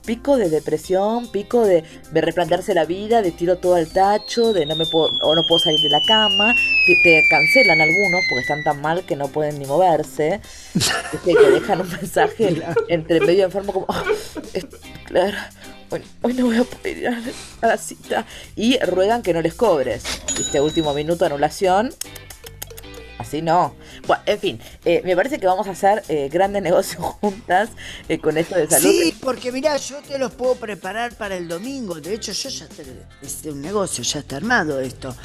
pico 0.08 0.38
de 0.38 0.50
depresión, 0.50 1.32
pico 1.32 1.62
de, 1.66 1.84
de 2.12 2.22
replantearse 2.22 2.74
la 2.74 2.86
vida, 2.86 3.22
de 3.22 3.30
tiro 3.32 3.60
todo 3.60 3.76
al 3.76 3.90
tacho, 3.94 4.54
de 4.54 4.66
no 4.66 4.76
me 4.76 4.88
puedo, 4.88 5.10
o 5.22 5.36
no 5.36 5.44
puedo 5.48 5.60
salir 5.60 5.80
de 5.82 5.90
la 5.90 6.02
cama, 6.08 6.56
te, 6.88 6.96
te 7.04 7.22
cancelan 7.30 7.80
algunos 7.80 8.22
porque 8.30 8.42
están 8.42 8.64
tan 8.64 8.82
mal 8.82 9.06
que 9.06 9.16
no 9.16 9.28
pueden 9.28 9.60
ni 9.60 9.66
moverse, 9.66 10.42
Viste, 10.74 10.92
que 11.40 11.50
dejan 11.52 11.80
un 11.82 11.90
mensaje 11.92 12.60
entre 12.90 13.20
medio 13.20 13.46
enfermo 13.46 13.72
como, 13.72 13.86
"Ah, 13.90 14.04
es- 14.54 14.66
claro, 15.06 15.38
hoy, 15.94 16.02
hoy 16.24 16.34
no 16.34 16.46
voy 16.46 16.58
a 16.58 16.64
poder 16.64 16.98
ir 16.98 17.08
a 17.08 17.68
la- 17.68 17.78
cita, 17.78 18.26
y 18.56 18.78
ruegan 18.80 19.22
que 19.22 19.34
no 19.34 19.42
les 19.42 19.54
cobres, 19.54 20.04
viste, 20.38 20.60
último 20.60 20.94
minuto 20.94 21.26
anulación, 21.26 21.94
Así 23.18 23.42
no. 23.42 23.76
Bueno, 24.08 24.24
en 24.26 24.40
fin, 24.40 24.60
eh, 24.86 25.02
me 25.06 25.16
parece 25.16 25.40
que 25.40 25.46
vamos 25.46 25.68
a 25.68 25.72
hacer 25.72 26.04
eh, 26.08 26.30
grandes 26.32 26.62
negocios 26.64 27.04
juntas 27.22 27.70
eh, 28.10 28.18
con 28.20 28.38
esto 28.38 28.56
de 28.56 28.68
salud. 28.68 28.90
Sí, 28.90 29.16
porque 29.22 29.52
mira, 29.52 29.78
yo 29.78 30.02
te 30.02 30.18
los 30.18 30.34
puedo 30.34 30.56
preparar 30.56 31.16
para 31.16 31.36
el 31.36 31.48
domingo. 31.48 32.02
De 32.02 32.14
hecho, 32.14 32.32
yo 32.32 32.50
ya 32.50 32.68
te, 32.68 32.84
es 33.22 33.44
un 33.46 33.62
negocio, 33.62 34.04
ya 34.04 34.20
está 34.20 34.38
armado 34.38 34.80
esto. 34.80 35.16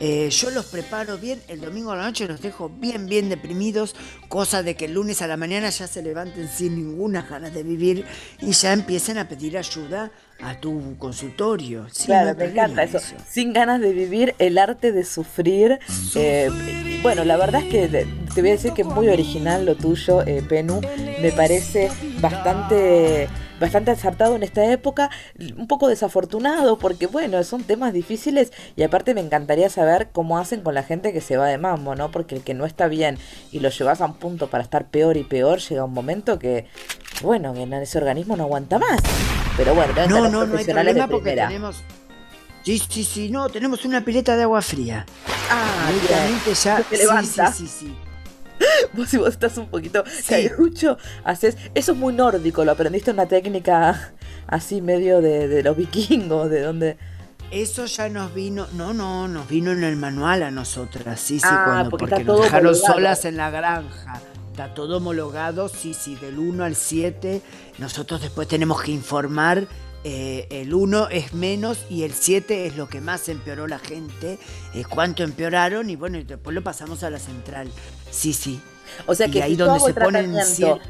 Yo 0.00 0.50
los 0.50 0.66
preparo 0.66 1.18
bien, 1.18 1.42
el 1.48 1.60
domingo 1.60 1.90
a 1.90 1.96
la 1.96 2.04
noche 2.04 2.28
los 2.28 2.40
dejo 2.40 2.68
bien, 2.68 3.06
bien 3.06 3.28
deprimidos, 3.28 3.96
cosa 4.28 4.62
de 4.62 4.76
que 4.76 4.84
el 4.84 4.92
lunes 4.94 5.22
a 5.22 5.26
la 5.26 5.36
mañana 5.36 5.70
ya 5.70 5.88
se 5.88 6.02
levanten 6.02 6.48
sin 6.48 6.76
ninguna 6.76 7.22
ganas 7.22 7.52
de 7.52 7.64
vivir 7.64 8.04
y 8.40 8.52
ya 8.52 8.72
empiecen 8.72 9.18
a 9.18 9.28
pedir 9.28 9.58
ayuda 9.58 10.12
a 10.40 10.54
tu 10.54 10.96
consultorio. 10.98 11.86
Sí, 11.90 12.06
Claro, 12.06 12.36
me 12.38 12.46
encanta 12.46 12.82
eso. 12.82 12.98
Sin 13.28 13.52
ganas 13.52 13.80
de 13.80 13.92
vivir, 13.92 14.34
el 14.38 14.58
arte 14.58 14.92
de 14.92 15.04
sufrir. 15.04 15.78
Eh, 16.14 16.50
bueno, 17.02 17.24
la 17.24 17.36
verdad 17.36 17.62
es 17.62 17.68
que 17.68 18.06
te 18.34 18.40
voy 18.40 18.50
a 18.50 18.52
decir 18.52 18.72
que 18.72 18.82
es 18.82 18.88
muy 18.88 19.08
original 19.08 19.66
lo 19.66 19.74
tuyo, 19.74 20.26
eh, 20.26 20.42
Penu. 20.48 20.80
Me 21.20 21.32
parece 21.32 21.90
bastante 22.20 23.28
bastante 23.58 23.90
acertado 23.90 24.36
en 24.36 24.44
esta 24.44 24.64
época, 24.70 25.10
un 25.56 25.66
poco 25.66 25.88
desafortunado 25.88 26.78
porque 26.78 27.08
bueno, 27.08 27.42
son 27.42 27.64
temas 27.64 27.92
difíciles 27.92 28.52
y 28.76 28.84
aparte 28.84 29.14
me 29.14 29.20
encantaría 29.20 29.68
saber 29.68 30.10
cómo 30.12 30.38
hacen 30.38 30.60
con 30.60 30.74
la 30.74 30.84
gente 30.84 31.12
que 31.12 31.20
se 31.20 31.36
va 31.36 31.48
de 31.48 31.58
mambo, 31.58 31.96
¿no? 31.96 32.12
Porque 32.12 32.36
el 32.36 32.42
que 32.42 32.54
no 32.54 32.66
está 32.66 32.86
bien 32.88 33.18
y 33.50 33.60
lo 33.60 33.70
llevas 33.70 34.00
a 34.00 34.06
un 34.06 34.14
punto 34.14 34.48
para 34.48 34.62
estar 34.62 34.86
peor 34.86 35.16
y 35.16 35.24
peor, 35.24 35.58
llega 35.58 35.84
un 35.84 35.92
momento 35.92 36.38
que, 36.38 36.66
bueno, 37.22 37.54
en 37.56 37.72
ese 37.72 37.98
organismo 37.98 38.36
no 38.36 38.44
aguanta 38.44 38.78
más. 38.78 39.00
Pero 39.58 39.74
bueno, 39.74 39.92
no, 40.08 40.28
no, 40.30 40.46
no 40.46 40.56
hay 40.56 40.64
problema 40.64 41.08
porque 41.08 41.32
tenemos... 41.32 41.82
Sí, 42.62 42.78
sí, 42.78 43.02
sí, 43.02 43.28
no, 43.28 43.48
tenemos 43.48 43.84
una 43.84 44.04
pileta 44.04 44.36
de 44.36 44.44
agua 44.44 44.62
fría. 44.62 45.04
Ah, 45.50 45.90
ya. 46.08 46.28
Sí, 46.44 46.54
sí, 47.24 47.42
sí, 47.52 47.66
sí. 47.66 47.96
Vos 48.92 49.08
si 49.08 49.16
vos 49.16 49.30
estás 49.30 49.56
un 49.58 49.66
poquito 49.66 50.04
sí. 50.06 50.48
haces... 51.24 51.56
Eso 51.74 51.92
es 51.92 51.98
muy 51.98 52.12
nórdico, 52.12 52.64
lo 52.64 52.72
aprendiste 52.72 53.10
una 53.10 53.26
técnica 53.26 54.12
así 54.46 54.80
medio 54.80 55.20
de, 55.20 55.62
los 55.64 55.76
vikingos, 55.76 56.50
de 56.50 56.60
donde... 56.60 56.96
Eso 57.50 57.86
ya 57.86 58.08
nos 58.08 58.32
vino, 58.34 58.68
no, 58.74 58.94
no, 58.94 59.26
nos 59.26 59.48
vino 59.48 59.72
en 59.72 59.82
el 59.82 59.96
manual 59.96 60.44
a 60.44 60.52
nosotras, 60.52 61.18
sí, 61.18 61.40
sí, 61.40 61.46
ah, 61.48 61.62
cuando, 61.64 61.90
porque, 61.90 62.10
porque 62.10 62.24
nos 62.24 62.42
dejaron 62.42 62.74
solas 62.76 63.24
en 63.24 63.36
la 63.36 63.50
granja. 63.50 64.20
Está 64.58 64.74
todo 64.74 64.96
homologado, 64.96 65.68
sí, 65.68 65.94
sí, 65.94 66.16
del 66.16 66.36
1 66.36 66.64
al 66.64 66.74
7. 66.74 67.42
Nosotros 67.78 68.20
después 68.20 68.48
tenemos 68.48 68.82
que 68.82 68.90
informar 68.90 69.68
eh, 70.02 70.48
el 70.50 70.74
1 70.74 71.10
es 71.10 71.32
menos 71.32 71.86
y 71.88 72.02
el 72.02 72.12
7 72.12 72.66
es 72.66 72.76
lo 72.76 72.88
que 72.88 73.00
más 73.00 73.28
empeoró 73.28 73.68
la 73.68 73.78
gente, 73.78 74.40
eh, 74.74 74.82
cuánto 74.88 75.22
empeoraron 75.22 75.90
y 75.90 75.94
bueno, 75.94 76.18
después 76.24 76.56
lo 76.56 76.64
pasamos 76.64 77.04
a 77.04 77.10
la 77.10 77.20
central. 77.20 77.70
Sí, 78.10 78.32
sí. 78.32 78.60
O 79.06 79.14
sea 79.14 79.28
que 79.28 79.42
ahí 79.42 79.56
donde 79.56 79.80
se 79.80 79.94
ponen 79.94 80.34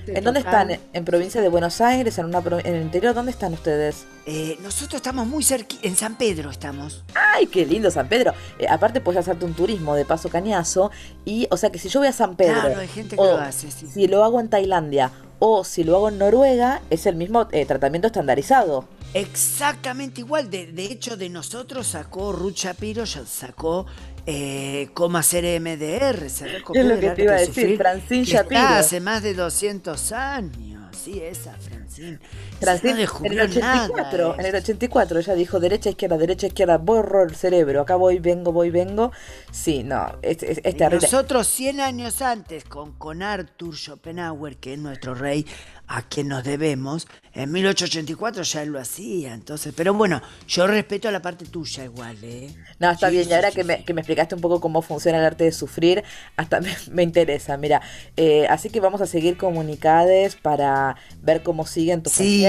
¿En 0.07 0.25
dónde 0.25 0.41
están? 0.41 0.79
¿En 0.93 1.05
provincia 1.05 1.41
de 1.41 1.49
Buenos 1.49 1.81
Aires? 1.81 2.19
¿En, 2.19 2.27
una, 2.27 2.39
en 2.39 2.75
el 2.75 2.83
interior? 2.83 3.15
¿Dónde 3.15 3.31
están 3.31 3.53
ustedes? 3.53 4.07
Eh, 4.27 4.59
nosotros 4.63 4.95
estamos 4.95 5.27
muy 5.27 5.43
cerca, 5.43 5.77
en 5.83 5.97
San 5.97 6.17
Pedro 6.17 6.51
estamos. 6.51 7.03
¡Ay, 7.15 7.47
qué 7.47 7.65
lindo 7.65 7.91
San 7.91 8.09
Pedro! 8.09 8.35
aparte 8.69 9.01
puedes 9.01 9.21
hacerte 9.21 9.45
un 9.45 9.55
turismo 9.55 9.95
de 9.95 10.05
paso 10.05 10.29
cañazo 10.29 10.91
y, 11.25 11.47
o 11.51 11.57
sea 11.57 11.71
que 11.71 11.79
si 11.79 11.89
yo 11.89 12.01
voy 12.01 12.09
a 12.09 12.13
San 12.13 12.37
Pedro, 12.37 12.61
claro, 12.61 12.81
hay 12.81 12.89
gente 12.89 13.17
que 13.17 13.23
lo 13.23 13.39
hace, 13.39 13.71
si 13.71 14.07
lo 14.07 14.25
hago 14.25 14.41
en 14.41 14.49
Tailandia 14.49 15.13
o 15.39 15.65
si 15.65 15.85
lo 15.85 15.97
hago 15.97 16.09
en 16.09 16.19
Noruega, 16.19 16.83
es 16.91 17.07
el 17.07 17.17
mismo 17.17 17.47
tratamiento 17.47 18.09
estandarizado. 18.09 18.85
Exactamente 19.15 20.21
igual. 20.21 20.51
De, 20.51 20.67
de, 20.67 20.85
hecho, 20.85 21.17
de 21.17 21.29
nosotros 21.29 21.87
sacó 21.89 22.33
Ruth 22.33 22.57
Shapiro, 22.57 23.07
sacó 23.07 23.87
eh, 24.31 24.91
cómo 24.93 25.17
hacer 25.17 25.45
MDR. 25.59 26.29
Se 26.29 26.57
es 26.57 26.85
lo 26.85 27.01
que 27.01 27.11
te 27.11 27.23
iba 27.23 27.33
a 27.33 27.41
decir, 27.41 27.79
Francine 27.79 28.25
Shapiro. 28.25 28.61
hace 28.61 29.01
más 29.01 29.23
de 29.23 29.33
200 29.33 30.13
años. 30.13 30.95
Sí, 30.95 31.19
esa, 31.23 31.55
Francine. 31.55 32.19
Francine, 32.61 33.07
en 33.23 33.33
el 33.33 33.41
84, 33.41 34.35
en 34.39 34.47
el 34.47 34.55
84 34.57 35.21
ella 35.21 35.35
dijo 35.35 35.61
derecha, 35.61 35.91
izquierda, 35.91 36.19
derecha, 36.19 36.49
izquierda, 36.49 36.77
borro 36.77 37.23
el 37.23 37.35
cerebro, 37.37 37.81
acá 37.81 37.97
voy, 37.97 38.19
vengo, 38.19 38.53
voy, 38.53 38.71
vengo. 38.71 39.13
Sí, 39.51 39.83
no, 39.83 40.19
es, 40.21 40.43
es, 40.43 40.61
es 40.63 40.77
terrible. 40.77 41.07
Nosotros 41.07 41.47
100 41.47 41.81
años 41.81 42.21
antes, 42.21 42.65
con, 42.65 42.93
con 42.99 43.23
Arthur 43.23 43.77
Schopenhauer, 43.77 44.57
que 44.59 44.75
es 44.75 44.79
nuestro 44.79 45.15
rey, 45.15 45.47
a 45.89 46.03
quien 46.03 46.29
nos 46.29 46.45
debemos. 46.45 47.09
En 47.33 47.51
1884 47.51 48.43
ya 48.43 48.63
él 48.63 48.71
lo 48.71 48.79
hacía, 48.79 49.33
entonces. 49.33 49.73
Pero 49.77 49.95
bueno, 49.95 50.21
yo 50.47 50.67
respeto 50.67 51.11
la 51.11 51.21
parte 51.21 51.47
tuya 51.47 51.85
igual, 51.85 52.17
¿eh? 52.23 52.55
No, 52.79 52.91
está 52.91 53.09
bien. 53.09 53.29
y 53.29 53.33
ahora 53.33 53.51
que, 53.51 53.65
me, 53.65 53.85
que, 53.85 53.95
me, 53.95 54.03
explicaste 54.03 54.35
un 54.35 54.41
poco 54.41 54.61
cómo 54.61 54.83
funciona 54.83 55.19
el 55.19 55.25
arte 55.25 55.45
de 55.45 55.53
sufrir, 55.53 56.05
hasta 56.37 56.61
me, 56.91 57.03
interesa. 57.03 57.57
Mira, 57.57 57.81
eh, 58.17 58.47
así 58.49 58.71
que 58.71 58.81
vamos 58.81 59.01
a 59.01 59.07
seguir 59.07 59.37
comunicades 59.37 60.37
para 60.37 60.97
ver 61.23 61.43
cómo 61.43 61.67
siguen 61.67 62.03
tus 62.03 62.13
sí, 62.13 62.45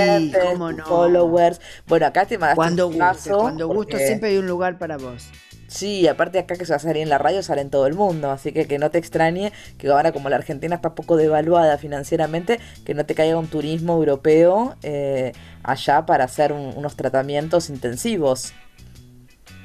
followers. 0.86 1.62
Bueno, 1.88 2.06
acá 2.06 2.26
te 2.26 2.38
mandaste 2.38 2.56
cuando 2.56 2.88
un 2.88 3.00
guste, 3.00 3.30
Cuando 3.30 3.68
gusto 3.68 3.98
siempre 3.98 4.30
hay 4.30 4.38
un 4.38 4.48
lugar 4.48 4.78
para 4.78 4.98
vos. 4.98 5.30
Sí, 5.70 6.08
aparte 6.08 6.40
acá 6.40 6.56
que 6.56 6.66
se 6.66 6.74
va 6.74 6.78
a 6.78 6.80
salir 6.80 7.04
en 7.04 7.10
la 7.10 7.20
radio 7.20 7.44
sale 7.44 7.62
en 7.62 7.70
todo 7.70 7.86
el 7.86 7.94
mundo, 7.94 8.32
así 8.32 8.52
que 8.52 8.66
que 8.66 8.80
no 8.80 8.90
te 8.90 8.98
extrañe 8.98 9.54
que 9.78 9.88
ahora 9.90 10.12
como 10.12 10.28
la 10.28 10.38
Argentina 10.38 10.76
está 10.76 10.96
poco 10.96 11.16
devaluada 11.16 11.78
financieramente, 11.78 12.60
que 12.86 12.96
no 12.96 13.06
te 13.06 13.14
caiga 13.14 13.38
un 13.38 13.48
turismo 13.48 13.94
europeo 13.94 14.76
eh, 14.82 15.32
allá 15.62 16.08
para 16.08 16.24
hacer 16.24 16.54
unos 16.54 16.96
tratamientos 16.96 17.70
intensivos. 17.70 18.52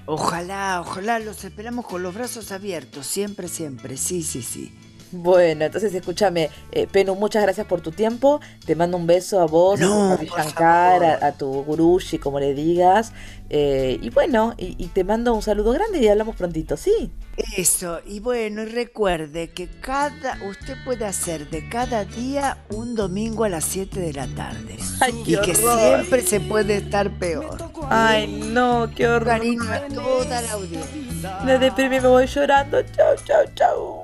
Ojalá, 0.05 0.83
ojalá, 0.83 1.19
los 1.21 1.43
esperamos 1.43 1.87
con 1.87 2.03
los 2.03 2.15
brazos 2.15 2.53
abiertos, 2.53 3.07
siempre, 3.07 3.49
siempre, 3.49 3.97
sí, 3.97 4.23
sí, 4.23 4.43
sí. 4.43 4.75
Bueno, 5.13 5.65
entonces 5.65 5.95
escúchame, 5.95 6.51
eh, 6.73 6.87
Penu, 6.91 7.15
muchas 7.15 7.43
gracias 7.43 7.67
por 7.67 7.81
tu 7.81 7.93
tiempo. 7.93 8.41
Te 8.67 8.75
mando 8.75 8.97
un 8.97 9.07
beso 9.07 9.41
a 9.41 9.47
vos, 9.47 9.81
a 9.81 10.19
Shankar, 10.23 11.05
a, 11.23 11.33
tu 11.33 11.63
gurushi, 11.65 12.19
como 12.19 12.41
le 12.41 12.55
digas. 12.55 13.13
Eh, 13.51 13.99
y 14.01 14.11
bueno, 14.11 14.55
y, 14.57 14.87
te 14.89 15.05
mando 15.05 15.35
un 15.35 15.43
saludo 15.43 15.73
grande 15.73 16.01
y 16.01 16.09
hablamos 16.09 16.35
prontito, 16.35 16.77
¿sí? 16.77 17.13
Eso, 17.57 18.01
y 18.07 18.21
bueno, 18.21 18.63
y 18.63 18.67
recuerde 18.67 19.51
que 19.51 19.69
cada, 19.69 20.39
usted 20.49 20.77
puede 20.85 21.05
hacer 21.05 21.51
de 21.51 21.69
cada 21.69 22.05
día 22.05 22.59
un 22.71 22.95
domingo 22.95 23.45
a 23.45 23.49
las 23.49 23.65
7 23.65 24.01
de 24.01 24.13
la 24.13 24.27
tarde. 24.29 24.77
y 25.27 25.37
que 25.37 25.55
siempre 25.55 26.23
se 26.23 26.41
puede 26.41 26.77
estar 26.77 27.11
peor. 27.19 27.59
Ay, 27.91 28.27
no, 28.27 28.91
qué 28.95 29.07
horror. 29.07 29.29
Cariño 29.29 29.71
a 29.71 29.81
toda 29.89 30.43
la 30.43 30.53
audiencia. 30.53 31.41
Me 31.45 31.59
deprimí, 31.59 32.01
me 32.01 32.09
voy 32.09 32.27
llorando. 32.27 32.83
Chau, 32.83 33.15
chau, 33.25 33.45
chau. 33.55 34.04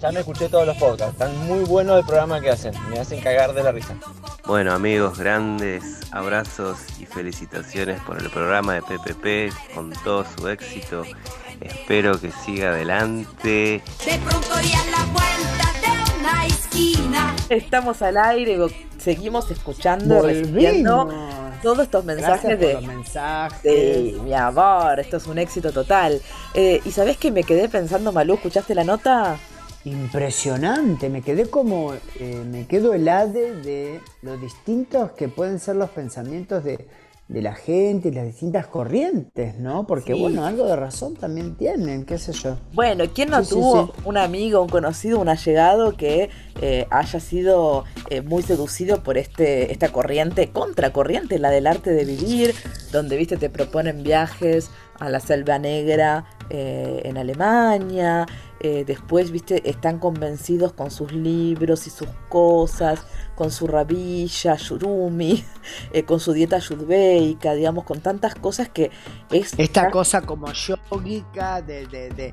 Ya 0.00 0.10
me 0.12 0.20
escuché 0.20 0.48
todos 0.48 0.66
los 0.66 0.78
podcasts, 0.78 1.12
están 1.12 1.46
muy 1.46 1.62
buenos 1.64 1.98
el 1.98 2.06
programa 2.06 2.40
que 2.40 2.48
hacen, 2.48 2.72
me 2.88 2.98
hacen 2.98 3.20
cagar 3.20 3.52
de 3.52 3.62
la 3.62 3.70
risa. 3.70 3.94
Bueno 4.46 4.72
amigos, 4.72 5.18
grandes 5.18 6.00
abrazos 6.10 6.78
y 6.98 7.04
felicitaciones 7.04 8.00
por 8.00 8.16
el 8.16 8.30
programa 8.30 8.72
de 8.74 8.80
PPP, 8.80 9.74
con 9.74 9.90
todo 10.02 10.24
su 10.24 10.48
éxito. 10.48 11.02
Espero 11.60 12.18
que 12.18 12.32
siga 12.32 12.70
adelante. 12.70 13.82
De 14.06 14.18
pronto 14.24 14.48
la 14.54 15.04
vuelta 15.12 15.70
de 15.82 16.18
una 16.18 16.46
esquina. 16.46 17.36
Estamos 17.50 18.00
al 18.00 18.16
aire, 18.16 18.56
seguimos 18.96 19.50
escuchando, 19.50 20.22
recibiendo 20.22 21.10
todos 21.62 21.80
estos 21.80 22.06
mensajes 22.06 22.58
de 22.58 22.80
mensajes. 22.80 24.14
mi 24.22 24.32
amor, 24.32 24.98
esto 24.98 25.18
es 25.18 25.26
un 25.26 25.38
éxito 25.38 25.72
total. 25.72 26.22
Eh, 26.54 26.80
y 26.86 26.90
sabes 26.90 27.18
que 27.18 27.30
me 27.30 27.44
quedé 27.44 27.68
pensando, 27.68 28.12
Malú, 28.12 28.32
¿escuchaste 28.34 28.74
la 28.74 28.84
nota? 28.84 29.38
Impresionante. 29.84 31.08
Me 31.08 31.22
quedé 31.22 31.46
como, 31.46 31.94
eh, 32.18 32.44
me 32.50 32.66
quedo 32.66 32.92
helado 32.92 33.32
de 33.32 34.00
lo 34.22 34.36
distintos 34.36 35.12
que 35.12 35.28
pueden 35.28 35.58
ser 35.58 35.76
los 35.76 35.90
pensamientos 35.90 36.64
de, 36.64 36.86
la 37.28 37.54
gente 37.54 38.08
y 38.08 38.10
las 38.10 38.24
distintas 38.24 38.66
corrientes, 38.66 39.56
¿no? 39.56 39.86
Porque 39.86 40.14
bueno, 40.14 40.44
algo 40.44 40.66
de 40.66 40.74
razón 40.74 41.14
también 41.14 41.54
tienen, 41.54 42.04
qué 42.04 42.18
sé 42.18 42.32
yo. 42.32 42.56
Bueno, 42.72 43.04
¿quién 43.14 43.30
no 43.30 43.44
tuvo 43.44 43.92
un 44.04 44.16
amigo, 44.16 44.60
un 44.60 44.68
conocido, 44.68 45.20
un 45.20 45.28
allegado 45.28 45.96
que 45.96 46.28
eh, 46.60 46.88
haya 46.90 47.20
sido 47.20 47.84
eh, 48.08 48.20
muy 48.20 48.42
seducido 48.42 49.04
por 49.04 49.16
este, 49.16 49.70
esta 49.70 49.90
corriente, 49.92 50.50
contracorriente, 50.50 51.38
la 51.38 51.50
del 51.50 51.68
arte 51.68 51.92
de 51.92 52.04
vivir, 52.04 52.52
donde, 52.90 53.16
viste, 53.16 53.36
te 53.36 53.48
proponen 53.48 54.02
viajes 54.02 54.72
a 54.98 55.08
la 55.08 55.20
selva 55.20 55.60
negra 55.60 56.24
en 56.52 57.16
Alemania, 57.16 58.26
eh, 58.62 58.84
después, 58.86 59.30
viste, 59.30 59.68
están 59.68 59.98
convencidos 59.98 60.74
con 60.74 60.90
sus 60.90 61.12
libros 61.12 61.86
y 61.86 61.90
sus 61.90 62.08
cosas, 62.28 63.06
con 63.34 63.50
su 63.50 63.66
rabilla, 63.66 64.56
yurumi, 64.56 65.42
eh, 65.92 66.04
con 66.04 66.20
su 66.20 66.34
dieta 66.34 66.56
ayurveica, 66.56 67.54
digamos, 67.54 67.84
con 67.84 68.00
tantas 68.00 68.34
cosas 68.34 68.68
que 68.68 68.90
es... 69.30 69.54
Esta 69.56 69.90
cosa 69.90 70.20
como 70.20 70.52
yogica 70.52 71.62
de, 71.62 72.32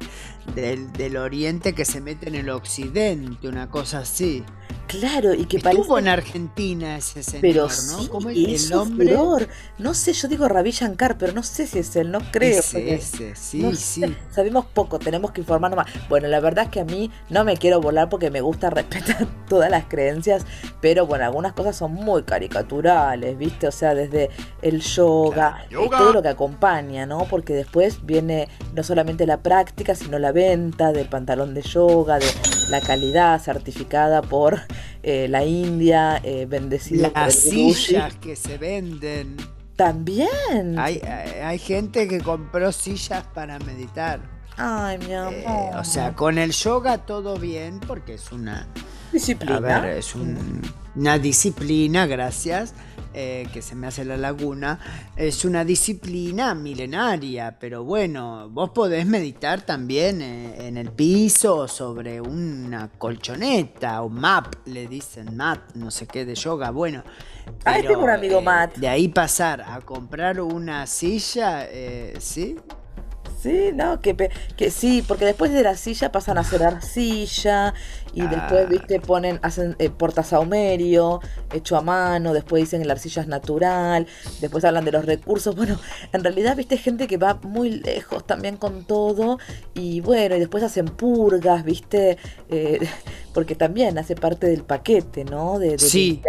del, 0.55 0.91
del, 0.93 1.17
oriente 1.17 1.73
que 1.73 1.85
se 1.85 2.01
mete 2.01 2.27
en 2.27 2.35
el 2.35 2.49
occidente, 2.49 3.47
una 3.47 3.69
cosa 3.69 3.99
así. 3.99 4.43
Claro, 4.87 5.33
y 5.33 5.45
que 5.45 5.57
Estuvo 5.57 5.87
parece... 5.87 5.99
en 5.99 6.07
Argentina 6.07 6.97
ese 6.97 7.21
señor, 7.21 7.41
pero 7.41 7.67
¿no? 7.67 8.09
¿Cómo 8.09 8.29
es, 8.29 8.63
el 8.65 8.69
nombre? 8.69 9.17
No 9.77 9.93
sé, 9.93 10.13
yo 10.13 10.29
digo 10.29 10.47
Ravi 10.47 10.71
Shankar, 10.71 11.17
pero 11.17 11.33
no 11.33 11.43
sé 11.43 11.67
si 11.67 11.79
es 11.79 11.93
él, 11.97 12.09
no 12.09 12.19
creo. 12.31 12.59
Ese, 12.59 12.93
ese, 12.93 13.35
sí, 13.35 13.75
sí. 13.75 14.15
Sabemos 14.31 14.65
poco, 14.65 14.97
tenemos 14.97 15.31
que 15.31 15.41
informarnos 15.41 15.77
más. 15.77 15.87
Bueno, 16.07 16.29
la 16.29 16.39
verdad 16.39 16.65
es 16.65 16.71
que 16.71 16.79
a 16.79 16.85
mí 16.85 17.11
no 17.29 17.43
me 17.43 17.57
quiero 17.57 17.81
volar 17.81 18.07
porque 18.07 18.31
me 18.31 18.39
gusta 18.39 18.69
respetar 18.77 19.27
todas 19.49 19.69
las 19.69 19.85
creencias, 19.85 20.45
pero 20.79 21.05
bueno, 21.05 21.25
algunas 21.25 21.51
cosas 21.51 21.75
son 21.75 21.93
muy 21.93 22.23
caricaturales, 22.23 23.37
¿viste? 23.37 23.67
O 23.67 23.71
sea, 23.73 23.93
desde 23.93 24.29
el 24.61 24.79
yoga, 24.81 25.65
eh, 25.69 25.75
todo 25.75 26.13
lo 26.13 26.21
que 26.21 26.29
acompaña, 26.29 27.05
¿no? 27.05 27.25
Porque 27.29 27.53
después 27.53 28.05
viene 28.05 28.47
no 28.73 28.83
solamente 28.83 29.25
la 29.25 29.41
práctica, 29.41 29.95
sino 29.95 30.17
la 30.17 30.31
venta 30.37 30.91
del 30.91 31.09
pantalón 31.09 31.55
de 31.55 31.63
yoga, 31.63 32.19
de 32.19 32.27
la 32.69 32.79
calidad 32.79 33.41
certificada 33.41 34.21
por 34.21 34.61
eh, 35.01 35.27
la 35.27 35.43
India, 35.43 36.21
eh, 36.23 36.45
bendecida 36.47 37.11
Las 37.15 37.33
sillas 37.33 38.13
que 38.17 38.35
se 38.35 38.59
venden. 38.59 39.35
También. 39.75 40.77
Hay, 40.77 41.01
hay, 41.01 41.57
gente 41.57 42.07
que 42.07 42.21
compró 42.21 42.71
sillas 42.71 43.23
para 43.33 43.57
meditar. 43.59 44.19
Ay, 44.57 44.99
mi 44.99 45.13
amor. 45.13 45.75
o 45.75 45.83
sea, 45.83 46.13
con 46.13 46.37
el 46.37 46.51
yoga 46.51 46.99
todo 46.99 47.37
bien, 47.37 47.79
porque 47.79 48.13
es 48.15 48.31
una 48.31 48.67
Disciplina. 49.11 49.57
A 49.57 49.59
ver, 49.59 49.97
es 49.97 50.13
una 50.15 51.17
disciplina, 51.17 52.05
gracias, 52.05 52.73
eh, 53.19 53.47
que 53.51 53.63
se 53.63 53.73
me 53.73 53.87
hace 53.87 54.05
la 54.05 54.15
laguna. 54.15 54.79
Es 55.15 55.43
una 55.43 55.65
disciplina 55.65 56.53
milenaria, 56.53 57.57
pero 57.59 57.83
bueno, 57.83 58.47
vos 58.51 58.69
podés 58.69 59.07
meditar 59.07 59.63
también 59.63 60.21
eh, 60.21 60.67
en 60.67 60.77
el 60.77 60.91
piso 60.91 61.67
sobre 61.67 62.21
una 62.21 62.89
colchoneta 62.89 64.03
o 64.03 64.09
map, 64.09 64.53
le 64.67 64.87
dicen 64.87 65.35
mat, 65.35 65.73
no 65.73 65.89
sé 65.89 66.05
qué, 66.05 66.25
de 66.25 66.35
yoga. 66.35 66.69
Bueno. 66.69 67.01
Ah, 67.65 67.77
tengo 67.81 68.03
un 68.03 68.11
amigo 68.11 68.37
eh, 68.37 68.43
Matt. 68.43 68.77
De 68.77 68.87
ahí 68.87 69.07
pasar 69.07 69.61
a 69.61 69.81
comprar 69.81 70.39
una 70.39 70.85
silla, 70.85 71.67
¿sí? 72.19 72.55
Sí, 73.39 73.71
no, 73.73 74.01
que, 74.01 74.31
que 74.55 74.71
sí, 74.71 75.03
porque 75.07 75.25
después 75.25 75.53
de 75.53 75.61
la 75.61 75.75
silla 75.75 76.11
pasan 76.11 76.37
a 76.37 76.41
hacer 76.41 76.63
arcilla 76.63 77.73
y 78.13 78.21
después, 78.21 78.65
ah. 78.65 78.69
viste, 78.69 78.99
ponen, 78.99 79.39
hacen 79.43 79.75
eh, 79.77 79.91
portasaumerio 79.91 81.21
hecho 81.53 81.77
a 81.77 81.81
mano, 81.81 82.33
después 82.33 82.63
dicen 82.63 82.81
que 82.81 82.87
la 82.87 82.93
arcilla 82.93 83.21
es 83.21 83.27
natural, 83.27 84.07
después 84.41 84.65
hablan 84.65 84.85
de 84.85 84.91
los 84.91 85.05
recursos. 85.05 85.55
Bueno, 85.55 85.79
en 86.13 86.23
realidad, 86.23 86.55
viste, 86.55 86.77
gente 86.77 87.05
que 87.05 87.17
va 87.17 87.35
muy 87.43 87.69
lejos 87.69 88.25
también 88.25 88.57
con 88.57 88.85
todo 88.85 89.37
y 89.75 90.01
bueno, 90.01 90.35
y 90.35 90.39
después 90.39 90.63
hacen 90.63 90.85
purgas, 90.85 91.63
viste, 91.63 92.17
eh, 92.49 92.79
porque 93.35 93.53
también 93.53 93.99
hace 93.99 94.15
parte 94.15 94.47
del 94.47 94.63
paquete, 94.63 95.25
¿no? 95.25 95.59
De, 95.59 95.71
de 95.71 95.77
sí. 95.77 96.23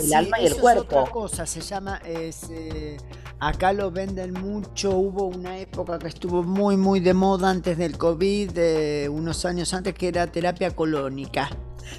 el 0.00 0.14
alma 0.14 0.40
y 0.40 0.46
el 0.46 0.56
cuerpo. 0.56 0.82
Es 0.84 0.98
otra 1.00 1.12
cosa, 1.12 1.44
se 1.44 1.60
llama, 1.60 2.00
es, 2.06 2.44
eh, 2.50 2.96
acá 3.40 3.72
lo 3.72 3.90
venden 3.90 4.34
mucho, 4.34 4.90
hubo 4.90 5.26
una 5.26 5.58
época 5.58 5.98
que 5.98 6.08
estuvo 6.08 6.42
muy, 6.42 6.76
muy 6.76 7.00
de 7.00 7.14
moda 7.14 7.50
antes 7.50 7.76
del 7.78 7.96
COVID, 7.98 8.50
de 8.50 9.08
unos 9.10 9.44
años 9.44 9.72
antes, 9.74 9.94
que 9.94 10.08
era 10.08 10.26
terapia 10.26 10.70
colónica. 10.70 11.50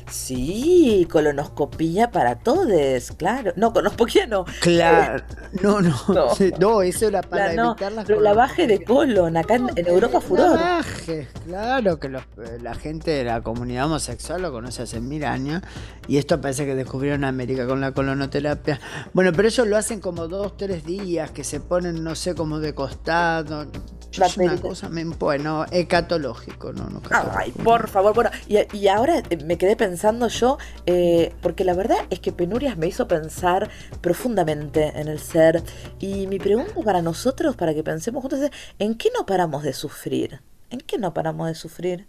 Sí, 0.09 1.07
colonoscopía 1.11 2.11
para 2.11 2.39
todos, 2.39 3.11
claro. 3.17 3.53
No, 3.55 3.73
colonoscopía 3.73 4.27
no. 4.27 4.45
Claro, 4.61 5.23
no, 5.61 5.81
no. 5.81 5.95
No, 6.59 6.81
eso 6.81 7.07
era 7.07 7.21
para 7.21 7.53
evitar 7.53 7.91
la 7.91 8.03
la 8.03 8.33
baje 8.33 8.67
de 8.67 8.83
colon, 8.83 9.37
acá 9.37 9.55
en, 9.55 9.87
Europa 9.87 10.21
furor. 10.21 10.59
Baje, 10.59 11.27
claro 11.45 11.99
que 11.99 12.09
la 12.09 12.75
gente 12.75 13.11
de 13.11 13.23
la 13.23 13.41
comunidad 13.41 13.85
homosexual 13.85 14.41
lo 14.41 14.51
conoce 14.51 14.83
hace 14.83 14.99
mil 14.99 15.23
años. 15.23 15.61
Y 16.07 16.17
esto 16.17 16.39
parece 16.41 16.65
que 16.65 16.75
descubrieron 16.75 17.23
América 17.23 17.67
con 17.67 17.81
la 17.81 17.93
colonoterapia. 17.93 18.79
Bueno, 19.13 19.31
pero 19.33 19.47
ellos 19.47 19.67
lo 19.67 19.77
hacen 19.77 19.99
como 19.99 20.27
dos, 20.27 20.57
tres 20.57 20.85
días, 20.85 21.31
que 21.31 21.43
se 21.43 21.59
ponen, 21.59 22.03
no 22.03 22.15
sé, 22.15 22.35
como 22.35 22.59
de 22.59 22.73
costado. 22.73 23.67
Es 24.11 24.37
una 24.37 24.57
cosa, 24.57 24.89
bueno, 25.17 25.65
ecatológico, 25.71 26.73
no, 26.73 26.89
no 26.89 27.01
Ay, 27.11 27.51
por 27.51 27.87
favor, 27.87 28.13
bueno, 28.13 28.29
y, 28.47 28.57
y 28.75 28.87
ahora 28.89 29.19
eh, 29.29 29.37
me 29.45 29.57
quedé 29.57 29.77
pensando 29.77 30.27
yo, 30.27 30.57
eh, 30.85 31.33
porque 31.41 31.63
la 31.63 31.73
verdad 31.73 31.97
es 32.09 32.19
que 32.19 32.33
Penurias 32.33 32.77
me 32.77 32.87
hizo 32.87 33.07
pensar 33.07 33.69
profundamente 34.01 34.91
en 34.99 35.07
el 35.07 35.19
ser. 35.19 35.63
Y 35.99 36.27
mi 36.27 36.39
pregunta 36.39 36.73
para 36.83 37.01
nosotros, 37.01 37.55
para 37.55 37.73
que 37.73 37.83
pensemos 37.83 38.21
juntos, 38.21 38.41
es: 38.41 38.51
¿en 38.79 38.95
qué 38.95 39.09
no 39.17 39.25
paramos 39.25 39.63
de 39.63 39.73
sufrir? 39.73 40.41
¿En 40.69 40.79
qué 40.79 40.97
no 40.97 41.13
paramos 41.13 41.47
de 41.47 41.55
sufrir? 41.55 42.07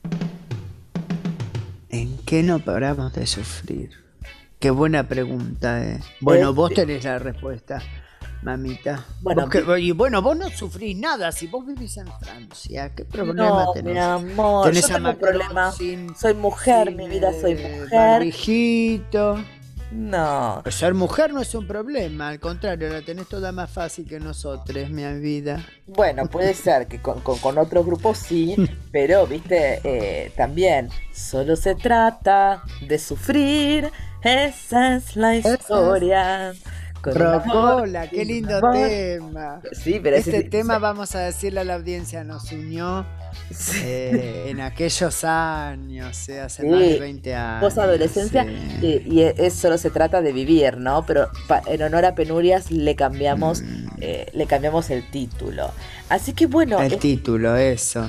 ¿En 1.88 2.19
qué 2.19 2.43
no 2.43 2.59
paramos 2.65 3.12
de 3.12 3.27
sufrir? 3.27 3.91
Qué 4.59 4.71
buena 4.71 5.07
pregunta, 5.07 5.85
eh. 5.85 6.01
Bueno, 6.21 6.53
vos 6.53 6.73
tenés 6.73 7.05
la 7.05 7.19
respuesta 7.19 7.81
mamita. 8.42 9.05
Bueno, 9.20 9.48
y 9.78 9.92
bueno, 9.92 10.20
vos 10.20 10.37
no 10.37 10.50
sufrís 10.50 10.96
nada 10.96 11.33
si 11.33 11.46
vos 11.46 11.66
vivís 11.66 11.96
en 11.96 12.09
Francia. 12.20 12.94
¿Qué 12.94 13.05
problema 13.05 13.64
no, 13.64 13.72
tenés? 13.72 13.94
Mi 13.94 14.00
amor, 14.00 14.66
¿Tenés 14.66 14.88
yo 14.88 14.94
tengo 14.94 15.14
problema. 15.14 15.72
soy 15.72 16.35
mujer, 16.35 16.94
mi 16.94 17.09
vida 17.09 17.33
soy 17.40 17.55
mujer. 17.55 18.22
Hijito. 18.22 19.38
No. 19.92 20.62
ser 20.70 20.94
mujer 20.94 21.35
no 21.35 21.42
es 21.42 21.55
un 21.55 21.66
problema, 21.66 22.31
al 22.31 22.40
contrario, 22.40 22.88
la 22.88 23.02
tenés 23.02 23.28
toda 23.28 23.52
más 23.52 23.70
fácil 23.70 24.07
que 24.09 24.18
nosotros, 24.18 24.88
mi 24.88 25.05
vida. 25.20 25.64
Bueno, 25.87 26.26
puede 26.26 26.55
ser 26.55 26.87
que 26.87 27.00
con, 27.00 27.20
con, 27.20 27.59
otros 27.59 27.85
grupos 27.85 28.16
sí, 28.18 28.57
pero 28.90 29.26
viste, 29.26 29.81
eh, 29.85 30.33
también 30.35 30.88
solo 31.12 31.57
se 31.57 31.74
trata 31.74 32.62
de 32.81 32.98
sufrir, 32.98 33.90
esa 34.22 34.96
es 34.96 35.14
la 35.14 35.37
historia. 35.37 36.55
Rocola, 37.03 38.09
qué 38.09 38.25
lindo 38.25 38.61
tema. 38.73 39.61
Sí, 39.73 40.01
pero 40.03 40.17
este 40.17 40.45
tema, 40.45 40.79
vamos 40.79 41.15
a 41.15 41.21
decirle 41.21 41.61
a 41.61 41.65
la 41.65 41.75
audiencia, 41.75 42.23
nos 42.25 42.53
unió 42.53 43.05
eh, 43.83 44.47
en 44.49 44.61
aquellos 44.61 45.25
años, 45.25 46.29
eh, 46.29 46.41
hace 46.41 46.69
más 46.69 46.81
de 46.81 46.99
20 46.99 47.35
años. 47.35 47.61
Post 47.61 47.79
adolescencia, 47.79 48.47
y, 48.81 49.21
eso 49.21 49.61
solo 49.62 49.79
se 49.79 49.91
trata 49.91 50.23
de 50.23 50.33
vivir, 50.33 50.77
¿no? 50.77 51.05
Pero 51.07 51.29
en 51.67 51.83
honor 51.83 52.05
a 52.05 52.15
Penurias 52.15 52.71
le 52.71 52.95
cambiamos, 52.95 53.62
mm. 53.62 53.87
eh, 54.01 54.27
le 54.33 54.47
cambiamos 54.47 54.91
el 54.91 55.09
título. 55.11 55.71
Así 56.09 56.33
que 56.33 56.47
bueno. 56.47 56.81
El 56.81 56.99
título, 56.99 57.57
eso. 57.57 58.09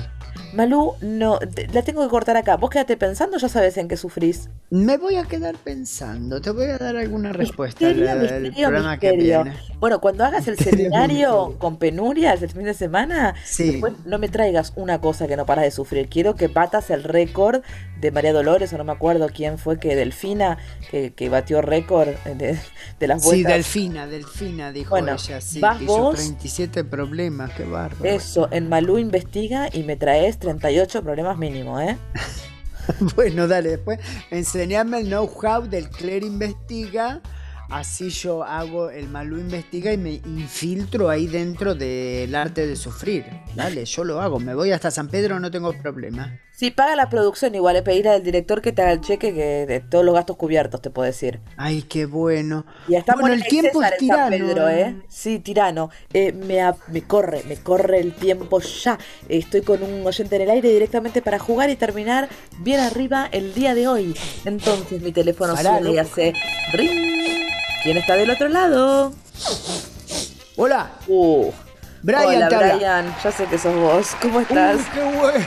Malú, 0.54 0.94
no, 1.00 1.38
la 1.72 1.82
tengo 1.82 2.02
que 2.02 2.08
cortar 2.08 2.36
acá. 2.36 2.56
Vos 2.56 2.70
quédate 2.70 2.96
pensando, 2.96 3.38
ya 3.38 3.48
sabes 3.48 3.76
en 3.76 3.88
qué 3.88 3.96
sufrís. 3.96 4.48
Me 4.70 4.96
voy 4.96 5.16
a 5.16 5.24
quedar 5.24 5.56
pensando, 5.56 6.40
te 6.40 6.50
voy 6.50 6.66
a 6.66 6.78
dar 6.78 6.96
alguna 6.96 7.32
respuesta 7.32 7.86
del 7.86 8.52
programa 8.52 8.98
que 8.98 9.12
viene. 9.16 9.56
Bueno, 9.80 10.00
cuando 10.00 10.24
hagas 10.24 10.46
el 10.48 10.56
seminario 10.58 11.56
con 11.58 11.76
penurias 11.78 12.40
el 12.42 12.50
fin 12.50 12.64
de 12.64 12.74
semana, 12.74 13.34
después 13.58 13.92
no 14.04 14.18
me 14.18 14.28
traigas 14.28 14.72
una 14.76 15.00
cosa 15.00 15.26
que 15.26 15.36
no 15.36 15.44
paras 15.44 15.64
de 15.64 15.70
sufrir. 15.70 16.08
Quiero 16.08 16.36
que 16.36 16.48
batas 16.48 16.90
el 16.90 17.02
récord 17.02 17.62
de 18.00 18.10
María 18.10 18.32
Dolores, 18.32 18.72
o 18.72 18.78
no 18.78 18.84
me 18.84 18.92
acuerdo 18.92 19.28
quién 19.34 19.58
fue, 19.58 19.78
que 19.78 19.96
Delfina, 19.96 20.58
que, 20.90 21.12
que 21.12 21.28
batió 21.28 21.62
récord 21.62 22.08
de, 22.36 22.58
las 23.06 23.24
vueltas. 23.24 23.30
Sí, 23.30 23.42
Delfina, 23.42 24.06
Delfina, 24.06 24.72
dijo 24.72 24.96
ella, 24.96 25.40
sí, 25.40 25.60
vas 25.60 25.82
vos, 25.84 26.16
37 26.16 26.84
problemas, 26.84 27.52
qué 27.52 27.64
bárbaro. 27.64 28.04
Eso, 28.04 28.48
en 28.50 28.68
Malú 28.68 28.98
investiga 28.98 29.68
y 29.72 29.82
me 29.82 29.96
traes 29.96 30.38
38 30.44 31.02
problemas 31.02 31.38
mínimo, 31.38 31.80
¿eh? 31.80 31.96
bueno, 33.16 33.48
dale, 33.48 33.70
después 33.70 33.98
enseñame 34.30 35.00
el 35.00 35.06
know-how 35.06 35.62
del 35.62 35.88
Claire 35.88 36.26
Investiga 36.26 37.22
Así 37.74 38.10
yo 38.10 38.44
hago 38.44 38.88
el 38.88 39.08
Malú 39.08 39.36
investiga 39.36 39.92
y 39.92 39.96
me 39.98 40.12
infiltro 40.12 41.10
ahí 41.10 41.26
dentro 41.26 41.74
del 41.74 42.32
arte 42.32 42.68
de 42.68 42.76
sufrir. 42.76 43.24
Dale, 43.56 43.84
yo 43.84 44.04
lo 44.04 44.20
hago. 44.20 44.38
Me 44.38 44.54
voy 44.54 44.70
hasta 44.70 44.92
San 44.92 45.08
Pedro, 45.08 45.40
no 45.40 45.50
tengo 45.50 45.72
problema. 45.82 46.38
Si 46.52 46.70
paga 46.70 46.94
la 46.94 47.08
producción, 47.08 47.52
igual 47.56 47.74
es 47.74 47.82
pedir 47.82 48.06
al 48.06 48.22
director 48.22 48.62
que 48.62 48.70
te 48.70 48.82
haga 48.82 48.92
el 48.92 49.00
cheque 49.00 49.34
que 49.34 49.66
de 49.66 49.80
todos 49.80 50.04
los 50.04 50.14
gastos 50.14 50.36
cubiertos, 50.36 50.80
te 50.82 50.90
puedo 50.90 51.06
decir. 51.06 51.40
Ay, 51.56 51.82
qué 51.82 52.06
bueno. 52.06 52.64
Y 52.86 52.94
estamos 52.94 53.22
bueno, 53.22 53.34
el 53.34 53.42
tiempo 53.42 53.82
es 53.82 53.96
tirano. 53.96 54.68
¿eh? 54.68 54.94
Sí, 55.08 55.40
tirano. 55.40 55.90
Eh, 56.12 56.30
me, 56.30 56.60
me 56.92 57.02
corre, 57.02 57.42
me 57.48 57.56
corre 57.56 57.98
el 57.98 58.12
tiempo 58.12 58.60
ya. 58.60 59.00
Estoy 59.28 59.62
con 59.62 59.82
un 59.82 60.06
oyente 60.06 60.36
en 60.36 60.42
el 60.42 60.50
aire 60.50 60.68
directamente 60.68 61.22
para 61.22 61.40
jugar 61.40 61.70
y 61.70 61.74
terminar 61.74 62.28
bien 62.60 62.78
arriba 62.78 63.28
el 63.32 63.52
día 63.52 63.74
de 63.74 63.88
hoy. 63.88 64.16
Entonces 64.44 65.02
mi 65.02 65.10
teléfono 65.10 65.56
suena 65.56 65.90
y 65.90 65.98
hace 65.98 66.34
ring 66.72 67.13
¿Quién 67.84 67.98
está 67.98 68.16
del 68.16 68.30
otro 68.30 68.48
lado? 68.48 69.12
Hola. 70.56 70.92
Uh. 71.06 71.52
Brian, 72.00 72.24
Hola, 72.24 72.48
Brian. 72.48 73.14
Ya 73.22 73.30
sé 73.30 73.44
que 73.44 73.58
sos 73.58 73.74
vos. 73.74 74.16
¿Cómo 74.22 74.40
estás? 74.40 74.80
qué 74.94 75.02
bueno. 75.02 75.46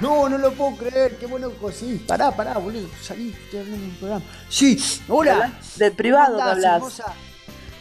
No, 0.00 0.28
no 0.28 0.36
lo 0.36 0.52
puedo 0.52 0.76
creer. 0.76 1.16
Qué 1.16 1.24
bueno 1.24 1.50
que 1.58 1.72
sí. 1.72 2.04
Pará, 2.06 2.30
pará, 2.30 2.58
boludo. 2.58 2.86
Salí, 3.00 3.30
estoy 3.30 3.60
hablando 3.60 3.82
en 3.82 3.90
un 3.90 3.96
programa. 3.96 4.24
Sí, 4.50 4.78
hola. 5.08 5.52
Del 5.76 5.92
privado 5.92 6.36
que 6.36 6.42
hablas. 6.42 7.02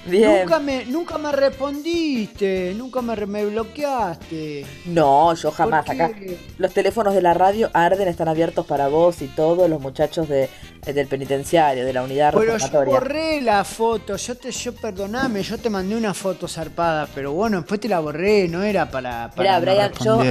Nunca 0.07 0.59
me, 0.59 0.85
nunca 0.85 1.17
me 1.17 1.31
respondiste, 1.31 2.73
nunca 2.75 3.01
me, 3.01 3.15
me 3.25 3.45
bloqueaste. 3.45 4.65
No, 4.85 5.33
yo 5.33 5.51
jamás. 5.51 5.89
Acá 5.89 6.11
los 6.57 6.73
teléfonos 6.73 7.13
de 7.13 7.21
la 7.21 7.33
radio 7.33 7.69
arden, 7.73 8.07
están 8.07 8.27
abiertos 8.27 8.65
para 8.65 8.87
vos 8.87 9.21
y 9.21 9.27
todos 9.27 9.69
los 9.69 9.79
muchachos 9.81 10.27
de, 10.29 10.49
eh, 10.85 10.93
del 10.93 11.07
penitenciario, 11.07 11.85
de 11.85 11.93
la 11.93 12.03
unidad 12.03 12.33
pero 12.33 12.57
yo 12.57 12.85
borré 12.85 13.41
la 13.41 13.63
foto, 13.63 14.15
yo 14.15 14.35
te, 14.35 14.51
yo 14.51 14.73
perdoname, 14.73 15.43
yo 15.43 15.57
te 15.57 15.69
mandé 15.69 15.95
una 15.95 16.13
foto 16.13 16.47
zarpada, 16.47 17.07
pero 17.13 17.33
bueno, 17.33 17.57
después 17.57 17.79
te 17.79 17.89
la 17.89 17.99
borré, 17.99 18.47
no 18.47 18.63
era 18.63 18.89
para, 18.89 19.29
para 19.35 19.59
Brian, 19.59 19.91
yo 20.03 20.21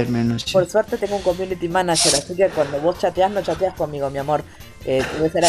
por 0.51 0.67
suerte 0.67 0.97
tengo 0.97 1.17
un 1.17 1.21
community 1.21 1.67
manager, 1.67 2.15
así 2.15 2.35
que 2.35 2.47
cuando 2.49 2.79
vos 2.79 2.97
chateás, 2.97 3.31
no 3.31 3.41
chateás 3.41 3.75
conmigo, 3.75 4.09
mi 4.09 4.17
amor. 4.17 4.43
Eh, 4.85 5.03
ser 5.31 5.43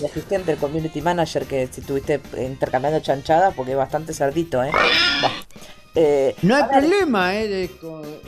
mi 0.00 0.06
asistente, 0.06 0.52
el 0.52 0.58
community 0.58 1.00
manager, 1.00 1.44
que 1.46 1.68
si 1.70 1.80
estuviste 1.80 2.20
intercambiando 2.38 3.00
chanchadas, 3.00 3.54
porque 3.54 3.72
es 3.72 3.76
bastante 3.76 4.12
cerdito, 4.12 4.62
¿eh? 4.62 4.70
eh 5.94 6.36
no 6.42 6.54
hay 6.54 6.62
problema, 6.64 7.34
eh, 7.34 7.68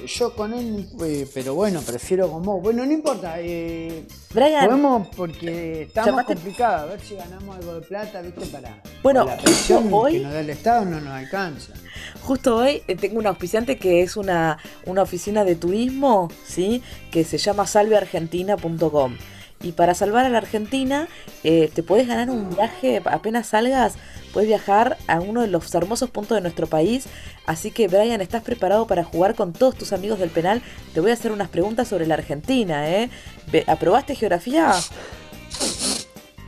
yo 0.06 0.34
con 0.34 0.52
él, 0.52 0.88
eh, 1.04 1.28
pero 1.32 1.54
bueno, 1.54 1.82
prefiero 1.82 2.28
con 2.30 2.42
vos. 2.42 2.60
Bueno, 2.62 2.84
no 2.84 2.92
importa. 2.92 3.36
Eh, 3.38 4.06
Brian, 4.34 4.66
podemos 4.66 5.08
porque 5.16 5.82
estamos 5.82 6.24
complicados. 6.24 6.82
A 6.82 6.86
ver 6.86 7.00
si 7.00 7.14
ganamos 7.14 7.56
algo 7.56 7.74
de 7.74 7.80
plata, 7.82 8.20
¿viste? 8.20 8.46
Para, 8.46 8.82
bueno, 9.04 9.26
la 9.26 9.96
hoy, 9.96 10.14
que 10.14 10.20
nos 10.20 10.32
da 10.32 10.40
el 10.40 10.50
Estado 10.50 10.84
no 10.84 11.00
nos 11.00 11.12
alcanza. 11.12 11.74
Justo 12.22 12.56
hoy 12.56 12.82
tengo 13.00 13.20
un 13.20 13.26
auspiciante 13.28 13.76
que 13.76 14.02
es 14.02 14.16
una, 14.16 14.58
una 14.86 15.02
oficina 15.02 15.44
de 15.44 15.54
turismo, 15.54 16.28
¿sí? 16.44 16.82
Que 17.12 17.22
se 17.22 17.38
llama 17.38 17.68
salveargentina.com 17.68 19.16
Y 19.62 19.72
para 19.72 19.94
salvar 19.94 20.24
a 20.24 20.30
la 20.30 20.38
Argentina, 20.38 21.06
eh, 21.44 21.70
te 21.74 21.82
puedes 21.82 22.08
ganar 22.08 22.30
un 22.30 22.48
viaje, 22.48 23.02
apenas 23.04 23.48
salgas, 23.48 23.94
puedes 24.32 24.48
viajar 24.48 24.96
a 25.06 25.20
uno 25.20 25.42
de 25.42 25.48
los 25.48 25.74
hermosos 25.74 26.08
puntos 26.08 26.36
de 26.36 26.40
nuestro 26.40 26.66
país. 26.66 27.04
Así 27.44 27.70
que, 27.70 27.86
Brian, 27.86 28.22
¿estás 28.22 28.42
preparado 28.42 28.86
para 28.86 29.04
jugar 29.04 29.34
con 29.34 29.52
todos 29.52 29.76
tus 29.76 29.92
amigos 29.92 30.18
del 30.18 30.30
penal? 30.30 30.62
Te 30.94 31.00
voy 31.00 31.10
a 31.10 31.14
hacer 31.14 31.30
unas 31.30 31.50
preguntas 31.50 31.88
sobre 31.88 32.06
la 32.06 32.14
Argentina, 32.14 32.88
¿eh? 32.88 33.10
¿Aprobaste 33.66 34.14
geografía? 34.14 34.72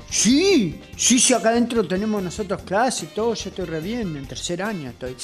Sí, 0.08 0.80
sí, 0.96 1.18
sí, 1.18 1.34
acá 1.34 1.50
adentro 1.50 1.86
tenemos 1.86 2.22
nosotros 2.22 2.62
clase 2.62 3.06
y 3.06 3.08
todo, 3.08 3.34
yo 3.34 3.50
estoy 3.50 3.64
re 3.66 3.80
bien, 3.80 4.16
en 4.16 4.26
tercer 4.26 4.62
año 4.62 4.88
estoy. 4.90 5.16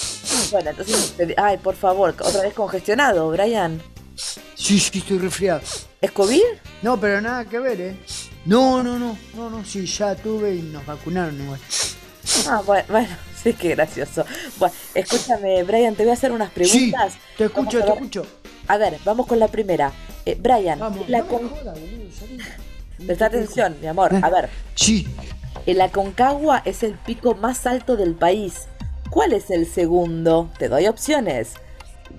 Bueno, 0.51 0.70
entonces, 0.70 1.14
ay, 1.39 1.57
por 1.57 1.74
favor, 1.74 2.14
otra 2.20 2.43
vez 2.43 2.53
congestionado, 2.53 3.30
Brian. 3.30 3.80
Sí, 4.55 4.81
sí, 4.81 4.99
estoy 4.99 5.19
resfriado. 5.19 5.61
¿Es 6.01 6.11
COVID? 6.11 6.43
No, 6.83 6.99
pero 6.99 7.21
nada 7.21 7.45
que 7.45 7.59
ver, 7.59 7.81
¿eh? 7.81 7.97
No, 8.45 8.83
no, 8.83 8.99
no, 8.99 9.16
no, 9.35 9.51
no, 9.51 9.64
sí, 9.64 9.87
ya 9.87 10.14
tuve 10.16 10.57
y 10.57 10.62
nos 10.62 10.85
vacunaron 10.85 11.41
igual. 11.41 11.61
Ah, 12.49 12.62
bueno, 12.66 12.85
bueno, 12.89 13.09
sí, 13.43 13.53
qué 13.53 13.71
gracioso. 13.71 14.25
Bueno, 14.59 14.75
escúchame, 14.95 15.62
Brian, 15.62 15.95
te 15.95 16.03
voy 16.03 16.11
a 16.11 16.14
hacer 16.14 16.33
unas 16.33 16.51
preguntas. 16.51 17.12
Sí, 17.12 17.19
te 17.37 17.45
escucho, 17.45 17.85
te 17.85 17.93
escucho. 17.93 18.27
A 18.66 18.77
ver, 18.77 18.99
vamos 19.05 19.27
con 19.27 19.39
la 19.39 19.49
primera. 19.49 19.93
Eh, 20.27 20.37
Brian, 20.39 20.81
la 21.07 21.23
con... 21.23 21.51
Presta 23.07 23.27
atención, 23.27 23.77
mi 23.81 23.87
amor. 23.87 24.12
A 24.21 24.29
ver. 24.31 24.51
Sí. 24.75 25.07
El 25.64 25.81
Aconcagua 25.81 26.62
es 26.64 26.83
el 26.83 26.95
pico 26.95 27.35
más 27.35 27.66
alto 27.66 27.97
del 27.97 28.14
país. 28.14 28.66
¿Cuál 29.11 29.33
es 29.33 29.51
el 29.51 29.66
segundo? 29.66 30.51
Te 30.59 30.69
doy 30.69 30.89
opciones. 30.89 31.53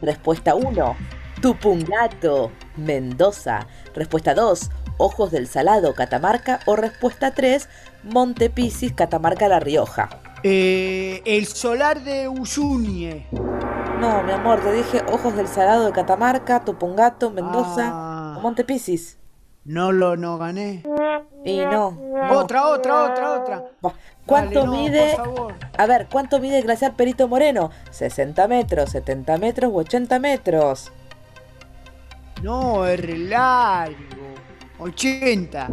Respuesta 0.01 0.55
1. 0.55 1.18
Tupungato, 1.41 2.51
Mendoza. 2.75 3.67
Respuesta 3.95 4.33
2. 4.33 4.69
Ojos 4.97 5.31
del 5.31 5.47
Salado, 5.47 5.93
Catamarca. 5.95 6.59
O 6.65 6.75
respuesta 6.75 7.31
3. 7.31 7.69
Montepisis, 8.03 8.93
Catamarca, 8.93 9.47
La 9.47 9.59
Rioja. 9.59 10.09
Eh, 10.43 11.21
el 11.25 11.47
solar 11.47 12.03
de 12.03 12.27
Uyunie. 12.27 13.27
No, 13.99 14.23
mi 14.23 14.31
amor, 14.31 14.61
te 14.61 14.71
dije 14.71 15.01
Ojos 15.11 15.35
del 15.35 15.47
Salado 15.47 15.85
de 15.85 15.91
Catamarca, 15.91 16.63
Tupungato, 16.63 17.31
Mendoza 17.31 17.89
ah. 17.93 18.35
o 18.37 18.41
Montepisis. 18.41 19.17
No 19.65 19.91
lo 19.91 20.15
no 20.15 20.37
gané. 20.37 20.83
Y 21.45 21.57
no. 21.59 21.97
Otra, 22.31 22.67
otra, 22.67 23.03
otra, 23.03 23.31
otra. 23.33 23.65
¿Cuánto 24.25 24.67
mide? 24.67 25.17
A 25.77 25.85
ver, 25.85 26.07
¿cuánto 26.11 26.39
mide 26.39 26.59
el 26.59 26.63
glaciar 26.63 26.95
Perito 26.95 27.27
Moreno? 27.27 27.71
¿60 27.91 28.47
metros, 28.47 28.89
70 28.91 29.37
metros 29.37 29.71
u 29.71 29.77
80 29.77 30.19
metros? 30.19 30.91
No, 32.41 32.85
es 32.85 33.19
largo. 33.19 33.95
80. 34.79 35.69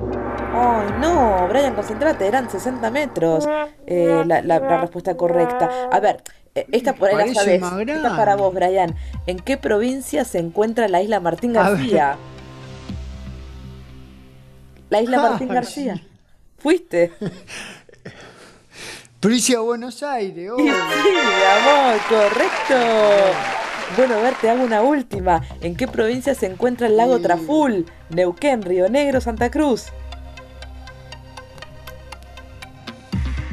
Ay, 0.52 0.88
no, 1.00 1.46
Brian, 1.48 1.74
concentrate, 1.74 2.26
eran 2.26 2.50
60 2.50 2.90
metros 2.90 3.46
eh, 3.86 4.24
la, 4.26 4.80
respuesta 4.80 5.16
correcta. 5.16 5.88
A 5.92 6.00
ver, 6.00 6.22
eh, 6.54 6.66
esta 6.72 6.94
por 6.94 7.10
ahí 7.10 7.28
la 7.28 7.34
sabes. 7.34 7.62
Esta 7.62 8.16
para 8.16 8.36
vos, 8.36 8.52
Brian. 8.52 8.94
¿En 9.26 9.38
qué 9.38 9.56
provincia 9.56 10.24
se 10.24 10.38
encuentra 10.38 10.88
la 10.88 11.02
isla 11.02 11.20
Martín 11.20 11.52
García? 11.52 12.16
La 14.90 15.00
isla 15.00 15.20
Martín 15.20 15.48
García. 15.48 16.02
¿Fuiste? 16.58 17.12
Provincia 19.20 19.56
de 19.56 19.62
Buenos 19.62 20.02
Aires, 20.02 20.50
oh. 20.52 20.56
Sí, 20.56 20.68
amor, 20.68 22.00
correcto. 22.08 22.74
Bueno, 23.96 24.14
a 24.14 24.22
ver, 24.22 24.34
te 24.34 24.50
hago 24.50 24.64
una 24.64 24.82
última. 24.82 25.42
¿En 25.60 25.76
qué 25.76 25.86
provincia 25.86 26.34
se 26.34 26.46
encuentra 26.46 26.86
el 26.86 26.96
lago 26.96 27.20
Traful? 27.20 27.86
Neuquén, 28.10 28.62
Río 28.62 28.88
Negro, 28.88 29.20
Santa 29.20 29.50
Cruz. 29.50 29.86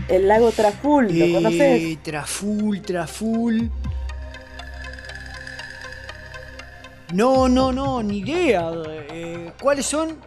El 0.08 0.28
lago 0.28 0.52
Traful, 0.52 1.18
¿lo 1.18 1.26
eh, 1.26 1.34
conoces? 1.34 2.04
Traful, 2.04 2.82
Traful. 2.82 3.72
No, 7.14 7.48
no, 7.48 7.72
no, 7.72 8.02
ni 8.02 8.20
idea. 8.20 8.72
Eh, 9.12 9.52
¿Cuáles 9.62 9.86
son? 9.86 10.18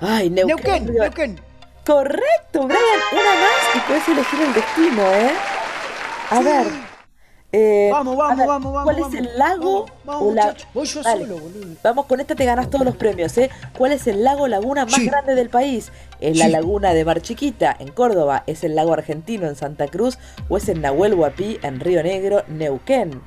Ay, 0.00 0.30
Neuquén. 0.30 0.86
Neuquén, 0.86 1.40
Correcto, 1.84 2.66
Brian, 2.66 2.80
una 3.12 3.22
más 3.22 3.76
y 3.76 3.78
puedes 3.86 4.08
elegir 4.08 4.40
el 4.42 4.54
destino, 4.54 5.02
¿eh? 5.02 5.30
A 6.30 6.40
ver. 6.40 6.85
Eh, 7.52 7.88
vamos, 7.92 8.16
vamos, 8.16 8.46
vamos, 8.46 8.72
vamos. 8.72 8.94
¿Cuál 8.94 9.14
es 9.14 9.20
el 9.20 9.38
lago? 9.38 9.86
Vamos, 10.04 10.34
Voy 10.74 10.86
yo 10.86 11.02
solo, 11.02 11.38
boludo. 11.38 11.76
Vamos, 11.82 12.06
con 12.06 12.20
esta 12.20 12.34
te 12.34 12.44
ganas 12.44 12.68
todos 12.70 12.84
los 12.84 12.96
premios, 12.96 13.38
¿eh? 13.38 13.50
¿Cuál 13.78 13.92
es 13.92 14.06
el 14.06 14.24
lago 14.24 14.48
laguna 14.48 14.84
más 14.84 15.04
grande 15.04 15.34
del 15.34 15.48
país? 15.48 15.92
¿Es 16.20 16.36
la 16.36 16.48
laguna 16.48 16.92
de 16.92 17.04
Mar 17.04 17.22
Chiquita 17.22 17.76
en 17.78 17.92
Córdoba? 17.92 18.42
¿Es 18.46 18.64
el 18.64 18.74
lago 18.74 18.92
argentino 18.92 19.46
en 19.46 19.54
Santa 19.54 19.86
Cruz? 19.86 20.18
¿O 20.48 20.56
es 20.56 20.68
el 20.68 20.80
Nahuel 20.80 21.14
Huapi 21.14 21.60
en 21.62 21.80
Río 21.80 22.02
Negro, 22.02 22.42
Neuquén? 22.48 23.22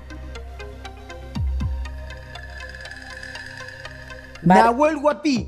Nahuel 4.42 4.98
Huapi. 4.98 5.48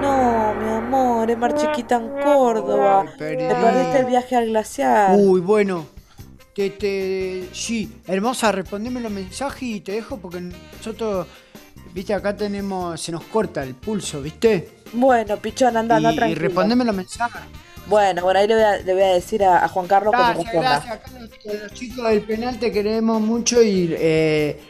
No, 0.00 0.54
mi 0.54 0.70
amor, 0.70 1.30
es 1.30 1.36
Mar 1.36 1.54
Chiquita 1.54 1.96
en 1.96 2.08
Córdoba. 2.22 3.04
Te 3.18 3.36
perdiste 3.36 3.98
el 3.98 4.06
viaje 4.06 4.36
al 4.36 4.46
glaciar. 4.46 5.16
Uy, 5.18 5.40
bueno. 5.40 5.99
Te, 6.60 6.68
te, 6.68 7.48
sí, 7.54 8.02
hermosa, 8.06 8.52
respondeme 8.52 9.00
los 9.00 9.10
mensajes 9.10 9.62
y 9.62 9.80
te 9.80 9.92
dejo 9.92 10.18
porque 10.18 10.42
nosotros, 10.42 11.26
viste, 11.94 12.12
acá 12.12 12.36
tenemos, 12.36 13.00
se 13.00 13.12
nos 13.12 13.24
corta 13.24 13.62
el 13.62 13.74
pulso, 13.74 14.20
¿viste? 14.20 14.68
Bueno, 14.92 15.38
pichón, 15.38 15.74
anda, 15.78 15.96
anda 15.96 16.14
tranquilo. 16.14 16.38
Y 16.38 16.44
respondeme 16.44 16.84
los 16.84 16.94
mensajes. 16.94 17.40
Bueno, 17.86 18.20
por 18.20 18.36
ahí 18.36 18.46
le 18.46 18.56
voy 18.92 19.02
a, 19.02 19.14
decir 19.14 19.42
a, 19.42 19.66
Juan 19.68 19.86
Carlos 19.86 20.12
que 20.14 20.22
me 20.22 20.34
responda. 20.34 20.60
Gracias, 20.60 20.94
acá 20.96 21.10
los, 21.18 21.62
los, 21.62 21.72
chicos 21.72 22.06
del 22.10 22.20
penal 22.20 22.58
te 22.58 22.70
queremos 22.70 23.22
mucho 23.22 23.62
y 23.62 23.94
eh, 23.98 24.60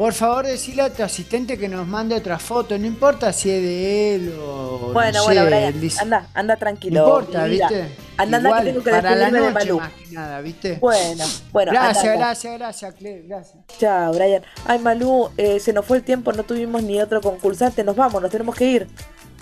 por 0.00 0.14
favor, 0.14 0.46
decirle 0.46 0.80
a 0.80 0.90
tu 0.90 1.02
asistente 1.02 1.58
que 1.58 1.68
nos 1.68 1.86
mande 1.86 2.14
otra 2.14 2.38
foto, 2.38 2.78
no 2.78 2.86
importa 2.86 3.34
si 3.34 3.50
es 3.50 3.60
de 3.60 4.14
él 4.14 4.34
o. 4.42 4.92
Bueno, 4.94 5.22
bueno, 5.24 5.44
Brian, 5.44 5.74
anda, 6.00 6.26
anda 6.32 6.56
tranquilo. 6.56 7.02
No 7.02 7.06
importa, 7.06 7.44
¿viste? 7.44 7.94
Anda, 8.16 8.38
anda 8.38 8.58
que 8.60 8.64
tengo 8.64 8.82
que 8.82 8.90
para 8.92 9.14
la 9.14 9.30
noche, 9.30 9.44
de 9.44 9.50
Malú. 9.50 9.78
Más 9.78 9.92
que 9.92 10.14
nada, 10.14 10.40
¿viste? 10.40 10.78
Bueno, 10.80 11.26
bueno. 11.52 11.72
Gracias, 11.72 12.16
gracias, 12.16 12.58
gracias, 12.58 12.94
Claire, 12.94 13.24
gracias. 13.28 13.58
Chao, 13.78 14.14
Brian. 14.14 14.42
Ay, 14.64 14.78
Malú, 14.78 15.28
eh, 15.36 15.60
se 15.60 15.74
nos 15.74 15.84
fue 15.84 15.98
el 15.98 16.02
tiempo, 16.02 16.32
no 16.32 16.44
tuvimos 16.44 16.82
ni 16.82 16.98
otro 16.98 17.20
concursante, 17.20 17.84
nos 17.84 17.94
vamos, 17.94 18.22
nos 18.22 18.30
tenemos 18.30 18.56
que 18.56 18.64
ir. 18.64 18.88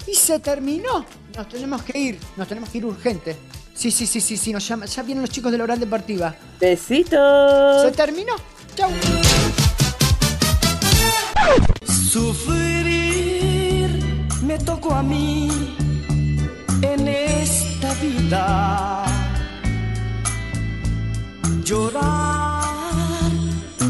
Y 0.09 0.15
se 0.15 0.41
terminó. 0.41 1.07
Nos 1.37 1.49
tenemos 1.49 1.85
que 1.85 1.97
ir, 1.97 2.19
nos 2.37 2.49
tenemos 2.49 2.69
que 2.71 2.79
ir 2.79 2.85
urgente. 2.85 3.37
Sí, 3.75 3.93
sí, 3.93 4.09
sí, 4.09 4.21
sí, 4.21 4.37
sí, 4.37 4.53
nos 4.53 4.67
llama, 4.67 4.87
ya 4.87 5.05
vienen 5.05 5.23
los 5.23 5.31
chicos 5.31 5.53
de 5.53 5.59
la 5.59 5.63
oral 5.63 5.79
deportiva. 5.79 6.35
Besitos. 6.59 7.83
Se 7.83 7.93
terminó. 7.93 8.35
Chao. 8.75 8.91
Sufrir 11.84 12.88
me 14.42 14.59
tocó 14.59 14.94
a 14.94 15.03
mí 15.03 15.49
en 16.82 17.09
esta 17.09 17.94
vida. 17.94 19.05
Llorar 21.64 23.30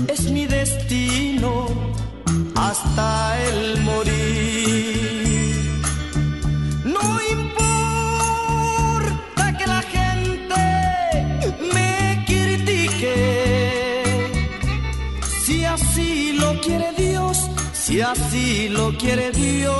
es 0.08 0.30
mi 0.30 0.46
destino 0.46 1.66
hasta 2.56 3.38
el 3.48 3.80
morir. 3.82 4.17
Así 18.08 18.68
lo 18.68 18.92
quiere 18.96 19.30
Dios, 19.32 19.74